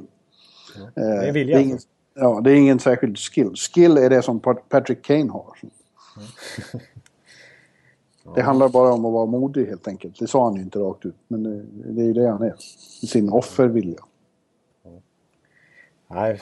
Eh, 0.78 0.84
Det 0.96 1.02
är 1.28 1.32
vilja 1.32 1.58
det 1.58 1.64
är 1.64 1.64
alltså. 1.64 1.68
ingen, 1.68 1.80
Ja, 2.14 2.42
det 2.44 2.52
är 2.52 2.56
ingen 2.56 2.80
särskild 2.80 3.18
skill. 3.18 3.54
Skill 3.56 3.98
är 3.98 4.10
det 4.10 4.22
som 4.22 4.40
Pat- 4.40 4.70
Patrick 4.70 5.02
Kane 5.02 5.32
har. 5.32 5.58
Det 8.36 8.42
handlar 8.42 8.70
bara 8.70 8.94
om 8.94 9.06
att 9.06 9.14
vara 9.14 9.26
modig 9.26 9.66
helt 9.66 9.88
enkelt. 9.88 10.20
Det 10.20 10.28
sa 10.28 10.44
han 10.46 10.56
ju 10.56 10.62
inte 10.62 10.80
rakt 10.80 11.06
ut. 11.06 11.16
Men 11.28 11.44
det, 11.44 11.64
det 11.94 12.02
är 12.02 12.06
ju 12.06 12.14
det 12.14 12.30
han 12.30 12.42
är. 12.42 12.56
Sin 13.08 13.30
offervilja. 13.30 14.00
Nej, 16.08 16.42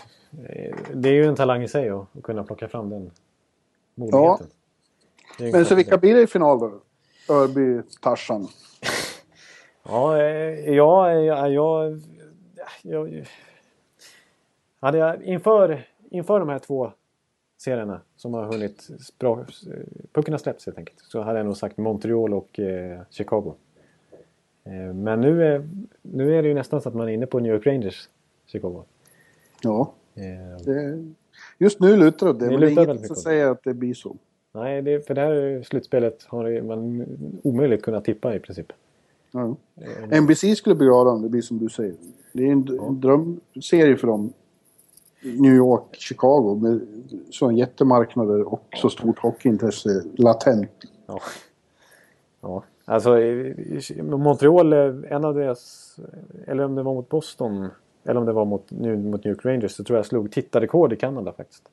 eh, 0.49 0.75
det 0.93 1.09
är 1.09 1.13
ju 1.13 1.25
en 1.25 1.35
talang 1.35 1.63
i 1.63 1.67
sig 1.67 1.89
att, 1.89 2.05
kunna 2.23 2.43
plocka 2.43 2.67
fram 2.67 2.89
den 2.89 3.11
modigheten. 3.95 4.47
Ju 5.39 5.51
Men 5.51 5.65
så 5.65 5.75
vilka 5.75 5.97
blir 5.97 6.15
det 6.15 6.21
i 6.21 6.27
final 6.27 6.59
då? 6.59 6.79
Örby, 7.29 7.81
Tarzan. 8.01 8.47
Ja, 9.83 10.17
eh, 10.21 10.73
ja, 10.75 11.13
ja, 11.13 11.47
jag, 11.47 12.01
jag, 12.81 13.25
hade 14.79 14.97
jag 14.97 15.23
inför, 15.23 15.87
inför 16.09 16.39
de 16.39 16.49
här 16.49 16.59
två 16.59 16.91
serierna 17.57 18.01
som 18.15 18.33
har 18.33 18.43
hunnit 18.43 18.87
bra, 19.19 19.45
pucken 20.13 20.33
har 20.33 20.39
släppts 20.39 20.65
helt 20.65 20.77
enkelt. 20.77 20.99
Så 20.99 21.21
hade 21.21 21.39
jag 21.39 21.45
nog 21.45 21.57
sagt 21.57 21.77
Montreal 21.77 22.33
och 22.33 22.59
eh, 22.59 23.01
Chicago. 23.09 23.53
Eh, 24.63 24.93
men 24.93 25.21
nu 25.21 25.43
är, 25.43 25.69
nu 26.01 26.35
är 26.35 26.41
det 26.41 26.47
ju 26.47 26.53
nästan 26.53 26.81
så 26.81 26.89
att 26.89 26.95
man 26.95 27.09
är 27.09 27.13
inne 27.13 27.25
på 27.25 27.39
New 27.39 27.53
York 27.53 27.67
Rangers, 27.67 28.09
Chicago. 28.45 28.83
Ja, 29.61 29.93
Eh, 30.19 30.63
det, 30.65 31.05
just 31.57 31.79
nu 31.79 31.97
lutar 31.97 32.33
det 32.33 32.33
det. 32.33 32.53
Är 32.53 32.57
lutar 32.57 32.83
inget 32.83 33.07
som 33.07 33.15
säger 33.15 33.47
att 33.47 33.63
det 33.63 33.73
blir 33.73 33.93
så. 33.93 34.15
Nej, 34.51 34.81
det, 34.81 35.07
för 35.07 35.13
det 35.13 35.21
här 35.21 35.63
slutspelet 35.63 36.23
har 36.27 36.61
man 36.61 37.05
omöjligt 37.43 37.83
kunnat 37.83 38.05
tippa 38.05 38.35
i 38.35 38.39
princip. 38.39 38.73
Ja. 39.31 39.55
Eh, 40.11 40.21
NBC 40.21 40.55
skulle 40.55 40.75
bli 40.75 40.85
glada 40.85 41.09
om 41.09 41.21
det 41.21 41.29
blir 41.29 41.41
som 41.41 41.57
du 41.57 41.69
säger. 41.69 41.95
Det 42.33 42.43
är 42.43 42.51
en, 42.51 42.79
en 42.79 43.01
drömserie 43.01 43.97
för 43.97 44.07
dem. 44.07 44.33
New 45.21 45.53
York, 45.53 45.95
Chicago 45.95 46.55
med 46.61 46.81
så 47.29 47.51
jättemarknader 47.51 48.53
och 48.53 48.67
så 48.75 48.89
stort 48.89 49.19
hockeyintresse 49.19 50.03
latent. 50.17 50.71
Ja. 51.07 51.19
ja. 52.41 52.63
Alltså 52.85 53.09
Montreal, 54.03 54.73
en 55.03 55.25
av 55.25 55.35
deras... 55.35 55.95
Eller 56.47 56.63
om 56.63 56.75
det 56.75 56.83
var 56.83 56.93
mot 56.93 57.09
Boston. 57.09 57.69
Eller 58.03 58.19
om 58.19 58.25
det 58.25 58.33
var 58.33 58.45
mot, 58.45 58.71
nu, 58.71 58.97
mot 58.97 59.23
New 59.23 59.33
York 59.33 59.45
Rangers. 59.45 59.71
Så 59.71 59.83
tror 59.83 59.97
jag 59.97 60.05
slog 60.05 60.31
tittarrekord 60.31 60.93
i 60.93 60.95
Kanada 60.95 61.33
faktiskt. 61.33 61.63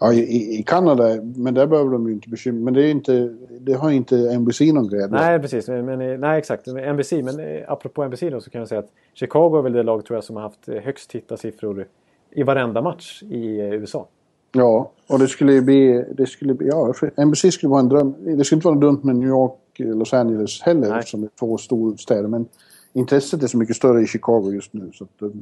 Ja, 0.00 0.12
i- 0.12 0.58
i, 0.58 0.62
Kanada, 0.62 1.22
men 1.22 1.54
där 1.54 1.66
behöver 1.66 1.90
de 1.90 2.06
ju 2.06 2.12
inte 2.12 2.28
bekymra 2.28 2.64
Men 2.64 2.74
det, 2.74 2.84
är 2.86 2.90
inte, 2.90 3.34
det 3.60 3.72
har 3.72 3.90
inte 3.90 4.16
NBC 4.38 4.60
någon 4.72 4.88
glädje. 4.88 5.08
Nej, 5.08 5.38
precis. 5.40 5.68
Men, 5.68 6.20
nej, 6.20 6.38
exakt. 6.38 6.66
NBC. 6.66 7.12
Men 7.12 7.40
eh, 7.40 7.62
apropå 7.72 8.04
NBC 8.04 8.20
då 8.30 8.40
så 8.40 8.50
kan 8.50 8.58
jag 8.58 8.68
säga 8.68 8.78
att 8.78 8.90
Chicago 9.14 9.58
är 9.58 9.62
väl 9.62 9.72
det 9.72 9.82
lag 9.82 10.04
tror 10.04 10.16
jag 10.16 10.24
som 10.24 10.36
har 10.36 10.42
haft 10.42 10.68
eh, 10.68 10.74
högst 10.74 11.10
tittarsiffror 11.10 11.86
i 12.30 12.42
varenda 12.42 12.82
match 12.82 13.22
i 13.22 13.60
eh, 13.60 13.72
USA. 13.72 14.06
Ja, 14.52 14.90
och 15.06 15.18
det 15.18 15.28
skulle 15.28 15.52
ju 15.52 15.60
bli... 15.62 16.04
Det 16.16 16.26
skulle 16.26 16.54
bli 16.54 16.68
ja, 16.68 16.94
NBC 17.26 17.52
skulle 17.54 17.70
vara 17.70 17.80
en 17.80 17.88
dröm. 17.88 18.14
Det 18.36 18.44
skulle 18.44 18.56
inte 18.56 18.68
vara 18.68 18.78
dumt 18.78 19.00
med 19.02 19.16
New 19.16 19.28
York, 19.28 19.52
Los 19.78 20.12
Angeles 20.14 20.62
heller 20.62 20.88
Nej. 20.90 21.02
det 21.12 21.18
är 21.26 21.28
två 21.38 21.58
storstäder. 21.58 22.28
Men 22.28 22.46
intresset 22.92 23.42
är 23.42 23.46
så 23.46 23.58
mycket 23.58 23.76
större 23.76 24.02
i 24.02 24.06
Chicago 24.06 24.50
just 24.52 24.72
nu. 24.72 24.90
Så 24.94 25.04
att, 25.04 25.32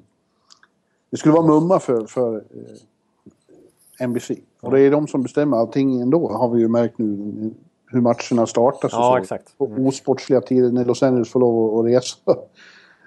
det 1.11 1.17
skulle 1.17 1.35
vara 1.35 1.47
mumma 1.47 1.81
för, 1.81 2.07
för 2.07 2.45
NBC. 4.01 4.31
Och 4.61 4.71
det 4.73 4.81
är 4.81 4.91
de 4.91 5.07
som 5.07 5.23
bestämmer 5.23 5.57
allting 5.57 6.01
ändå, 6.01 6.29
har 6.29 6.51
vi 6.51 6.61
ju 6.61 6.69
märkt 6.69 6.99
nu. 6.99 7.51
Hur 7.87 8.01
matcherna 8.01 8.47
startas 8.47 8.93
och 8.93 8.99
Ja, 8.99 9.13
så. 9.13 9.23
exakt. 9.23 9.59
På 9.59 9.65
osportsliga 9.65 10.41
tider 10.41 10.71
när 10.71 10.85
Los 10.85 11.03
Angeles 11.03 11.31
får 11.33 11.41
lov 11.41 11.79
att 11.79 11.87
resa. 11.93 12.17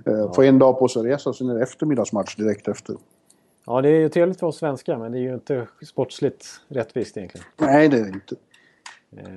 Eh, 0.05 0.33
Få 0.33 0.43
en 0.43 0.59
dag 0.59 0.79
på 0.79 0.87
sig 0.87 0.99
att 0.99 1.05
resa, 1.05 1.33
sen 1.33 1.49
är 1.49 1.55
det 1.55 1.63
eftermiddagsmatch 1.63 2.35
direkt 2.35 2.67
efter. 2.67 2.95
Ja, 3.65 3.81
det 3.81 3.89
är 3.89 3.99
ju 3.99 4.09
trevligt 4.09 4.39
för 4.39 4.47
oss 4.47 4.57
svenskar 4.57 4.97
men 4.97 5.11
det 5.11 5.17
är 5.17 5.21
ju 5.21 5.33
inte 5.33 5.67
sportsligt 5.85 6.45
rättvist 6.67 7.17
egentligen. 7.17 7.45
Nej, 7.57 7.89
det 7.89 7.97
är 7.97 8.03
det 8.03 8.09
inte. 8.09 8.35
Eh, 9.17 9.27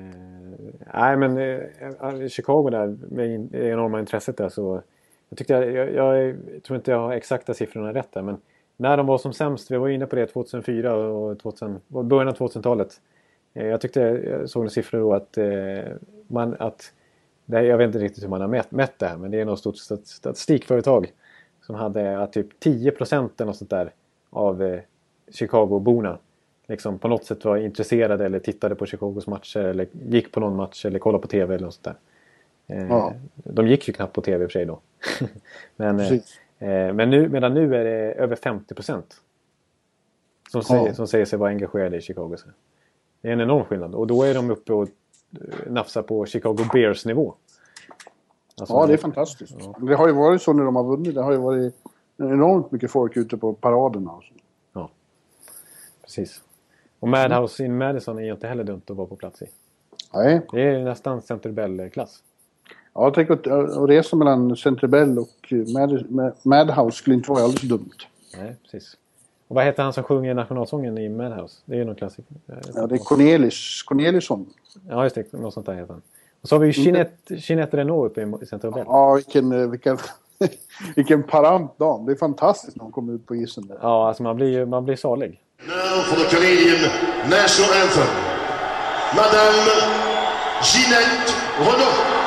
nej, 0.95 1.17
men 1.17 1.39
eh, 1.39 2.29
Chicago 2.29 2.71
där 2.71 2.97
med 3.11 3.41
det 3.41 3.69
enorma 3.69 4.01
intresset 4.01 4.37
där 4.37 4.49
så... 4.49 4.83
Jag, 5.29 5.39
tyckte 5.39 5.53
jag, 5.53 5.71
jag, 5.73 5.93
jag 5.95 6.37
tror 6.63 6.77
inte 6.77 6.91
jag 6.91 6.99
har 6.99 7.13
exakta 7.13 7.55
siffrorna 7.55 7.95
rätt 7.95 8.13
där 8.13 8.23
men 8.23 8.37
när 8.81 8.97
de 8.97 9.07
var 9.07 9.19
som 9.19 9.33
sämst, 9.33 9.71
vi 9.71 9.77
var 9.77 9.89
inne 9.89 10.07
på 10.07 10.17
det 10.17 10.27
2004 10.27 10.95
och 10.95 11.39
2000, 11.39 11.81
början 11.89 12.29
av 12.29 12.37
2000-talet. 12.37 13.01
Eh, 13.55 13.67
jag 13.67 13.81
tyckte 13.81 14.01
jag 14.01 14.51
såg 14.51 14.61
några 14.61 14.71
siffror 14.71 14.99
då 14.99 15.15
att 15.15 15.39
eh, 15.39 15.93
man 16.29 16.57
att 16.59 16.93
det, 17.45 17.63
jag 17.63 17.79
vet 17.79 17.87
inte 17.87 17.99
riktigt 17.99 18.25
hur 18.25 18.29
man 18.29 18.41
har 18.41 18.49
mätt, 18.49 18.71
mätt 18.71 18.99
det 18.99 19.07
här 19.07 19.17
men 19.17 19.31
det 19.31 19.41
är 19.41 19.45
något 19.45 19.59
stort 19.59 19.77
stat- 19.77 20.07
statistikföretag 20.07 21.13
som 21.67 21.75
hade 21.75 22.23
att 22.23 22.33
typ 22.33 22.61
10 22.61 22.91
eller 22.91 23.45
något 23.45 23.57
sånt 23.57 23.71
där 23.71 23.93
av 24.31 24.63
eh, 24.63 24.81
Chicago-borna 25.33 26.19
liksom 26.69 26.99
på 26.99 27.09
något 27.09 27.25
sätt 27.25 27.45
var 27.45 27.57
intresserade 27.57 28.25
eller 28.25 28.39
tittade 28.39 28.75
på 28.75 28.87
Chicagos 28.87 29.27
matcher 29.27 29.61
eller 29.61 29.87
gick 29.93 30.33
på 30.33 30.41
någon 30.41 30.57
match 30.57 30.85
eller 30.85 30.99
kollade 30.99 31.23
på 31.23 31.29
TV 31.29 31.55
eller 31.55 31.65
något 31.65 31.75
sånt 31.75 31.97
där. 32.67 32.87
Ja. 32.89 33.15
De 33.35 33.67
gick 33.67 33.89
ju 33.89 33.95
knappt 33.95 34.13
på 34.13 34.21
TV 34.21 34.45
i 34.45 34.47
och 34.47 34.51
för 34.51 34.59
sig 34.59 34.67
då. 34.67 34.81
men, 35.77 35.99
Precis. 35.99 36.41
Eh, 36.61 36.95
men 36.95 37.11
nu, 37.11 37.29
medan 37.29 37.55
nu 37.55 37.75
är 37.77 37.85
det 37.85 38.13
över 38.13 38.37
50 38.37 38.75
procent. 38.75 39.21
Som, 40.51 40.63
säger, 40.63 40.87
Ja. 40.87 40.95
som 40.95 41.07
säger 41.07 41.25
sig 41.25 41.39
vara 41.39 41.51
engagerade 41.51 41.97
i 41.97 42.01
Chicago. 42.01 42.37
Det 43.23 43.29
är 43.29 43.33
en 43.33 43.41
enorm 43.41 43.65
skillnad. 43.65 43.95
Och 43.95 44.07
då 44.07 44.23
är 44.23 44.35
de 44.35 44.51
uppe 44.51 44.73
och 44.73 44.83
eh, 44.83 44.89
nafsar 45.73 46.03
på 46.03 46.27
Chicago 46.27 46.59
Bears 46.73 47.05
nivå. 47.07 47.35
Alltså, 48.61 48.75
Ja, 48.75 48.87
det 48.87 48.93
är 48.93 48.97
fantastiskt. 48.97 49.55
Det 49.81 49.95
har 49.95 50.07
ju 50.07 50.13
varit 50.15 50.43
så 50.43 50.53
när 50.53 50.65
de 50.65 50.77
har 50.77 50.85
vunnit. 50.85 51.15
Det 51.15 51.23
har 51.23 51.33
ju 51.33 51.39
varit 51.39 51.75
enormt 52.17 52.71
mycket 52.73 52.91
folk 52.91 53.17
ute 53.17 53.37
på 53.37 53.53
paraderna. 53.53 54.13
och 54.13 54.23
så. 54.25 54.35
Ja, 54.73 54.91
precis. 56.03 56.43
Och 57.01 57.09
Madhouse 57.09 57.65
in 57.65 57.79
Madison 57.79 58.19
är 58.19 58.23
ju 58.23 58.33
inte 58.33 58.49
heller 58.49 58.65
dumt 58.65 58.83
att 58.87 58.97
vara 58.97 59.07
på 59.07 59.17
plats 59.17 59.43
i. 59.43 59.47
Nej, 60.15 60.41
Det 60.53 60.63
är 60.63 60.85
nästan 60.85 61.23
Center 61.23 61.51
Bell-klass. 61.53 62.23
Ja, 62.95 63.05
jag 63.05 63.15
tänker 63.15 63.35
att 63.35 63.47
att 63.77 63.89
resa 63.89 64.17
mellan 64.17 64.57
Centerbell 64.57 65.19
och 65.19 65.53
Mad, 65.75 66.11
Mad, 66.11 66.33
Madhouse 66.43 66.97
skulle 66.97 67.17
inte 67.17 67.31
vara 67.31 67.43
alldeles 67.43 67.63
dumt. 67.63 67.95
Nej, 68.39 68.57
precis. 68.63 68.97
Och 69.49 69.57
vad 69.57 69.65
heter 69.65 69.83
han 69.83 69.93
som 69.93 70.05
sjunger 70.05 70.35
nationalsången 70.35 70.99
i 70.99 71.09
Madhouse? 71.09 71.57
Det 71.65 71.75
är 71.75 71.79
ju 71.79 71.85
någon 71.85 71.95
klassiker. 71.95 72.37
Ja, 72.75 72.87
det 72.87 72.95
är 72.95 72.99
Cornelis, 72.99 73.83
Cornelisson. 73.83 74.47
Ja, 74.89 75.05
just 75.05 75.15
det. 75.15 75.33
Något 75.33 75.55
sånt 75.55 75.67
där 75.67 75.75
heter 75.75 75.93
han. 75.93 76.03
Och 76.43 76.49
så 76.49 76.55
har 76.55 76.61
vi 76.61 76.71
ju 76.71 76.83
Jeanette, 76.83 77.35
Jeanette 77.35 77.77
Renault 77.77 78.11
uppe 78.11 78.45
i 78.45 78.47
Center 78.47 78.71
Bell. 78.71 78.85
Ja, 78.87 79.15
vilken, 79.15 79.71
vilken, 79.71 79.99
vilken 80.97 81.23
parant 81.23 81.79
dam. 81.79 82.07
Det 82.07 82.13
är 82.13 82.17
fantastiskt 82.17 82.77
när 82.77 82.83
hon 82.85 82.93
kommer 82.93 83.13
ut 83.13 83.27
på 83.27 83.37
isen. 83.37 83.67
Där. 83.67 83.79
Ja, 83.83 84.09
alltså 84.09 84.23
man 84.23 84.37
blir 84.37 84.49
ju 84.49 84.67
man 84.67 84.85
blir 84.85 84.97
salig. 84.97 85.41
Now 85.67 86.03
for 86.03 86.17
the 86.17 86.37
Canadian 86.37 86.91
national 87.31 87.71
anthem. 87.83 88.11
Madame 89.17 89.71
Ginette 90.63 91.33
Renault. 91.59 92.20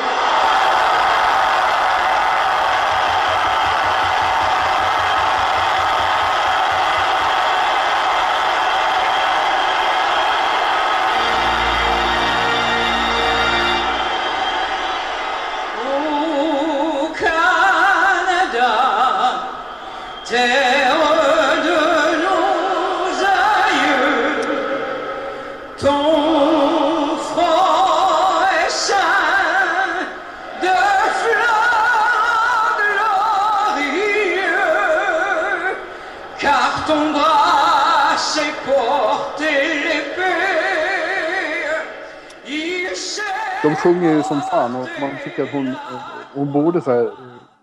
Ju 44.14 44.24
som 44.24 44.42
fan 44.42 44.76
och 44.76 44.88
man 45.02 45.10
tycker 45.24 45.44
att 45.44 45.52
hon, 45.52 45.74
hon 46.36 46.52
borde 46.52 46.82
så 46.82 46.92
här, 46.92 47.12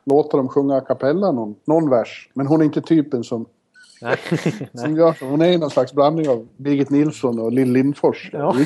låta 0.05 0.37
dem 0.37 0.49
sjunga 0.49 0.77
a 0.77 0.81
cappella 0.81 1.33
någon, 1.33 1.55
någon 1.65 1.91
vers. 1.91 2.31
Men 2.35 2.47
hon 2.47 2.61
är 2.61 2.65
inte 2.65 2.81
typen 2.81 3.25
som, 3.25 3.47
Nej. 4.03 4.17
som 4.75 4.97
gör 4.97 5.13
så. 5.13 5.27
Hon 5.27 5.43
är 5.43 5.59
någon 5.59 5.71
slags 5.71 5.93
blandning 5.93 6.29
av 6.29 6.49
Birgit 6.57 6.91
Nilsson 6.91 7.39
och 7.39 7.53
Lill 7.53 7.73
Lindfors. 7.73 8.31
Ja. 8.33 8.57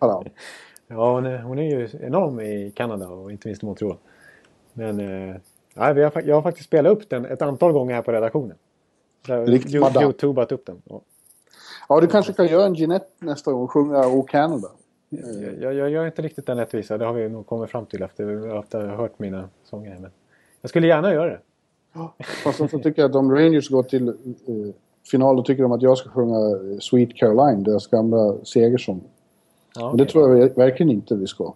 Ja. 0.00 0.24
Ja, 0.86 1.14
hon 1.14 1.26
är, 1.26 1.38
hon 1.38 1.58
är 1.58 1.62
ju 1.62 1.88
enorm 2.00 2.40
i 2.40 2.72
Kanada 2.76 3.08
och 3.08 3.32
inte 3.32 3.48
minst 3.48 3.62
i 3.62 3.66
Montreal. 3.66 3.96
Men 4.72 5.00
eh, 5.00 5.36
nej, 5.74 5.94
vi 5.94 6.02
har, 6.02 6.22
jag 6.26 6.34
har 6.34 6.42
faktiskt 6.42 6.66
spelat 6.66 6.92
upp 6.92 7.10
den 7.10 7.24
ett 7.24 7.42
antal 7.42 7.72
gånger 7.72 7.94
här 7.94 8.02
på 8.02 8.12
redaktionen. 8.12 8.56
Riktigt. 9.26 9.74
Youtubat 9.74 10.52
upp 10.52 10.66
den. 10.66 10.82
Ja. 10.84 11.00
ja, 11.88 12.00
du 12.00 12.06
kanske 12.06 12.32
kan 12.32 12.46
göra 12.46 12.66
en 12.66 12.74
Ginette 12.74 13.06
nästa 13.18 13.52
gång 13.52 13.62
och 13.62 13.70
sjunga 13.70 14.06
O 14.06 14.22
Canada. 14.22 14.68
Jag, 15.12 15.54
jag, 15.60 15.74
jag 15.74 15.90
gör 15.90 16.06
inte 16.06 16.22
riktigt 16.22 16.46
den 16.46 16.56
rättvisa. 16.56 16.98
Det 16.98 17.04
har 17.04 17.12
vi 17.12 17.28
nog 17.28 17.46
kommit 17.46 17.70
fram 17.70 17.86
till 17.86 18.02
efter 18.02 18.56
att 18.58 18.72
ha 18.72 18.80
hört 18.96 19.18
mina 19.18 19.48
sånger. 19.64 19.98
Men 20.00 20.10
jag 20.60 20.68
skulle 20.68 20.86
gärna 20.86 21.12
göra 21.12 21.30
det. 21.30 21.38
Fast 22.44 22.58
så 22.58 22.78
tycker 22.78 23.02
jag 23.02 23.08
att 23.10 23.16
om 23.16 23.32
Rangers 23.34 23.68
går 23.70 23.82
till 23.82 24.08
eh, 24.08 24.14
final 25.10 25.36
då 25.36 25.42
tycker 25.42 25.62
de 25.62 25.72
att 25.72 25.82
jag 25.82 25.98
ska 25.98 26.10
sjunga 26.10 26.38
eh, 26.38 26.78
Sweet 26.78 27.16
Caroline, 27.16 27.62
deras 27.62 27.86
gamla 27.86 28.36
segersång. 28.44 29.00
Ja, 29.74 29.90
Och 29.90 29.96
det 29.96 30.02
okej. 30.02 30.12
tror 30.12 30.38
jag 30.38 30.54
verkligen 30.56 30.90
inte 30.90 31.14
vi 31.14 31.26
ska. 31.26 31.54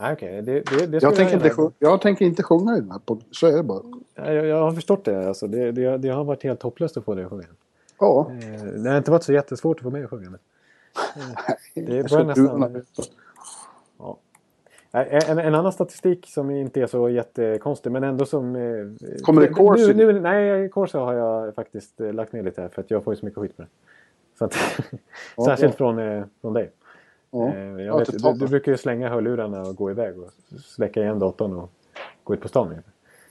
Nej, 0.00 0.12
okej. 0.12 0.42
Det, 0.42 0.52
det, 0.60 0.86
det 0.86 1.02
Jag 1.02 1.14
tänker, 1.14 1.34
inte, 1.34 1.46
gärna- 1.46 1.56
sjunga, 1.56 1.70
jag 1.78 2.00
tänker 2.00 2.24
inte 2.24 2.42
sjunga 2.42 2.76
i 2.76 2.80
den 2.80 2.90
här 2.90 2.98
podden. 2.98 3.24
Så 3.30 3.46
är 3.46 3.56
det 3.56 3.62
bara. 3.62 3.82
Ja, 4.14 4.32
Jag, 4.32 4.46
jag 4.46 4.60
har 4.62 4.72
förstått 4.72 5.04
det. 5.04 5.28
Alltså, 5.28 5.46
det, 5.46 5.72
det. 5.72 5.98
Det 5.98 6.08
har 6.08 6.24
varit 6.24 6.42
helt 6.42 6.62
hopplöst 6.62 6.96
att 6.96 7.04
få 7.04 7.14
det 7.14 7.24
att 7.24 7.30
sjunga. 7.30 7.44
Ja. 7.98 8.30
Eh, 8.42 8.62
Det 8.64 8.90
har 8.90 8.98
inte 8.98 9.10
varit 9.10 9.22
så 9.24 9.32
jättesvårt 9.32 9.76
att 9.76 9.82
få 9.82 9.90
mig 9.90 10.04
att 10.04 10.10
sjunga. 10.10 10.30
Men... 10.30 10.38
Det 11.74 12.10
börjar 12.10 12.24
nästan... 12.24 12.82
Nej, 14.90 15.20
En, 15.28 15.38
en 15.38 15.54
annan 15.54 15.72
statistik 15.72 16.26
som 16.30 16.50
inte 16.50 16.80
är 16.80 16.86
så 16.86 17.08
jättekonstig 17.08 17.92
men 17.92 18.04
ändå 18.04 18.24
som... 18.26 18.56
eh, 18.56 18.62
Kommer 19.22 19.42
det 19.42 19.48
Corsi? 19.48 19.94
Nu, 19.94 20.12
nu, 20.12 20.20
nej, 20.20 20.68
Corsi 20.68 20.98
har 20.98 21.14
jag 21.14 21.54
faktiskt 21.54 22.00
eh, 22.00 22.12
lagt 22.12 22.32
ner 22.32 22.42
lite 22.42 22.60
här 22.62 22.68
för 22.68 22.82
att 22.82 22.90
jag 22.90 23.04
får 23.04 23.12
ju 23.14 23.16
så 23.20 23.24
mycket 23.26 23.40
skit 23.40 23.56
på 23.56 23.62
det. 23.62 23.68
Så 24.38 24.44
att, 24.44 24.54
Ja, 25.36 25.44
särskilt 25.44 25.78
bra. 25.78 25.92
från, 25.94 25.98
eh, 25.98 26.24
från 26.40 26.52
dig. 26.52 26.70
Ja. 27.30 27.54
Jag 27.56 27.80
Ja, 27.80 27.96
vet, 27.98 28.22
du, 28.22 28.32
du 28.32 28.46
brukar 28.48 28.72
ju 28.72 28.78
slänga 28.78 29.08
hörlurarna 29.08 29.60
och 29.62 29.76
gå 29.76 29.90
iväg 29.90 30.18
och 30.18 30.30
släcka 30.64 31.00
igen 31.02 31.18
datorn 31.18 31.52
och 31.56 31.70
gå 32.24 32.34
ut 32.34 32.40
på 32.40 32.48
stan. 32.48 32.74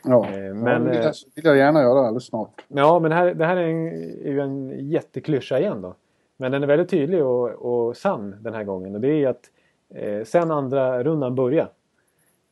Ja. 0.04 0.28
Men, 0.54 0.66
ja, 0.66 0.80
det 0.80 1.14
vill, 1.36 1.46
jag, 1.46 1.58
gärna 1.58 1.82
göra 1.82 2.00
alldeles 2.00 2.26
snart. 2.26 2.64
Ja, 2.68 3.00
men 3.00 3.12
här, 3.12 3.34
det 3.34 3.46
här 3.46 3.58
är, 3.58 3.68
en, 3.68 3.88
är 4.28 4.32
ju 4.32 4.40
en 4.42 4.90
jätteklyscha 4.90 5.60
igen 5.60 5.82
då. 5.82 5.96
Men 6.38 6.52
den 6.52 6.64
är 6.64 6.68
väldigt 6.68 6.90
tydlig 6.90 7.24
och, 7.24 7.50
och 7.50 7.98
sann 7.98 8.36
den 8.42 8.54
här 8.54 8.64
gången. 8.64 8.96
Och 8.96 9.02
det 9.02 9.24
är 9.24 9.28
att 9.28 9.52
eh, 9.90 10.24
sen 10.24 10.52
andra 10.52 11.04
rundan 11.04 11.36
började 11.36 11.70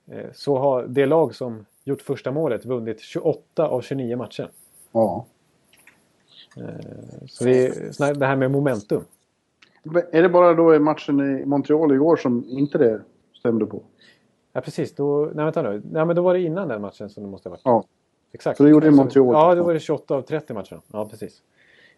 eh, 0.07 0.31
så 0.33 0.57
har 0.57 0.87
det 0.87 1.05
lag 1.05 1.35
som 1.35 1.65
gjort 1.83 2.01
första 2.01 2.31
målet 2.31 2.65
vunnit 2.65 2.99
28 2.99 3.67
av 3.67 3.81
29 3.81 4.17
matcher. 4.17 4.49
Ja. 4.91 5.25
Så 7.27 7.43
det 7.43 7.67
är 7.67 8.13
det 8.13 8.25
här 8.25 8.35
med 8.35 8.51
momentum. 8.51 9.01
Men 9.83 10.03
Är 10.11 10.21
det 10.21 10.29
bara 10.29 10.53
då 10.53 10.75
i 10.75 10.79
matchen 10.79 11.39
i 11.39 11.45
Montreal 11.45 11.91
igår 11.91 12.15
som 12.15 12.45
inte 12.47 12.77
det 12.77 13.01
stämde 13.33 13.65
på? 13.65 13.81
Ja, 14.53 14.61
precis. 14.61 14.95
Då, 14.95 15.31
nej, 15.33 15.45
vänta 15.45 15.61
nu. 15.61 15.81
Nej, 15.91 16.05
men 16.05 16.15
då 16.15 16.21
var 16.21 16.33
det 16.33 16.41
innan 16.41 16.67
den 16.67 16.81
matchen 16.81 17.09
som 17.09 17.23
det 17.23 17.29
måste 17.29 17.49
ha 17.49 17.51
varit. 17.51 17.61
Ja. 17.63 17.83
Exakt. 18.31 18.57
Så 18.57 18.63
det 18.63 18.69
gjorde 18.69 18.87
i 18.87 18.91
Montreal. 18.91 19.33
Ja, 19.33 19.55
då 19.55 19.63
var 19.63 19.73
det 19.73 19.79
28 19.79 20.15
av 20.15 20.21
30 20.21 20.53
matcher. 20.53 20.81
Ja, 20.91 21.05
precis. 21.05 21.41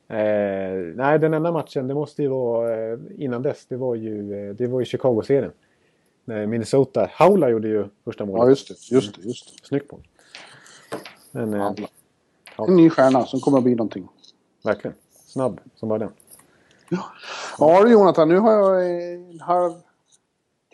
Eh, 0.10 0.96
nej, 0.96 1.20
den 1.20 1.34
enda 1.34 1.52
matchen, 1.52 1.88
det 1.88 1.94
måste 1.94 2.22
ju 2.22 2.28
vara 2.28 2.92
eh, 2.92 3.00
innan 3.18 3.42
dess. 3.42 3.66
Det 3.70 3.76
var 3.78 3.96
ju, 3.96 4.48
eh, 4.50 4.56
det 4.56 4.68
var 4.68 4.80
ju 4.80 4.86
Chicago-serien. 4.86 5.52
Minnesota. 6.26 7.10
Haula 7.14 7.50
gjorde 7.50 7.68
ju 7.68 7.86
första 8.04 8.26
målet. 8.26 8.44
Ja, 8.44 8.50
just 8.50 8.68
det. 8.68 8.96
Just 8.96 9.16
det, 9.16 9.22
just 9.28 9.58
det. 9.62 9.68
Snyggt 9.68 9.88
på. 9.90 10.00
Men 11.32 11.54
eh, 11.54 11.60
Ja. 11.60 11.76
Ja. 12.58 12.68
En 12.68 12.76
ny 12.76 12.90
stjärna 12.90 13.26
som 13.26 13.40
kommer 13.40 13.58
att 13.58 13.64
bli 13.64 13.76
någonting. 13.76 14.08
verkligen. 14.64 14.96
Snabb 15.26 15.60
som 15.76 15.90
bara 15.90 16.00
den. 16.00 16.10
Ja 17.60 17.84
du 17.84 17.92
Jonathan, 17.92 18.30
nu 18.30 18.38
har 18.38 18.52
jag 18.54 18.92
en 19.14 19.40
halv 19.40 19.74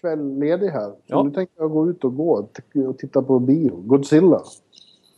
kväll 0.01 0.39
ledig 0.39 0.67
här. 0.69 0.89
Så 0.89 0.95
Ja. 1.05 1.23
nu 1.23 1.31
tänkte 1.31 1.55
jag 1.61 1.71
gå 1.71 1.89
ut 1.89 2.03
och 2.03 2.15
gå 2.15 2.47
och 2.87 2.97
titta 2.97 3.21
på 3.21 3.39
bio. 3.39 3.75
Godzilla. 3.75 4.41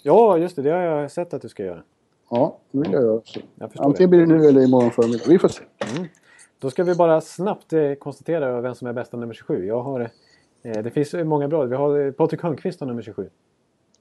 Ja, 0.03 0.38
just 0.38 0.55
det. 0.55 0.61
Det 0.61 0.70
har 0.70 0.80
jag 0.82 1.11
sett 1.11 1.34
att 1.34 1.41
du 1.41 1.49
ska 1.49 1.63
göra. 1.63 1.84
Ja, 2.30 2.57
det 2.71 2.80
vill 2.80 2.91
jag 2.91 3.01
göra. 3.01 3.21
Så. 3.23 3.39
Jag 3.55 3.71
Antingen 3.76 4.09
blir 4.09 4.19
det 4.19 4.26
nu 4.26 4.45
eller 4.45 4.61
imorgon 4.61 4.91
förmiddag. 4.91 5.23
Vi 5.28 5.39
får 5.39 5.47
se. 5.47 5.63
Då 6.59 6.69
ska 6.69 6.84
vi 6.84 6.95
bara 6.95 7.21
snabbt 7.21 7.73
eh, 7.73 7.93
konstatera 7.93 8.61
vem 8.61 8.76
som 8.76 8.88
är 8.88 8.93
bästa 8.93 9.17
nummer 9.17 9.34
27. 9.34 9.65
Jag 9.65 9.82
har, 9.82 10.09
eh, 10.61 10.84
det 10.84 10.91
finns 10.91 11.13
många 11.13 11.47
bra. 11.47 11.63
Vi 11.63 11.76
har 11.76 11.99
eh, 11.99 12.11
Patrik 12.11 12.41
Hörnqvist 12.41 12.82
nummer 12.82 13.01
27. 13.01 13.30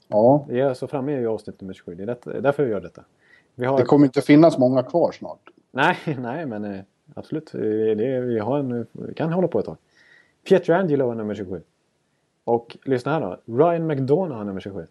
Ja, 0.08 0.46
Vi 0.48 0.60
är 0.60 0.74
så 0.74 0.86
framme 0.86 1.20
i 1.20 1.26
avsnitt 1.26 1.60
nummer 1.60 1.74
27. 1.74 1.94
Det 1.94 2.02
är 2.02 2.40
därför 2.40 2.64
vi 2.64 2.70
gör 2.70 2.80
detta. 2.80 3.04
Vi 3.54 3.66
har... 3.66 3.78
det 3.78 3.84
kommer 3.84 4.06
inte 4.06 4.20
finnas 4.20 4.58
många 4.58 4.82
kvar 4.82 5.12
snart. 5.12 5.50
Nej, 5.70 5.96
nej, 6.18 6.46
men 6.46 6.82
absolut. 7.14 7.52
Det, 7.52 8.20
vi, 8.20 8.38
har 8.38 8.58
en, 8.58 8.86
vi 8.92 9.14
kan 9.14 9.32
hålla 9.32 9.48
på 9.48 9.58
ett 9.58 9.66
tag. 9.66 9.76
Pietrangelo 10.48 11.06
har 11.06 11.14
nummer 11.14 11.34
27. 11.34 11.62
Och 12.44 12.76
lyssna 12.84 13.12
här 13.12 13.20
då. 13.20 13.54
Ryan 13.58 13.86
McDonough 13.86 14.36
har 14.36 14.44
nummer 14.44 14.60
27. 14.60 14.86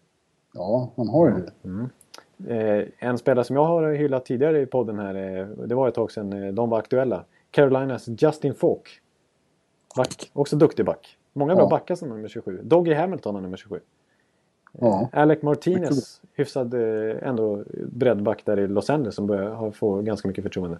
Ja, 0.54 0.92
man 0.94 1.08
har 1.08 1.28
ju 1.28 1.34
det. 1.34 1.52
Eh, 1.68 1.86
en 2.98 3.18
spelare 3.18 3.44
som 3.44 3.56
jag 3.56 3.64
har 3.64 3.92
hyllat 3.92 4.24
tidigare 4.26 4.60
i 4.60 4.66
podden 4.66 4.98
här. 4.98 5.14
Eh, 5.14 5.46
det 5.46 5.74
var 5.74 5.88
ett 5.88 5.94
tag 5.94 6.10
sedan 6.12 6.32
eh, 6.32 6.52
de 6.52 6.70
var 6.70 6.78
aktuella. 6.78 7.24
Carolinas 7.50 8.08
Justin 8.18 8.54
Falk. 8.54 9.00
Back. 9.96 10.30
Också 10.32 10.56
duktig 10.56 10.84
back. 10.84 11.18
Många 11.32 11.54
bra 11.54 11.64
Ja. 11.64 11.68
backar 11.68 11.94
som 11.94 12.08
nummer 12.08 12.28
27. 12.28 12.60
Doggy 12.62 12.94
Hamilton 12.94 13.34
har 13.34 13.42
nummer 13.42 13.56
27. 13.56 13.80
Ja. 14.72 15.08
Alec 15.12 15.42
Martinez, 15.42 16.20
hyfsad 16.34 16.74
eh, 16.74 17.28
ändå 17.28 17.64
breddback 17.86 18.44
där 18.44 18.58
i 18.60 18.66
Los 18.68 18.90
Angeles 18.90 19.14
som 19.14 19.26
börjar 19.26 19.70
få 19.70 20.02
ganska 20.02 20.28
mycket 20.28 20.44
förtroende. 20.44 20.78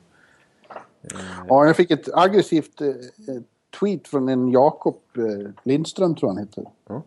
ja, 1.48 1.66
jag 1.66 1.76
fick 1.76 1.90
ett 1.90 2.08
aggressivt 2.14 2.80
eh, 2.80 2.88
eh, 2.88 2.94
tweet 3.80 4.08
från 4.08 4.28
en 4.28 4.50
Jakob 4.50 4.96
eh, 5.16 5.50
Lindström, 5.62 6.14
tror 6.14 6.28
jag 6.30 6.34
han 6.34 6.44
heter. 6.46 6.64
Ja. 6.88 7.02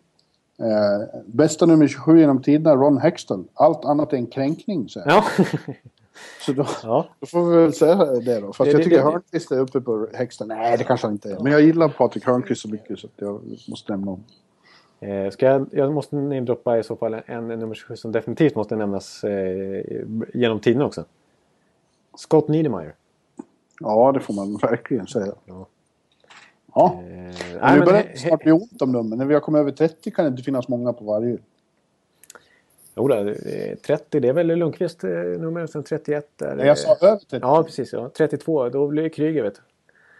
Eh, 0.59 1.19
bästa 1.25 1.65
nummer 1.65 1.87
27 1.87 2.19
genom 2.19 2.41
tiderna, 2.41 2.75
Ron 2.75 2.97
Hextall. 2.97 3.43
Allt 3.53 3.85
annat 3.85 4.13
är 4.13 4.17
en 4.17 4.27
kränkning, 4.27 4.89
säger. 4.89 5.07
Ja, 5.09 5.23
Så 6.45 6.51
då, 6.53 6.65
ja. 6.83 7.07
då 7.19 7.27
får 7.27 7.49
vi 7.49 7.57
väl 7.57 7.73
säga 7.73 7.95
det 8.05 8.39
då. 8.39 8.53
Fast 8.53 8.57
Det- 8.59 8.67
jag 8.71 8.79
det- 8.79 8.83
tycker 8.83 8.97
det- 8.97 9.03
Hörnqvist 9.03 9.51
är 9.51 9.59
uppe 9.59 9.81
på 9.81 10.07
Hextall. 10.13 10.47
Nej, 10.47 10.77
det 10.77 10.83
kanske 10.83 11.07
han 11.07 11.13
inte 11.13 11.31
är. 11.31 11.39
Men 11.39 11.51
jag 11.51 11.61
gillar 11.61 11.89
Patrik 11.89 12.25
Hörnqvist 12.25 12.61
så 12.61 12.69
mycket 12.69 12.99
så 12.99 13.07
jag 13.15 13.41
måste 13.69 13.91
nämna 13.91 14.05
honom. 14.05 14.23
Eh, 14.99 15.29
ska 15.31 15.45
jag, 15.45 15.67
jag 15.71 15.93
måste 15.93 16.15
namedroppa 16.15 16.79
i 16.79 16.83
så 16.83 16.95
fall 16.95 17.13
en, 17.13 17.51
en 17.51 17.59
nummer 17.59 17.75
27 17.75 17.95
som 17.95 18.11
definitivt 18.11 18.55
måste 18.55 18.75
nämnas 18.75 19.23
eh, 19.23 19.83
genom 20.33 20.59
tiden 20.59 20.81
också. 20.81 21.05
Scott 22.17 22.47
Niedermayer. 22.47 22.95
Ja, 23.79 24.11
det 24.11 24.19
får 24.19 24.33
man 24.33 24.57
verkligen 24.57 25.07
säga. 25.07 25.33
Ja. 25.45 25.67
Ja. 26.77 26.93
Eh, 26.93 27.03
Men 27.07 27.33
nej, 27.61 27.71
nu 27.73 27.77
men, 27.77 27.85
börjar 27.85 28.03
det 28.13 28.17
snart 28.19 28.43
bli 28.43 28.51
ont 28.51 28.81
om 28.81 28.91
nummer. 28.91 29.15
När 29.15 29.25
vi 29.25 29.33
har 29.33 29.41
kommit 29.41 29.59
över 29.59 29.71
30 29.71 30.11
kan 30.11 30.25
det 30.25 30.29
inte 30.29 30.43
finnas 30.43 30.67
många 30.67 30.93
på 30.93 31.05
varje. 31.05 31.37
Eh, 32.95 33.77
30 33.77 34.19
det 34.19 34.27
är 34.27 34.33
väl 34.33 34.47
Lundqvist 34.47 35.03
eh, 35.03 35.09
nummer, 35.09 35.67
sen 35.67 35.83
31 35.83 36.29
där. 36.35 36.55
Men 36.55 36.67
jag 36.67 36.77
sa 36.77 36.95
över 37.01 37.17
30. 37.17 37.39
Ja, 37.41 37.63
precis. 37.63 37.93
Ja. 37.93 38.09
32, 38.17 38.69
då 38.69 38.87
blir 38.87 39.03
det 39.03 39.09
Kryger 39.09 39.43
vet 39.43 39.55
du. 39.55 39.61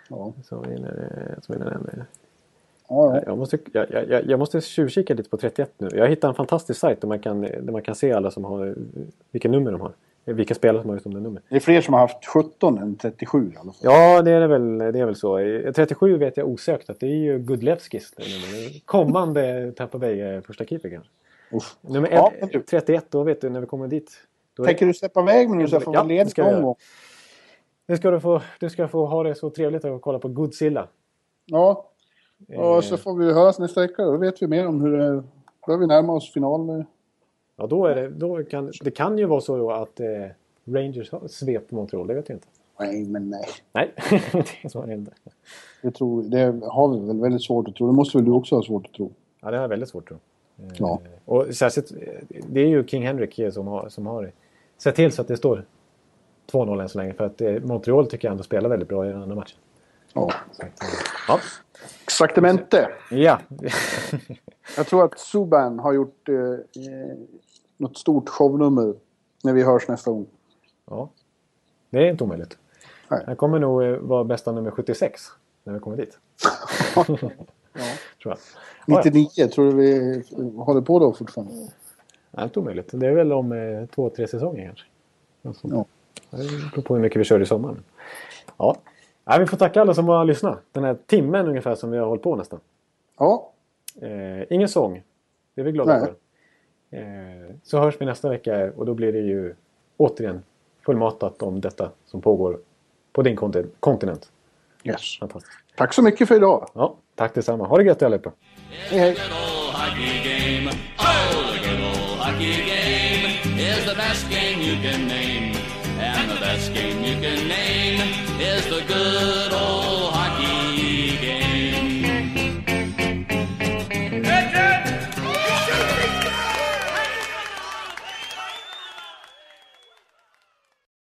Ja. 0.10 0.34
Som 0.44 0.62
vinner, 0.62 1.10
eh, 1.36 1.42
som 1.42 1.54
vinner 1.56 1.72
den. 1.72 1.88
eh. 2.00 2.04
Ja, 2.90 3.16
ja. 3.16 3.24
Jag 3.26 3.38
måste, 3.38 3.58
jag, 3.74 3.86
jag- 3.92 4.26
jag 4.26 4.40
måste 4.40 4.62
tjuvkika 4.62 5.14
lite 5.14 5.30
på 5.30 5.38
31 5.38 5.72
nu. 5.78 5.90
Jag 5.94 6.08
hittade 6.08 6.32
en 6.32 6.36
fantastisk 6.36 6.80
sajt 6.80 7.02
där 7.02 7.08
man 7.08 7.20
kan, 7.20 7.42
där 7.42 7.72
man 7.72 7.82
kan 7.82 7.96
se 7.96 8.12
alla 8.14 8.32
som 8.32 8.44
har, 8.46 8.76
vilka 9.32 9.50
nummer 9.50 9.72
de 9.72 9.82
har. 9.82 9.92
Vilka 10.34 10.56
spelare 10.56 10.82
som 10.82 10.90
har 10.90 10.96
just 10.96 11.04
de 11.04 11.14
där 11.14 11.22
numren. 11.22 11.44
Det 11.50 11.56
är 11.56 11.60
fler 11.60 11.82
som 11.82 11.94
har 11.94 12.02
haft 12.02 12.26
17 12.26 12.78
än 12.78 12.96
37 12.96 13.52
i 13.56 13.58
alla 13.58 13.72
fall. 13.72 13.76
Ja, 13.82 14.22
det 14.22 14.32
är, 14.32 14.48
väl, 14.48 14.78
det 14.78 15.00
är 15.00 15.06
väl 15.06 15.16
så. 15.16 15.38
Eh, 15.38 15.72
37 15.72 16.18
vet 16.18 16.38
jag 16.38 16.48
osökt 16.48 16.90
att 16.90 17.00
det 17.00 17.06
är 17.06 17.16
ju 17.16 17.40
Gudlevskis. 17.40 18.14
Kommande 18.86 19.72
Tampa 19.72 19.98
Bay 19.98 20.20
eh, 20.22 20.42
första 20.42 20.66
keeper 20.66 20.90
kanske. 20.90 21.12
Uff. 21.52 21.76
Nummer 21.82 22.10
Ja, 22.12 22.32
ett- 22.36 22.42
men 22.42 22.50
du- 22.50 22.62
31, 22.62 23.06
då 23.10 23.24
vet 23.24 23.42
du 23.42 23.50
när 23.50 23.60
vi 23.60 23.66
kommer 23.68 23.88
dit. 23.88 24.12
Är, 24.60 24.64
Tänker 24.64 24.86
du 24.86 24.94
släppa 24.94 25.22
iväg 25.22 25.50
mig 25.50 25.58
nu 25.58 25.68
så 25.68 25.76
jag 25.76 25.84
får 25.84 25.94
Ja, 25.96 26.04
ledig 26.04 26.38
någon 26.38 26.62
gång? 26.62 26.76
nu, 27.88 27.98
ska 27.98 28.12
du 28.12 28.20
få, 28.20 28.42
du 28.60 28.70
ska 28.70 28.88
få 28.88 29.06
ha 29.06 29.24
det 29.24 29.36
så 29.36 29.50
trevligt 29.50 29.86
att 29.86 30.02
kolla 30.02 30.20
på 30.20 30.28
Godzilla. 30.28 30.88
Ja. 31.46 31.86
Eh, 32.50 32.60
Och 32.60 32.84
så 32.84 32.98
får 32.98 33.16
vi 33.18 33.34
höras 33.34 33.60
nästa 33.60 33.82
vecka. 33.82 34.04
Då 34.06 34.18
vet 34.18 34.42
vi 34.42 34.48
mer 34.48 34.68
om 34.68 34.82
hur 34.82 34.98
det... 34.98 35.24
Då 35.68 35.74
är 35.74 35.78
vi 35.78 35.88
närmar 35.88 36.14
oss 36.14 36.34
final. 36.34 36.86
Ja, 37.58 37.68
då 37.68 37.86
är 37.86 37.96
det, 37.96 38.10
då 38.10 38.44
kan, 38.44 38.72
det 38.82 38.92
kan 38.92 39.18
ju 39.18 39.26
vara 39.26 39.42
så 39.42 39.72
att 39.72 40.00
eh, 40.00 40.08
Rangers 40.66 41.12
har 41.12 41.28
svept 41.28 41.72
Montreal, 41.72 42.08
det 42.08 42.14
vet 42.14 42.30
jag 42.30 42.36
inte. 42.36 42.48
Nej, 42.80 43.06
men 43.06 43.30
nej. 43.30 43.46
Nej, 43.74 43.94
det 44.64 44.76
var 44.76 44.88
det 44.88 44.94
inte. 44.94 45.12
Det, 45.82 45.92
tror, 45.92 46.24
det 46.24 46.60
har 46.68 46.88
vi 46.88 47.08
väl 47.08 47.22
väldigt 47.22 47.44
svårt 47.44 47.68
att 47.68 47.76
tro. 47.76 47.88
Det 47.88 47.94
måste 47.94 48.18
väl 48.18 48.26
du 48.26 48.32
också 48.32 48.56
ha 48.56 48.64
svårt 48.64 48.86
att 48.86 48.94
tro. 48.94 49.12
Ja, 49.42 49.52
det 49.52 49.58
har 49.58 49.64
jag 49.64 49.70
väldigt 49.70 49.90
svårt 49.90 50.04
att 50.04 50.08
tro. 50.08 50.18
Eh, 50.18 50.74
Ja. 50.78 51.00
Och 51.26 51.56
särskilt, 51.56 51.92
eh, 51.92 51.98
det 52.50 52.62
är 52.62 52.68
ju 52.68 52.88
King 52.88 53.04
Henrik 53.04 53.40
eh, 53.40 53.52
som 53.52 53.68
har, 53.68 53.90
som 53.90 54.06
har 54.08 54.32
sett 54.78 54.96
till 54.96 55.12
så 55.12 55.22
att 55.22 55.28
det 55.28 55.38
står 55.38 55.66
2-0 56.52 56.82
än 56.82 56.90
så 56.90 56.98
länge. 56.98 57.14
För 57.14 57.26
att 57.26 57.64
Montreal 57.64 58.08
tycker 58.08 58.28
jag 58.28 58.32
ändå 58.32 58.44
spelar 58.44 58.70
väldigt 58.70 58.90
bra 58.90 59.06
i 59.06 59.10
den 59.10 59.22
andra 59.22 59.36
matchen. 59.36 59.58
Ja. 60.14 60.32
Ja. 61.28 61.40
Saktamente. 62.08 62.90
Ja. 63.12 63.40
Jag 64.78 64.88
tror 64.88 65.06
att 65.06 65.20
Subban 65.20 65.80
har 65.80 65.94
gjort 65.94 66.30
eh, 66.30 66.36
något 67.78 67.98
stort 67.98 68.30
shownummer 68.30 68.94
när 69.44 69.54
vi 69.54 69.64
hörs 69.64 69.88
nästa 69.88 70.12
gång. 70.12 70.26
ja. 70.90 71.10
Det 71.90 71.98
är 71.98 72.12
inte 72.12 72.24
omöjligt. 72.24 72.58
Nej. 73.10 73.24
Han 73.26 73.36
kommer 73.36 73.60
nog 73.60 73.84
eh, 73.84 73.98
vara 73.98 74.24
bästa 74.24 74.52
nummer 74.52 74.72
76 74.72 75.22
när 75.64 75.74
vi 75.74 75.80
kommer 75.80 75.98
dit. 75.98 76.20
Tror 76.96 77.20
jag. 78.24 78.38
Ja, 78.38 78.38
ja. 78.86 79.02
99, 79.06 79.48
tror 79.48 79.66
du 79.66 79.76
vi 79.76 80.24
håller 80.58 80.82
på 80.82 81.00
då 81.00 81.14
fortfarande? 81.14 81.54
Är 82.32 82.44
inte 82.44 82.60
omöjligt. 82.60 82.90
Det 82.94 83.08
är 83.08 83.12
väl 83.12 83.34
om 83.34 83.52
eh, 83.52 83.86
två, 83.86 84.10
tre 84.10 84.28
säsonger 84.28 84.66
kanske. 84.66 84.86
Alltså, 85.44 85.68
Ja. 85.72 85.86
Det 86.30 86.72
beror 86.72 86.82
på 86.84 86.94
hur 86.96 87.02
mycket 87.02 87.20
vi 87.20 87.24
kör 87.24 87.42
i 87.42 87.46
sommaren. 87.46 87.84
Ja. 88.58 88.76
ja. 89.26 89.38
Vi 89.38 89.46
får 89.48 89.58
tacka 89.58 89.82
alla 89.82 89.94
som 89.94 90.08
har 90.08 90.26
lyssnat. 90.26 90.60
Den 90.72 90.84
här 90.84 90.98
timmen 91.06 91.48
ungefär 91.48 91.76
som 91.76 91.92
vi 91.92 91.98
har 91.98 92.06
hållit 92.08 92.24
på 92.24 92.36
nästan. 92.36 92.60
Ja, 93.18 93.52
Eh, 94.02 94.44
ingen 94.50 94.68
sång. 94.70 95.04
Det 95.56 95.62
är 95.62 95.66
vi 95.66 95.72
glada 95.72 95.94
Nej. 95.94 96.02
för. 96.06 96.16
Eh, 96.92 97.56
så 97.64 97.80
hörs 97.80 97.96
vi 98.02 98.06
nästa 98.06 98.30
vecka 98.30 98.72
och 98.76 98.86
då 98.86 98.94
blir 98.94 99.14
det 99.14 99.20
ju 99.20 99.56
återigen 99.98 100.44
fullmatat 100.86 101.42
om 101.42 101.62
detta 101.62 101.92
som 102.06 102.22
pågår 102.22 102.60
på 103.14 103.22
din 103.22 103.38
konti- 103.38 103.70
kontinent. 103.80 104.32
yes. 104.84 105.20
Fantastiskt. 105.20 105.58
Tack 105.76 105.94
så 105.94 106.02
mycket 106.02 106.28
för 106.28 106.36
idag. 106.36 106.70
Ja, 106.74 106.96
tack 107.16 107.34
detsamma. 107.34 107.68
Ha 107.68 107.78
det 107.78 107.84
gött 107.84 108.02
allihopa. 108.04 108.32
Hej, 108.90 109.00
hej. 109.00 109.18
Hockey 112.20 112.58
game 112.68 113.60
is 113.60 113.86
the 113.86 113.96
best 113.96 114.30
game 114.30 114.62
you 114.64 114.76
can 114.84 115.08
name. 115.08 115.37